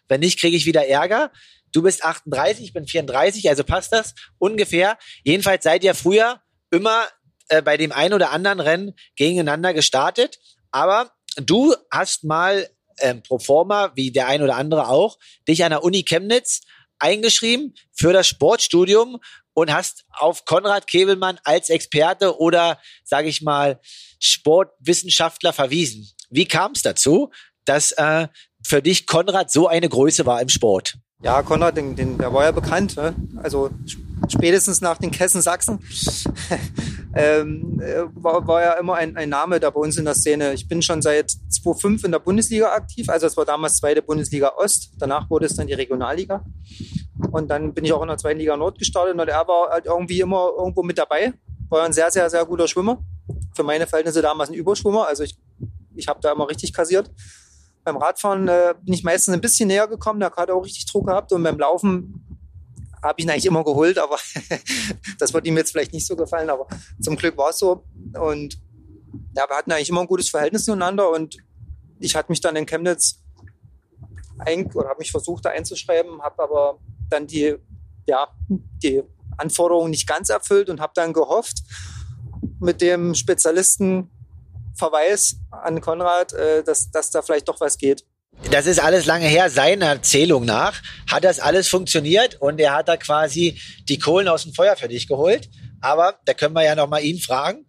Wenn 0.08 0.20
nicht, 0.20 0.40
kriege 0.40 0.56
ich 0.56 0.66
wieder 0.66 0.86
Ärger. 0.86 1.30
Du 1.76 1.82
bist 1.82 2.02
38, 2.02 2.64
ich 2.64 2.72
bin 2.72 2.86
34, 2.86 3.50
also 3.50 3.62
passt 3.62 3.92
das 3.92 4.14
ungefähr. 4.38 4.96
Jedenfalls 5.24 5.62
seid 5.62 5.84
ihr 5.84 5.94
früher 5.94 6.40
immer 6.70 7.04
äh, 7.50 7.60
bei 7.60 7.76
dem 7.76 7.92
einen 7.92 8.14
oder 8.14 8.30
anderen 8.30 8.60
Rennen 8.60 8.94
gegeneinander 9.14 9.74
gestartet. 9.74 10.38
Aber 10.70 11.12
du 11.36 11.74
hast 11.90 12.24
mal 12.24 12.70
ähm, 13.00 13.22
pro 13.22 13.38
forma, 13.38 13.92
wie 13.94 14.10
der 14.10 14.26
ein 14.26 14.40
oder 14.40 14.56
andere 14.56 14.88
auch, 14.88 15.18
dich 15.46 15.64
an 15.64 15.70
der 15.70 15.84
Uni 15.84 16.02
Chemnitz 16.02 16.62
eingeschrieben 16.98 17.74
für 17.92 18.14
das 18.14 18.26
Sportstudium 18.26 19.20
und 19.52 19.70
hast 19.70 20.06
auf 20.12 20.46
Konrad 20.46 20.86
Kebelmann 20.86 21.38
als 21.44 21.68
Experte 21.68 22.38
oder, 22.38 22.80
sage 23.04 23.28
ich 23.28 23.42
mal, 23.42 23.80
Sportwissenschaftler 24.18 25.52
verwiesen. 25.52 26.10
Wie 26.30 26.46
kam 26.46 26.72
es 26.72 26.80
dazu, 26.80 27.30
dass 27.66 27.92
äh, 27.92 28.28
für 28.64 28.80
dich 28.80 29.06
Konrad 29.06 29.50
so 29.50 29.68
eine 29.68 29.90
Größe 29.90 30.24
war 30.24 30.40
im 30.40 30.48
Sport? 30.48 30.94
Ja, 31.22 31.42
Konrad, 31.42 31.76
den, 31.76 31.96
den, 31.96 32.18
der 32.18 32.32
war 32.32 32.44
ja 32.44 32.52
bekannt. 32.52 32.96
Ne? 32.96 33.14
Also 33.42 33.70
spätestens 34.28 34.82
nach 34.82 34.98
den 34.98 35.10
Kessen 35.10 35.40
Sachsen 35.40 35.78
ähm, 37.14 37.80
äh, 37.80 38.02
war, 38.14 38.46
war 38.46 38.62
ja 38.62 38.72
immer 38.74 38.96
ein, 38.96 39.16
ein 39.16 39.30
Name 39.30 39.58
da 39.58 39.70
bei 39.70 39.80
uns 39.80 39.96
in 39.96 40.04
der 40.04 40.14
Szene. 40.14 40.52
Ich 40.52 40.68
bin 40.68 40.82
schon 40.82 41.00
seit 41.00 41.30
2005 41.30 42.04
in 42.04 42.12
der 42.12 42.18
Bundesliga 42.18 42.72
aktiv. 42.72 43.08
Also 43.08 43.26
es 43.26 43.36
war 43.36 43.46
damals 43.46 43.78
zweite 43.78 44.02
Bundesliga 44.02 44.52
Ost. 44.56 44.92
Danach 44.98 45.30
wurde 45.30 45.46
es 45.46 45.56
dann 45.56 45.66
die 45.66 45.72
Regionalliga. 45.72 46.44
Und 47.32 47.48
dann 47.48 47.72
bin 47.72 47.86
ich 47.86 47.94
auch 47.94 48.02
in 48.02 48.08
der 48.08 48.18
zweiten 48.18 48.38
Liga 48.38 48.56
Nord 48.56 48.78
gestartet 48.78 49.18
und 49.18 49.26
er 49.26 49.48
war 49.48 49.70
halt 49.70 49.86
irgendwie 49.86 50.20
immer 50.20 50.50
irgendwo 50.58 50.82
mit 50.82 50.98
dabei. 50.98 51.32
War 51.70 51.84
ein 51.84 51.94
sehr, 51.94 52.10
sehr, 52.10 52.28
sehr 52.28 52.44
guter 52.44 52.68
Schwimmer. 52.68 53.02
Für 53.54 53.62
meine 53.62 53.86
Verhältnisse 53.86 54.20
damals 54.20 54.50
ein 54.50 54.54
Überschwimmer. 54.54 55.06
Also 55.06 55.22
ich, 55.22 55.38
ich 55.94 56.08
habe 56.08 56.20
da 56.20 56.32
immer 56.32 56.48
richtig 56.48 56.74
kassiert. 56.74 57.10
Beim 57.86 57.98
Radfahren 57.98 58.48
äh, 58.48 58.74
bin 58.82 58.94
ich 58.94 59.04
meistens 59.04 59.32
ein 59.32 59.40
bisschen 59.40 59.68
näher 59.68 59.86
gekommen, 59.86 60.18
da 60.18 60.32
hat 60.36 60.50
auch 60.50 60.64
richtig 60.64 60.86
Druck 60.86 61.06
gehabt. 61.06 61.30
Und 61.32 61.44
beim 61.44 61.56
Laufen 61.56 62.26
habe 63.00 63.14
ich 63.18 63.24
ihn 63.24 63.30
eigentlich 63.30 63.46
immer 63.46 63.62
geholt, 63.62 63.96
aber 63.96 64.18
das 65.20 65.32
wird 65.32 65.46
ihm 65.46 65.56
jetzt 65.56 65.70
vielleicht 65.70 65.92
nicht 65.92 66.04
so 66.04 66.16
gefallen. 66.16 66.50
Aber 66.50 66.66
zum 67.00 67.14
Glück 67.14 67.38
war 67.38 67.50
es 67.50 67.60
so. 67.60 67.84
Und 68.20 68.60
ja, 69.36 69.48
wir 69.48 69.56
hatten 69.56 69.70
eigentlich 69.70 69.88
immer 69.88 70.00
ein 70.00 70.08
gutes 70.08 70.30
Verhältnis 70.30 70.64
zueinander. 70.64 71.10
Und 71.10 71.36
ich 72.00 72.16
hatte 72.16 72.32
mich 72.32 72.40
dann 72.40 72.56
in 72.56 72.66
Chemnitz 72.66 73.22
ein, 74.40 74.66
oder 74.74 74.88
habe 74.88 74.98
mich 74.98 75.12
versucht, 75.12 75.44
da 75.44 75.50
einzuschreiben, 75.50 76.20
habe 76.22 76.42
aber 76.42 76.80
dann 77.08 77.28
die, 77.28 77.54
ja, 78.08 78.26
die 78.48 79.04
Anforderungen 79.36 79.92
nicht 79.92 80.08
ganz 80.08 80.28
erfüllt 80.28 80.68
und 80.70 80.80
habe 80.80 80.92
dann 80.96 81.12
gehofft, 81.12 81.62
mit 82.58 82.80
dem 82.80 83.14
Spezialistenverweis 84.76 85.36
an 85.50 85.80
Konrad, 85.80 86.32
äh, 86.32 86.62
dass, 86.62 86.90
dass 86.90 87.10
da 87.10 87.22
vielleicht 87.22 87.48
doch 87.48 87.60
was 87.60 87.78
geht. 87.78 88.04
Das 88.50 88.66
ist 88.66 88.78
alles 88.78 89.06
lange 89.06 89.26
her. 89.26 89.48
Seiner 89.48 89.86
Erzählung 89.86 90.44
nach 90.44 90.82
hat 91.10 91.24
das 91.24 91.40
alles 91.40 91.68
funktioniert 91.68 92.40
und 92.40 92.60
er 92.60 92.74
hat 92.74 92.88
da 92.88 92.96
quasi 92.96 93.60
die 93.88 93.98
Kohlen 93.98 94.28
aus 94.28 94.42
dem 94.42 94.52
Feuer 94.52 94.76
für 94.76 94.88
dich 94.88 95.08
geholt. 95.08 95.48
Aber 95.80 96.18
da 96.26 96.34
können 96.34 96.54
wir 96.54 96.64
ja 96.64 96.74
noch 96.74 96.88
mal 96.88 97.02
ihn 97.02 97.18
fragen. 97.18 97.66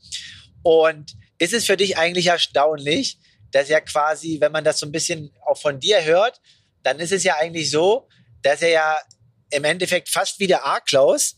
Und 0.64 1.14
ist 1.40 1.54
es 1.54 1.66
für 1.66 1.78
dich 1.78 1.98
eigentlich 1.98 2.28
erstaunlich, 2.28 3.18
dass 3.52 3.70
er 3.70 3.80
quasi, 3.82 4.40
wenn 4.42 4.52
man 4.52 4.66
das 4.66 4.80
so 4.80 4.86
ein 4.86 4.92
bisschen 4.92 5.32
auch 5.46 5.58
von 5.58 5.80
dir 5.80 6.04
hört, 6.04 6.42
dann 6.84 7.00
ist 7.00 7.14
es 7.14 7.24
ja 7.24 7.36
eigentlich 7.38 7.72
so, 7.72 8.08
dass 8.42 8.62
er 8.62 8.70
ja 8.70 8.98
im 9.52 9.64
Endeffekt 9.64 10.10
fast 10.10 10.40
wie 10.40 10.48
der 10.48 10.66
A-Klaus 10.66 11.38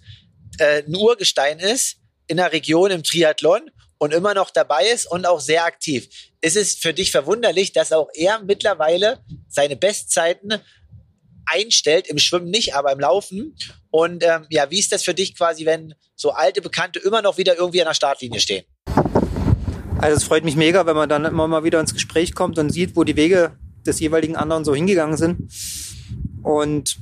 äh, 0.58 0.82
ein 0.82 0.96
Urgestein 0.96 1.60
ist 1.60 1.98
in 2.26 2.38
der 2.38 2.52
Region 2.52 2.90
im 2.90 3.04
Triathlon 3.04 3.70
und 4.00 4.14
immer 4.14 4.34
noch 4.34 4.50
dabei 4.50 4.88
ist 4.88 5.06
und 5.06 5.28
auch 5.28 5.40
sehr 5.40 5.66
aktiv. 5.66 6.10
Ist 6.42 6.56
es 6.56 6.76
für 6.76 6.94
dich 6.94 7.12
verwunderlich, 7.12 7.74
dass 7.74 7.92
auch 7.92 8.10
er 8.16 8.42
mittlerweile 8.44 9.20
seine 9.48 9.76
Bestzeiten 9.76 10.54
einstellt, 11.46 12.08
im 12.08 12.18
Schwimmen 12.18 12.50
nicht, 12.50 12.76
aber 12.76 12.92
im 12.92 13.00
Laufen? 13.00 13.56
Und 13.92 14.24
ähm, 14.24 14.46
ja, 14.50 14.72
wie 14.72 14.80
ist 14.80 14.92
das 14.92 15.04
für 15.04 15.14
dich 15.14 15.36
quasi, 15.36 15.66
wenn 15.66 15.94
so 16.16 16.32
alte 16.32 16.62
Bekannte 16.62 17.00
immer 17.00 17.22
noch 17.22 17.38
wieder 17.38 17.56
irgendwie 17.56 17.82
an 17.82 17.88
der 17.88 17.94
Startlinie 17.94 18.40
stehen? 18.40 18.64
Also 19.98 20.16
es 20.16 20.24
freut 20.24 20.46
mich 20.46 20.56
mega, 20.56 20.86
wenn 20.86 20.96
man 20.96 21.10
dann 21.10 21.26
immer 21.26 21.48
mal 21.48 21.66
wieder 21.66 21.80
ins 21.80 21.94
Gespräch 21.94 22.34
kommt 22.34 22.58
und 22.58 22.70
sieht, 22.70 22.96
wo 22.96 23.04
die 23.04 23.18
Wege 23.18 23.58
des 23.86 24.00
jeweiligen 24.00 24.38
anderen 24.38 24.64
so 24.64 24.74
hingegangen 24.74 25.18
sind. 25.18 25.52
Und 26.42 26.98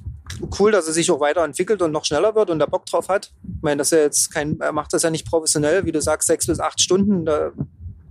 cool, 0.59 0.71
dass 0.71 0.87
er 0.87 0.93
sich 0.93 1.09
auch 1.11 1.19
weiterentwickelt 1.19 1.81
und 1.81 1.91
noch 1.91 2.05
schneller 2.05 2.35
wird 2.35 2.49
und 2.49 2.59
da 2.59 2.65
Bock 2.65 2.85
drauf 2.85 3.09
hat. 3.09 3.31
Ich 3.43 3.61
meine, 3.61 3.77
dass 3.77 3.91
er 3.91 4.03
jetzt 4.03 4.31
kein, 4.31 4.59
er 4.59 4.71
macht 4.71 4.93
das 4.93 5.03
ja 5.03 5.09
nicht 5.09 5.27
professionell, 5.27 5.85
wie 5.85 5.91
du 5.91 6.01
sagst, 6.01 6.27
sechs 6.27 6.47
bis 6.47 6.59
acht 6.59 6.81
Stunden. 6.81 7.25
Da, 7.25 7.51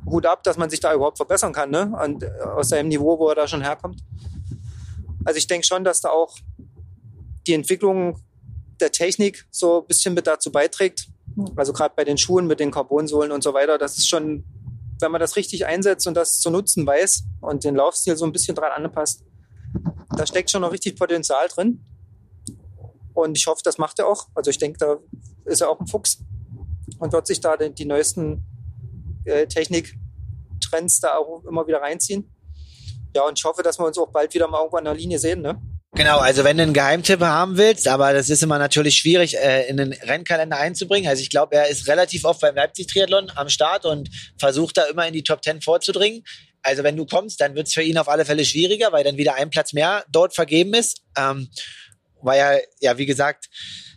Hut 0.08 0.24
ab, 0.24 0.44
dass 0.44 0.56
man 0.56 0.70
sich 0.70 0.80
da 0.80 0.94
überhaupt 0.94 1.16
verbessern 1.16 1.52
kann, 1.52 1.70
ne? 1.70 1.92
Und 2.04 2.24
aus 2.40 2.68
seinem 2.68 2.88
Niveau, 2.88 3.18
wo 3.18 3.28
er 3.28 3.34
da 3.34 3.48
schon 3.48 3.62
herkommt. 3.62 4.00
Also 5.24 5.38
ich 5.38 5.48
denke 5.48 5.66
schon, 5.66 5.82
dass 5.82 6.00
da 6.00 6.10
auch 6.10 6.36
die 7.46 7.54
Entwicklung 7.54 8.20
der 8.80 8.92
Technik 8.92 9.46
so 9.50 9.80
ein 9.80 9.86
bisschen 9.86 10.14
mit 10.14 10.26
dazu 10.26 10.52
beiträgt. 10.52 11.08
Also 11.56 11.72
gerade 11.72 11.94
bei 11.96 12.04
den 12.04 12.18
Schuhen 12.18 12.46
mit 12.46 12.60
den 12.60 12.70
Carbonsohlen 12.70 13.32
und 13.32 13.42
so 13.42 13.52
weiter, 13.52 13.78
das 13.78 13.98
ist 13.98 14.08
schon, 14.08 14.44
wenn 15.00 15.10
man 15.10 15.20
das 15.20 15.36
richtig 15.36 15.66
einsetzt 15.66 16.06
und 16.06 16.14
das 16.14 16.38
zu 16.38 16.50
nutzen 16.50 16.86
weiß 16.86 17.24
und 17.40 17.64
den 17.64 17.74
Laufstil 17.74 18.16
so 18.16 18.24
ein 18.24 18.32
bisschen 18.32 18.54
dran 18.54 18.70
anpasst, 18.72 19.24
da 20.16 20.26
steckt 20.26 20.50
schon 20.50 20.62
noch 20.62 20.72
richtig 20.72 20.96
Potenzial 20.96 21.48
drin. 21.48 21.84
Und 23.16 23.38
ich 23.38 23.46
hoffe, 23.46 23.62
das 23.64 23.78
macht 23.78 23.98
er 23.98 24.06
auch. 24.06 24.28
Also 24.34 24.50
ich 24.50 24.58
denke, 24.58 24.78
da 24.78 24.96
ist 25.46 25.62
er 25.62 25.70
auch 25.70 25.80
ein 25.80 25.86
Fuchs 25.86 26.18
und 26.98 27.12
wird 27.12 27.26
sich 27.26 27.40
da 27.40 27.56
die, 27.56 27.72
die 27.72 27.86
neuesten 27.86 28.44
äh, 29.24 29.46
Techniktrends 29.46 31.00
da 31.00 31.16
auch 31.16 31.42
immer 31.48 31.66
wieder 31.66 31.80
reinziehen. 31.80 32.30
Ja, 33.14 33.22
und 33.22 33.38
ich 33.38 33.44
hoffe, 33.44 33.62
dass 33.62 33.78
wir 33.78 33.86
uns 33.86 33.96
auch 33.96 34.12
bald 34.12 34.34
wieder 34.34 34.48
mal 34.48 34.58
irgendwo 34.58 34.76
an 34.76 34.84
der 34.84 34.94
Linie 34.94 35.18
sehen. 35.18 35.40
Ne? 35.40 35.58
Genau, 35.94 36.18
also 36.18 36.44
wenn 36.44 36.58
du 36.58 36.64
einen 36.64 36.74
Geheimtipp 36.74 37.20
haben 37.22 37.56
willst, 37.56 37.88
aber 37.88 38.12
das 38.12 38.28
ist 38.28 38.42
immer 38.42 38.58
natürlich 38.58 38.98
schwierig 38.98 39.38
äh, 39.38 39.66
in 39.66 39.78
den 39.78 39.94
Rennkalender 39.94 40.58
einzubringen. 40.58 41.08
Also 41.08 41.22
ich 41.22 41.30
glaube, 41.30 41.56
er 41.56 41.68
ist 41.68 41.88
relativ 41.88 42.26
oft 42.26 42.42
beim 42.42 42.54
Leipzig-Triathlon 42.54 43.32
am 43.34 43.48
Start 43.48 43.86
und 43.86 44.10
versucht 44.38 44.76
da 44.76 44.84
immer 44.84 45.06
in 45.06 45.14
die 45.14 45.22
Top 45.22 45.40
Ten 45.40 45.62
vorzudringen. 45.62 46.22
Also 46.60 46.82
wenn 46.82 46.96
du 46.96 47.06
kommst, 47.06 47.40
dann 47.40 47.54
wird 47.54 47.68
es 47.68 47.72
für 47.72 47.82
ihn 47.82 47.96
auf 47.96 48.08
alle 48.08 48.26
Fälle 48.26 48.44
schwieriger, 48.44 48.92
weil 48.92 49.04
dann 49.04 49.16
wieder 49.16 49.36
ein 49.36 49.48
Platz 49.48 49.72
mehr 49.72 50.04
dort 50.10 50.34
vergeben 50.34 50.74
ist. 50.74 51.00
Ähm, 51.16 51.48
weil 52.22 52.38
er, 52.38 52.62
ja, 52.80 52.98
wie 52.98 53.06
gesagt, 53.06 53.48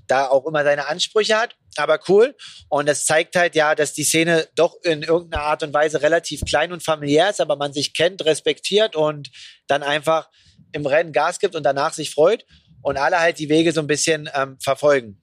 da 0.08 0.28
auch 0.28 0.46
immer 0.46 0.64
seine 0.64 0.88
Ansprüche 0.88 1.38
hat. 1.38 1.56
Aber 1.78 2.00
cool. 2.08 2.36
Und 2.68 2.90
das 2.90 3.06
zeigt 3.06 3.36
halt 3.36 3.56
ja, 3.56 3.76
dass 3.76 3.94
die 3.94 4.04
Szene 4.04 4.48
doch 4.56 4.76
in 4.84 5.04
irgendeiner 5.04 5.44
Art 5.44 5.64
und 5.64 5.74
Weise 5.74 6.02
relativ 6.02 6.42
klein 6.46 6.72
und 6.74 6.84
familiär 6.84 7.30
ist, 7.30 7.40
aber 7.40 7.56
man 7.56 7.74
sich 7.74 7.94
kennt, 7.94 8.26
respektiert 8.26 8.96
und 8.96 9.30
dann 9.68 9.84
einfach 9.84 10.30
im 10.72 10.86
Rennen 10.86 11.14
Gas 11.14 11.40
gibt 11.40 11.56
und 11.56 11.64
danach 11.64 11.94
sich 11.94 12.12
freut 12.12 12.46
und 12.82 12.98
alle 12.98 13.20
halt 13.20 13.40
die 13.40 13.50
Wege 13.50 13.72
so 13.72 13.82
ein 13.82 13.88
bisschen 13.88 14.30
ähm, 14.34 14.58
verfolgen. 14.60 15.22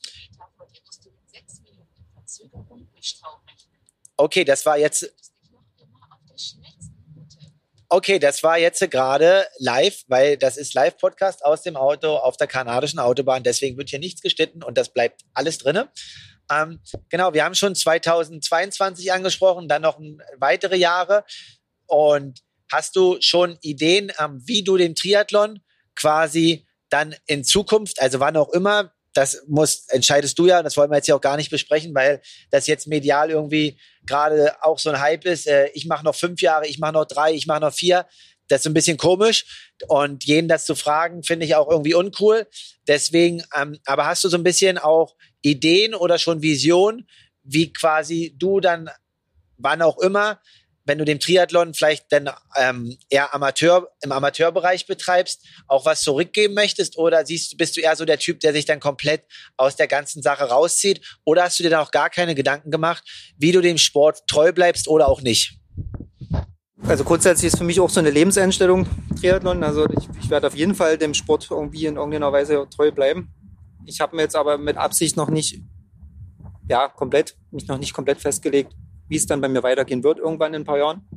Okay, 4.17 4.45
das 4.45 4.65
war 4.65 4.79
jetzt 4.79 5.13
Okay, 7.89 8.19
das 8.19 8.43
war 8.43 8.59
jetzt 8.59 8.91
gerade 8.91 9.47
live, 9.59 10.03
weil 10.09 10.37
das 10.37 10.57
ist 10.57 10.75
Live-Podcast 10.75 11.45
aus 11.45 11.63
dem 11.63 11.77
Auto 11.77 12.17
auf 12.17 12.37
der 12.37 12.49
kanadischen 12.49 12.99
Autobahn. 12.99 13.45
Deswegen 13.45 13.77
wird 13.79 13.91
hier 13.91 14.01
nichts 14.01 14.23
geschnitten 14.23 14.65
und 14.65 14.77
das 14.77 14.93
bleibt 14.93 15.23
alles 15.35 15.59
drinne. 15.59 15.89
Ähm, 16.51 16.81
genau, 17.09 17.33
wir 17.33 17.45
haben 17.45 17.55
schon 17.55 17.77
2022 17.77 19.13
angesprochen, 19.13 19.69
dann 19.69 19.83
noch 19.83 20.01
weitere 20.37 20.77
Jahre. 20.77 21.25
Und 21.87 22.41
hast 22.73 22.97
du 22.97 23.19
schon 23.21 23.57
Ideen, 23.61 24.11
ähm, 24.19 24.43
wie 24.45 24.65
du 24.65 24.77
den 24.77 24.97
Triathlon 24.97 25.61
quasi 25.95 26.67
dann 26.89 27.15
in 27.27 27.45
Zukunft, 27.45 28.01
also 28.01 28.19
wann 28.19 28.37
auch 28.37 28.51
immer, 28.51 28.93
das 29.17 29.43
muss, 29.49 29.87
entscheidest 29.89 30.39
du 30.39 30.47
ja, 30.47 30.63
das 30.63 30.77
wollen 30.77 30.91
wir 30.91 30.97
jetzt 30.97 31.07
hier 31.07 31.17
auch 31.17 31.21
gar 31.21 31.37
nicht 31.37 31.51
besprechen, 31.51 31.95
weil 31.95 32.21
das 32.51 32.67
jetzt 32.67 32.87
medial 32.87 33.31
irgendwie 33.31 33.79
gerade 34.05 34.55
auch 34.63 34.79
so 34.79 34.91
ein 34.91 35.01
Hype 35.01 35.25
ist. 35.25 35.47
Äh, 35.47 35.69
ich 35.73 35.87
mache 35.87 36.05
noch 36.05 36.15
fünf 36.15 36.43
Jahre, 36.43 36.67
ich 36.67 36.79
mache 36.79 36.93
noch 36.93 37.07
drei, 37.07 37.33
ich 37.33 37.47
mache 37.47 37.61
noch 37.61 37.73
vier. 37.73 38.07
Das 38.49 38.61
ist 38.61 38.67
ein 38.67 38.75
bisschen 38.75 38.99
komisch. 38.99 39.73
Und 39.89 40.25
jeden 40.25 40.49
das 40.49 40.67
zu 40.67 40.75
fragen, 40.75 41.23
finde 41.23 41.47
ich 41.47 41.55
auch 41.55 41.71
irgendwie 41.71 41.95
uncool. 41.95 42.47
Deswegen, 42.87 43.43
ähm, 43.55 43.79
aber 43.87 44.07
hast 44.07 44.23
du 44.23 44.29
so 44.29 44.37
ein 44.37 44.45
bisschen 44.45 44.77
auch 44.77 45.17
Ideen 45.41 45.95
oder 45.95 46.19
schon 46.19 46.43
Vision, 46.43 47.07
wie 47.43 47.73
quasi 47.73 48.35
du 48.39 48.61
dann, 48.61 48.91
wann 49.57 49.81
auch 49.81 49.99
immer, 49.99 50.41
wenn 50.87 50.99
du 50.99 51.05
den 51.05 51.21
Triathlon 51.21 51.75
vielleicht 51.75 52.07
dann 52.11 52.31
ähm, 52.57 52.97
eher 53.11 53.35
Amateur 53.35 53.89
im 54.03 54.13
Amateurbereich 54.13 54.87
betreibst, 54.87 55.45
auch 55.67 55.85
was 55.85 56.03
zurückgeben 56.03 56.55
möchtest? 56.55 56.97
Oder 56.97 57.27
siehst, 57.27 57.57
bist 57.59 57.77
du 57.77 57.81
eher 57.81 57.97
so 57.97 58.05
der 58.05 58.19
Typ, 58.19 58.41
der 58.41 58.53
sich 58.53 58.65
dann 58.65 58.81
komplett 58.81 59.25
aus 59.57 59.77
der 59.77 59.89
ganzen 59.89 60.23
Sache 60.23 60.45
rauszieht? 60.45 61.19
Oder 61.25 61.45
hast 61.45 61.59
du 61.59 61.65
dir 61.65 61.71
da 61.71 61.83
auch 61.83 61.91
gar 61.91 62.09
keine 62.09 62.35
Gedanken 62.35 62.71
gemacht, 62.71 63.05
wie 63.37 63.53
du 63.53 63.61
dem 63.61 63.79
Sport 63.79 64.27
treu 64.27 64.53
bleibst 64.53 64.89
oder 64.89 65.09
auch 65.09 65.21
nicht? 65.21 65.59
Also 66.85 67.03
grundsätzlich 67.03 67.53
ist 67.53 67.59
für 67.59 67.65
mich 67.65 67.81
auch 67.81 67.91
so 67.91 67.99
eine 67.99 68.11
Lebenseinstellung 68.11 68.87
Triathlon. 69.21 69.65
Also 69.65 69.87
ich, 69.87 70.09
ich 70.23 70.31
werde 70.31 70.47
auf 70.47 70.55
jeden 70.55 70.75
Fall 70.75 70.97
dem 70.99 71.15
Sport 71.15 71.49
irgendwie 71.51 71.87
in 71.87 71.97
irgendeiner 71.97 72.33
Weise 72.33 72.67
treu 72.71 72.93
bleiben. 72.93 73.33
Ich 73.87 74.01
habe 74.01 74.15
mir 74.15 74.23
jetzt 74.23 74.37
aber 74.37 74.57
mit 74.59 74.77
Absicht 74.77 75.17
noch 75.17 75.29
nicht, 75.29 75.61
ja, 76.69 76.89
komplett, 76.89 77.37
mich 77.51 77.67
noch 77.67 77.79
nicht 77.79 77.93
komplett 77.93 78.21
festgelegt, 78.21 78.73
wie 79.09 79.17
es 79.17 79.27
dann 79.27 79.41
bei 79.41 79.49
mir 79.49 79.63
weitergehen 79.63 80.03
wird, 80.03 80.19
irgendwann 80.19 80.55
in 80.55 80.63
ein 80.63 80.65
paar 80.65 80.79
Jahren. 80.79 81.09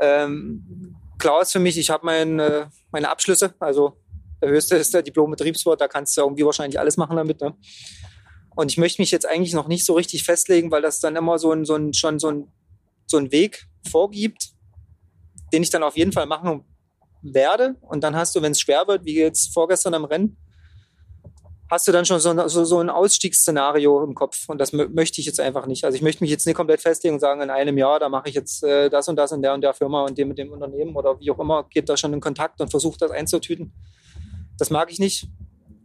Ähm, 0.00 0.96
klar 1.18 1.42
ist 1.42 1.52
für 1.52 1.58
mich, 1.58 1.78
ich 1.78 1.90
habe 1.90 2.04
mein, 2.04 2.38
äh, 2.38 2.66
meine 2.90 3.10
Abschlüsse, 3.10 3.54
also 3.58 3.96
der 4.40 4.50
höchste 4.50 4.76
ist 4.76 4.92
der 4.92 5.02
Diplom-Betriebswirt, 5.02 5.80
da 5.80 5.88
kannst 5.88 6.16
du 6.16 6.20
irgendwie 6.20 6.44
wahrscheinlich 6.44 6.78
alles 6.78 6.96
machen 6.96 7.16
damit. 7.16 7.40
Ne? 7.40 7.54
Und 8.54 8.70
ich 8.70 8.78
möchte 8.78 9.00
mich 9.00 9.10
jetzt 9.10 9.26
eigentlich 9.26 9.54
noch 9.54 9.68
nicht 9.68 9.84
so 9.84 9.94
richtig 9.94 10.24
festlegen, 10.24 10.70
weil 10.70 10.82
das 10.82 11.00
dann 11.00 11.16
immer 11.16 11.38
so 11.38 11.52
ein, 11.52 11.64
so 11.64 11.74
ein, 11.74 11.94
schon 11.94 12.18
so 12.18 12.30
ein, 12.30 12.48
so 13.06 13.16
ein 13.18 13.32
Weg 13.32 13.66
vorgibt, 13.88 14.50
den 15.52 15.62
ich 15.62 15.70
dann 15.70 15.82
auf 15.82 15.96
jeden 15.96 16.12
Fall 16.12 16.26
machen 16.26 16.64
werde. 17.22 17.76
Und 17.80 18.04
dann 18.04 18.16
hast 18.16 18.34
du, 18.34 18.42
wenn 18.42 18.52
es 18.52 18.60
schwer 18.60 18.86
wird, 18.86 19.04
wie 19.04 19.16
jetzt 19.16 19.52
vorgestern 19.52 19.94
am 19.94 20.04
Rennen, 20.04 20.36
hast 21.70 21.88
du 21.88 21.92
dann 21.92 22.04
schon 22.04 22.20
so, 22.20 22.48
so, 22.48 22.64
so 22.64 22.78
ein 22.78 22.90
Ausstiegsszenario 22.90 24.02
im 24.04 24.14
Kopf. 24.14 24.48
Und 24.48 24.58
das 24.58 24.72
möchte 24.72 25.20
ich 25.20 25.26
jetzt 25.26 25.40
einfach 25.40 25.66
nicht. 25.66 25.84
Also 25.84 25.96
ich 25.96 26.02
möchte 26.02 26.22
mich 26.22 26.30
jetzt 26.30 26.46
nicht 26.46 26.56
komplett 26.56 26.80
festlegen 26.80 27.14
und 27.14 27.20
sagen, 27.20 27.40
in 27.40 27.50
einem 27.50 27.76
Jahr, 27.76 27.98
da 27.98 28.08
mache 28.08 28.28
ich 28.28 28.34
jetzt 28.34 28.62
äh, 28.62 28.88
das 28.88 29.08
und 29.08 29.16
das 29.16 29.32
in 29.32 29.42
der 29.42 29.54
und 29.54 29.62
der 29.62 29.74
Firma 29.74 30.04
und 30.04 30.16
dem 30.16 30.28
mit 30.28 30.38
dem 30.38 30.52
Unternehmen 30.52 30.94
oder 30.94 31.18
wie 31.18 31.30
auch 31.30 31.38
immer, 31.38 31.64
geht 31.64 31.88
da 31.88 31.96
schon 31.96 32.12
in 32.12 32.20
Kontakt 32.20 32.60
und 32.60 32.70
versucht 32.70 33.02
das 33.02 33.10
einzutüten. 33.10 33.72
Das 34.58 34.70
mag 34.70 34.90
ich 34.92 34.98
nicht. 34.98 35.28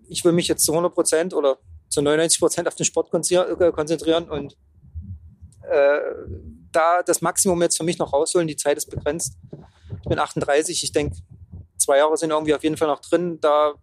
Ich 0.08 0.24
will 0.24 0.34
mich 0.34 0.48
jetzt 0.48 0.66
zu 0.66 0.72
100 0.72 0.94
Prozent 0.94 1.34
oder 1.34 1.58
zu 1.90 2.02
99 2.02 2.40
Prozent 2.40 2.68
auf 2.68 2.76
den 2.76 2.86
Sport 2.86 3.10
äh, 3.14 3.72
konzentrieren 3.72 4.30
und 4.30 4.58
äh, 5.70 6.00
da 6.72 7.02
das 7.04 7.22
Maximum 7.22 7.62
jetzt 7.62 7.78
für 7.78 7.84
mich 7.84 7.98
noch 7.98 8.14
rausholen. 8.14 8.48
Die 8.48 8.56
Zeit 8.56 8.78
ist 8.78 8.90
begrenzt. 8.90 9.38
Ich 10.04 10.10
bin 10.10 10.20
38. 10.20 10.84
Ich 10.84 10.92
denke, 10.92 11.18
zwei 11.78 11.98
Jahre 11.98 12.16
sind 12.18 12.30
irgendwie 12.30 12.54
auf 12.54 12.64
jeden 12.64 12.78
Fall 12.78 12.88
noch 12.88 13.02
drin. 13.02 13.40
Da 13.42 13.74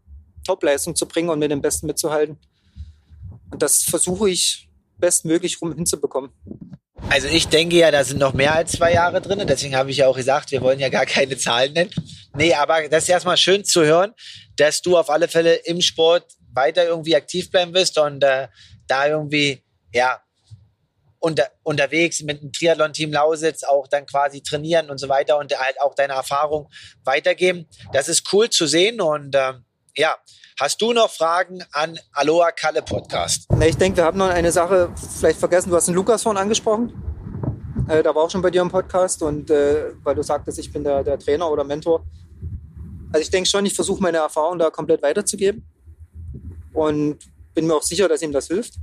Topleistung 0.48 0.96
zu 0.96 1.06
bringen 1.06 1.28
und 1.28 1.38
mit 1.38 1.50
dem 1.50 1.60
Besten 1.60 1.86
mitzuhalten. 1.86 2.38
Und 3.50 3.62
das 3.62 3.82
versuche 3.82 4.30
ich 4.30 4.68
bestmöglich 4.96 5.60
rum 5.60 5.74
hinzubekommen. 5.74 6.30
Also 7.10 7.28
ich 7.28 7.48
denke 7.48 7.76
ja, 7.76 7.90
da 7.90 8.02
sind 8.02 8.18
noch 8.18 8.32
mehr 8.32 8.54
als 8.54 8.72
zwei 8.72 8.92
Jahre 8.92 9.20
drin. 9.20 9.46
Deswegen 9.46 9.76
habe 9.76 9.90
ich 9.90 9.98
ja 9.98 10.08
auch 10.08 10.16
gesagt, 10.16 10.50
wir 10.50 10.62
wollen 10.62 10.80
ja 10.80 10.88
gar 10.88 11.06
keine 11.06 11.36
Zahlen 11.36 11.72
nennen. 11.74 11.90
Nee, 12.34 12.54
aber 12.54 12.88
das 12.88 13.04
ist 13.04 13.10
erstmal 13.10 13.36
schön 13.36 13.64
zu 13.64 13.84
hören, 13.84 14.14
dass 14.56 14.82
du 14.82 14.96
auf 14.96 15.10
alle 15.10 15.28
Fälle 15.28 15.54
im 15.54 15.80
Sport 15.80 16.24
weiter 16.52 16.84
irgendwie 16.84 17.14
aktiv 17.14 17.50
bleiben 17.50 17.74
wirst 17.74 17.98
und 17.98 18.22
äh, 18.24 18.48
da 18.86 19.06
irgendwie, 19.06 19.62
ja, 19.92 20.20
unter, 21.20 21.50
unterwegs 21.62 22.22
mit 22.22 22.42
dem 22.42 22.52
Triathlon-Team 22.52 23.12
Lausitz 23.12 23.64
auch 23.64 23.88
dann 23.88 24.06
quasi 24.06 24.42
trainieren 24.42 24.88
und 24.90 24.98
so 24.98 25.08
weiter 25.08 25.38
und 25.38 25.56
halt 25.58 25.80
auch 25.80 25.94
deine 25.94 26.14
Erfahrung 26.14 26.68
weitergeben. 27.04 27.66
Das 27.92 28.08
ist 28.08 28.32
cool 28.32 28.50
zu 28.50 28.66
sehen 28.66 29.00
und 29.00 29.34
äh, 29.34 29.54
ja, 29.98 30.16
hast 30.60 30.80
du 30.80 30.92
noch 30.92 31.10
Fragen 31.10 31.60
an 31.72 31.98
Aloha 32.12 32.52
Kalle 32.52 32.82
Podcast? 32.82 33.48
ich 33.60 33.76
denke, 33.76 33.96
wir 33.96 34.04
haben 34.04 34.16
noch 34.16 34.28
eine 34.28 34.52
Sache 34.52 34.94
vielleicht 35.18 35.40
vergessen. 35.40 35.70
Du 35.70 35.76
hast 35.76 35.88
den 35.88 35.94
Lukas 35.94 36.22
vorhin 36.22 36.40
angesprochen. 36.40 36.92
Äh, 37.88 38.04
da 38.04 38.14
war 38.14 38.22
auch 38.22 38.30
schon 38.30 38.40
bei 38.40 38.50
dir 38.50 38.62
im 38.62 38.70
Podcast 38.70 39.22
und 39.22 39.50
äh, 39.50 39.92
weil 40.04 40.14
du 40.14 40.22
sagtest, 40.22 40.60
ich 40.60 40.72
bin 40.72 40.84
der, 40.84 41.02
der 41.02 41.18
Trainer 41.18 41.50
oder 41.50 41.64
Mentor. 41.64 42.06
Also 43.12 43.22
ich 43.22 43.30
denke 43.30 43.50
schon, 43.50 43.66
ich 43.66 43.74
versuche 43.74 44.00
meine 44.00 44.18
Erfahrung 44.18 44.56
da 44.58 44.70
komplett 44.70 45.02
weiterzugeben 45.02 45.66
und 46.74 47.18
bin 47.54 47.66
mir 47.66 47.74
auch 47.74 47.82
sicher, 47.82 48.06
dass 48.06 48.22
ihm 48.22 48.30
das 48.30 48.46
hilft. 48.46 48.74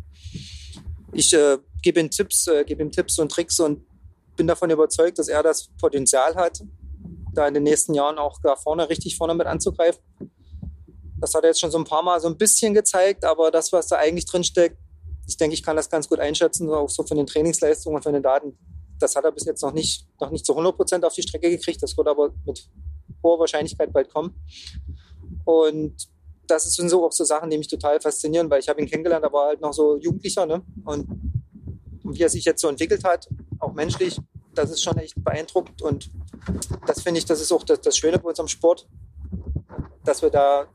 Ich 1.13 1.32
äh, 1.34 1.59
gebe 1.82 2.01
ihm 2.01 2.09
Tipps, 2.09 2.47
äh, 2.47 2.66
gebe 2.66 2.84
ihm 2.84 2.91
Tipps 2.91 3.20
und 3.20 3.32
Tricks 3.32 3.61
und 3.61 3.86
bin 4.36 4.47
davon 4.47 4.70
überzeugt, 4.70 5.18
dass 5.18 5.30
er 5.30 5.43
das 5.43 5.70
Potenzial 5.80 6.36
hat, 6.36 6.61
da 7.34 7.47
in 7.47 7.53
den 7.53 7.63
nächsten 7.63 7.93
Jahren 7.93 8.18
auch 8.18 8.41
da 8.43 8.57
vorne 8.57 8.89
richtig 8.89 9.16
vorne 9.16 9.34
mit 9.34 9.47
anzugreifen. 9.47 10.01
Das 11.20 11.34
hat 11.34 11.43
er 11.43 11.49
jetzt 11.49 11.59
schon 11.59 11.72
so 11.72 11.78
ein 11.78 11.86
paar 11.86 12.03
Mal 12.03 12.20
so 12.20 12.28
ein 12.28 12.38
bisschen 12.38 12.74
gezeigt, 12.74 13.24
aber 13.24 13.51
das, 13.51 13.72
was 13.72 13.88
da 13.88 13.97
eigentlich 13.97 14.26
drin 14.26 14.43
steckt, 14.43 14.78
ich 15.28 15.38
denke, 15.38 15.53
ich 15.53 15.63
kann 15.63 15.76
das 15.76 15.89
ganz 15.89 16.07
gut 16.07 16.20
einschätzen, 16.20 16.70
auch 16.70 16.89
so 16.89 17.03
von 17.03 17.18
den 17.18 17.26
Trainingsleistungen 17.26 17.95
und 17.95 18.03
von 18.03 18.13
den 18.13 18.24
Daten. 18.24 18.57
Das 18.99 19.16
hat 19.16 19.24
er 19.24 19.32
bis 19.32 19.45
jetzt 19.45 19.61
noch 19.61 19.74
nicht, 19.74 20.07
noch 20.22 20.30
nicht 20.30 20.45
zu 20.45 20.53
100 20.53 20.76
Prozent 20.76 21.05
auf 21.05 21.13
die 21.13 21.24
Strecke 21.24 21.49
gekriegt. 21.49 21.82
Das 21.82 21.97
wird 21.97 22.07
aber 22.07 22.34
mit 22.45 22.70
hoher 23.24 23.39
Wahrscheinlichkeit 23.39 23.91
bald 23.91 24.13
kommen. 24.13 24.36
Und 25.43 25.95
das 26.47 26.63
sind 26.74 26.89
so 26.89 27.05
auch 27.05 27.11
so 27.11 27.24
Sachen, 27.24 27.49
die 27.49 27.57
mich 27.57 27.68
total 27.68 27.99
faszinieren, 27.99 28.49
weil 28.49 28.59
ich 28.59 28.70
habe 28.70 28.82
ihn 28.82 28.88
kennengelernt, 28.88 29.26
aber 29.26 29.45
halt 29.45 29.61
noch 29.61 29.74
so 29.74 29.97
Jugendlicher. 29.97 30.45
Ne? 30.45 30.61
Und 30.86 31.07
wie 32.03 32.22
er 32.22 32.30
sich 32.30 32.45
jetzt 32.45 32.61
so 32.61 32.68
entwickelt 32.68 33.03
hat, 33.03 33.28
auch 33.59 33.74
menschlich, 33.74 34.20
das 34.53 34.72
ist 34.72 34.84
schon 34.84 34.97
echt 34.97 35.16
beeindruckend. 35.24 35.82
Und 35.82 36.11
das 36.86 37.01
finde 37.01 37.18
ich, 37.18 37.26
das 37.26 37.41
ist 37.41 37.51
auch 37.51 37.63
das, 37.63 37.82
das 37.82 37.97
Schöne 37.97 38.20
bei 38.20 38.30
unserem 38.30 38.47
Sport, 38.47 38.88
dass 40.03 40.22
wir 40.22 40.30
da 40.30 40.68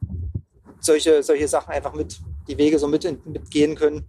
solche, 0.81 1.23
solche 1.23 1.49
Sachen 1.49 1.73
einfach 1.73 1.93
mit, 1.95 2.19
die 2.49 2.59
Wege 2.59 2.79
so 2.79 2.89
mit, 2.89 3.05
mitgehen 3.27 3.75
können, 3.75 4.09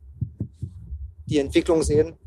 die 1.26 1.40
Entwicklung 1.40 1.84
sehen 1.84 2.18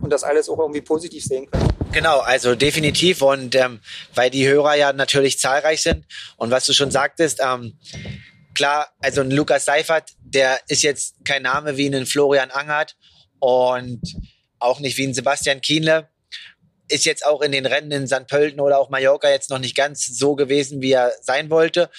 und 0.00 0.10
das 0.10 0.24
alles 0.24 0.48
auch 0.48 0.58
irgendwie 0.58 0.80
positiv 0.80 1.24
sehen 1.24 1.50
können. 1.50 1.68
Genau, 1.92 2.18
also 2.18 2.54
definitiv 2.54 3.22
und 3.22 3.54
ähm, 3.54 3.80
weil 4.14 4.30
die 4.30 4.46
Hörer 4.46 4.74
ja 4.76 4.92
natürlich 4.92 5.38
zahlreich 5.38 5.82
sind 5.82 6.04
und 6.36 6.50
was 6.50 6.66
du 6.66 6.72
schon 6.72 6.90
sagtest, 6.90 7.40
ähm, 7.42 7.78
klar, 8.54 8.88
also 9.00 9.22
ein 9.22 9.30
Lukas 9.30 9.64
Seifert, 9.64 10.10
der 10.20 10.60
ist 10.68 10.82
jetzt 10.82 11.16
kein 11.24 11.42
Name 11.42 11.76
wie 11.76 11.86
ein 11.86 12.06
Florian 12.06 12.50
Angert 12.50 12.96
und 13.38 14.00
auch 14.58 14.80
nicht 14.80 14.98
wie 14.98 15.06
ein 15.06 15.14
Sebastian 15.14 15.60
Kienle, 15.60 16.08
ist 16.88 17.04
jetzt 17.04 17.24
auch 17.24 17.40
in 17.40 17.52
den 17.52 17.66
Rennen 17.66 17.92
in 17.92 18.06
St. 18.06 18.26
Pölten 18.26 18.60
oder 18.60 18.78
auch 18.78 18.90
Mallorca 18.90 19.30
jetzt 19.30 19.50
noch 19.50 19.58
nicht 19.58 19.76
ganz 19.76 20.06
so 20.06 20.34
gewesen, 20.34 20.80
wie 20.80 20.92
er 20.92 21.12
sein 21.22 21.50
wollte 21.50 21.90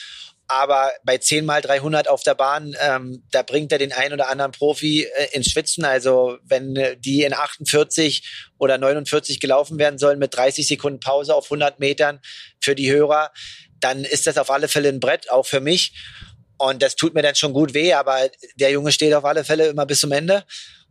aber 0.50 0.91
bei 1.04 1.20
10 1.20 1.45
mal 1.45 1.62
300 1.62 2.08
auf 2.08 2.24
der 2.24 2.34
Bahn, 2.34 2.76
ähm, 2.82 3.24
da 3.32 3.43
bringt 3.43 3.72
er 3.72 3.78
den 3.78 3.93
einen 3.93 4.16
oder 4.16 4.30
anderen 4.30 4.52
Profi 4.52 5.04
äh, 5.04 5.28
ins 5.32 5.52
Schwitzen. 5.52 5.86
Also 5.86 6.39
wenn 6.43 6.76
äh, 6.76 6.97
die 6.97 7.22
in 7.22 7.34
48 7.34 8.52
oder 8.58 8.80
49 8.80 9.39
gelaufen 9.39 9.78
werden 9.78 10.00
sollen 10.00 10.18
mit 10.18 10.36
30 10.36 10.68
Sekunden 10.68 11.00
Pause 11.00 11.36
auf 11.36 11.45
100 11.45 11.80
Metern 11.80 12.20
für 12.60 12.74
die 12.74 12.91
Hörer, 12.91 13.32
dann 13.80 14.04
ist 14.04 14.26
das 14.26 14.39
auf 14.39 14.50
alle 14.50 14.68
Fälle 14.68 14.89
ein 14.89 15.00
Brett, 15.00 15.30
auch 15.30 15.45
für 15.45 15.62
mich. 15.62 15.93
Und 16.58 16.82
das 16.82 16.95
tut 16.95 17.14
mir 17.14 17.22
dann 17.22 17.36
schon 17.36 17.54
gut 17.54 17.76
weh, 17.76 17.93
aber 17.93 18.18
der 18.56 18.72
Junge 18.72 18.91
steht 18.91 19.14
auf 19.14 19.26
alle 19.26 19.45
Fälle 19.45 19.68
immer 19.68 19.86
bis 19.86 20.02
zum 20.02 20.12
Ende 20.12 20.43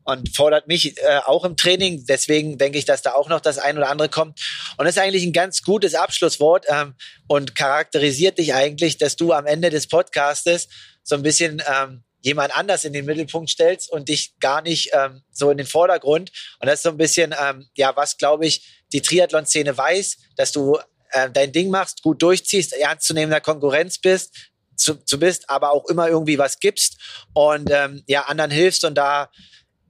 und 0.09 0.35
fordert 0.35 0.69
mich 0.69 0.97
äh, 0.97 1.21
auch 1.27 1.45
im 1.45 1.57
Training. 1.57 2.07
Deswegen 2.07 2.57
denke 2.57 2.79
ich, 2.79 2.87
dass 2.87 3.03
da 3.03 3.13
auch 3.13 3.29
noch 3.29 3.41
das 3.41 3.59
ein 3.59 3.77
oder 3.77 3.91
andere 3.91 4.09
kommt. 4.09 4.41
Und 4.79 4.87
das 4.87 4.97
ist 4.97 5.03
eigentlich 5.03 5.25
ein 5.25 5.35
ganz 5.35 5.63
gutes 5.63 5.95
Abschlusswort 5.95 6.65
ähm, 6.69 6.95
und 7.27 7.55
charakterisiert 7.55 8.39
dich 8.39 8.55
eigentlich, 8.55 8.97
dass 8.97 9.17
du 9.17 9.35
am 9.35 9.45
Ende 9.45 9.69
des 9.69 9.87
Podcastes 9.87 10.69
so 11.03 11.15
ein 11.15 11.23
bisschen 11.23 11.63
ähm, 11.71 12.05
jemand 12.23 12.57
anders 12.57 12.87
in 12.87 12.95
den 12.95 13.05
Mittelpunkt 13.05 13.51
stellst 13.51 13.93
und 13.93 14.09
dich 14.09 14.33
gar 14.41 14.63
nicht 14.63 14.91
ähm, 14.95 15.23
so 15.31 15.51
in 15.51 15.59
den 15.59 15.67
Vordergrund. 15.67 16.33
Und 16.59 16.67
das 16.67 16.77
ist 16.77 16.85
so 16.85 16.91
ein 16.91 16.97
bisschen, 16.97 17.35
ähm, 17.39 17.69
ja, 17.77 17.95
was 17.95 18.17
glaube 18.17 18.47
ich, 18.47 18.83
die 18.95 19.03
Triathlon-Szene 19.03 19.77
weiß, 19.77 20.17
dass 20.37 20.53
du 20.53 20.79
äh, 21.11 21.29
dein 21.31 21.53
Ding 21.53 21.69
machst, 21.69 22.03
gut 22.03 22.23
durchziehst, 22.23 22.73
ernstzunehmender 22.73 23.43
Konkurrenz 23.43 23.99
bist, 23.99 24.35
zu, 24.75 24.95
zu 25.05 25.19
bist, 25.19 25.51
aber 25.51 25.73
auch 25.73 25.85
immer 25.91 26.09
irgendwie 26.09 26.39
was 26.39 26.61
gibst 26.61 26.97
und 27.35 27.69
ähm, 27.71 28.03
ja 28.07 28.23
anderen 28.23 28.51
hilfst 28.51 28.85
und 28.85 28.95
da 28.95 29.29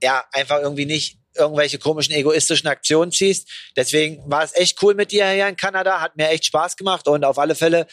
ja, 0.03 0.25
einfach 0.33 0.61
irgendwie 0.61 0.87
nicht 0.87 1.19
irgendwelche 1.39 1.79
komischen 1.79 2.15
egoistischen 2.15 2.69
Aktionen 2.69 3.13
ziehst. 3.13 3.49
Deswegen 3.77 4.19
war 4.31 4.43
es 4.43 4.55
echt 4.55 4.83
cool 4.83 4.95
mit 4.95 5.13
dir 5.13 5.29
hier 5.29 5.49
in 5.49 5.57
Kanada, 5.57 6.01
hat 6.01 6.17
mir 6.17 6.29
echt 6.29 6.45
Spaß 6.47 6.77
gemacht 6.77 7.09
und 7.09 7.25
auf 7.25 7.39
alle 7.39 7.55
Fälle, 7.55 7.87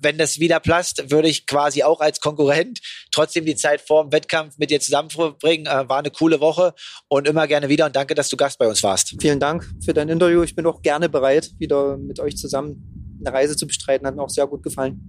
wenn 0.00 0.18
das 0.18 0.38
wieder 0.38 0.60
passt, 0.60 1.10
würde 1.10 1.28
ich 1.28 1.46
quasi 1.46 1.82
auch 1.82 2.00
als 2.00 2.20
Konkurrent 2.20 2.80
trotzdem 3.10 3.44
die 3.44 3.56
Zeit 3.56 3.80
vor 3.80 4.04
dem 4.04 4.12
Wettkampf 4.12 4.58
mit 4.58 4.70
dir 4.70 4.80
zusammen 4.80 5.10
verbringen. 5.10 5.66
Äh, 5.66 5.88
war 5.88 5.98
eine 5.98 6.10
coole 6.10 6.40
Woche 6.40 6.74
und 7.08 7.26
immer 7.26 7.46
gerne 7.46 7.68
wieder 7.68 7.86
und 7.86 7.96
danke, 7.96 8.14
dass 8.14 8.28
du 8.28 8.36
Gast 8.36 8.58
bei 8.58 8.68
uns 8.68 8.82
warst. 8.82 9.14
Vielen 9.20 9.40
Dank 9.40 9.68
für 9.84 9.94
dein 9.94 10.08
Interview. 10.08 10.42
Ich 10.42 10.54
bin 10.54 10.66
auch 10.66 10.82
gerne 10.82 11.08
bereit, 11.08 11.50
wieder 11.58 11.96
mit 11.96 12.20
euch 12.20 12.36
zusammen 12.36 13.20
eine 13.24 13.34
Reise 13.34 13.56
zu 13.56 13.66
bestreiten. 13.66 14.06
Hat 14.06 14.14
mir 14.14 14.22
auch 14.22 14.30
sehr 14.30 14.46
gut 14.46 14.62
gefallen. 14.62 15.00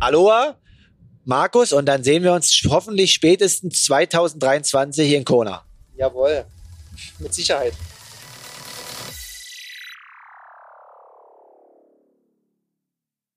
Aloha 0.00 0.58
Markus, 1.24 1.72
und 1.72 1.86
dann 1.86 2.02
sehen 2.02 2.22
wir 2.24 2.32
uns 2.32 2.62
hoffentlich 2.68 3.12
spätestens 3.12 3.84
2023 3.84 5.12
in 5.12 5.24
Kona. 5.24 5.64
Jawohl, 5.96 6.44
mit 7.20 7.32
Sicherheit. 7.32 7.74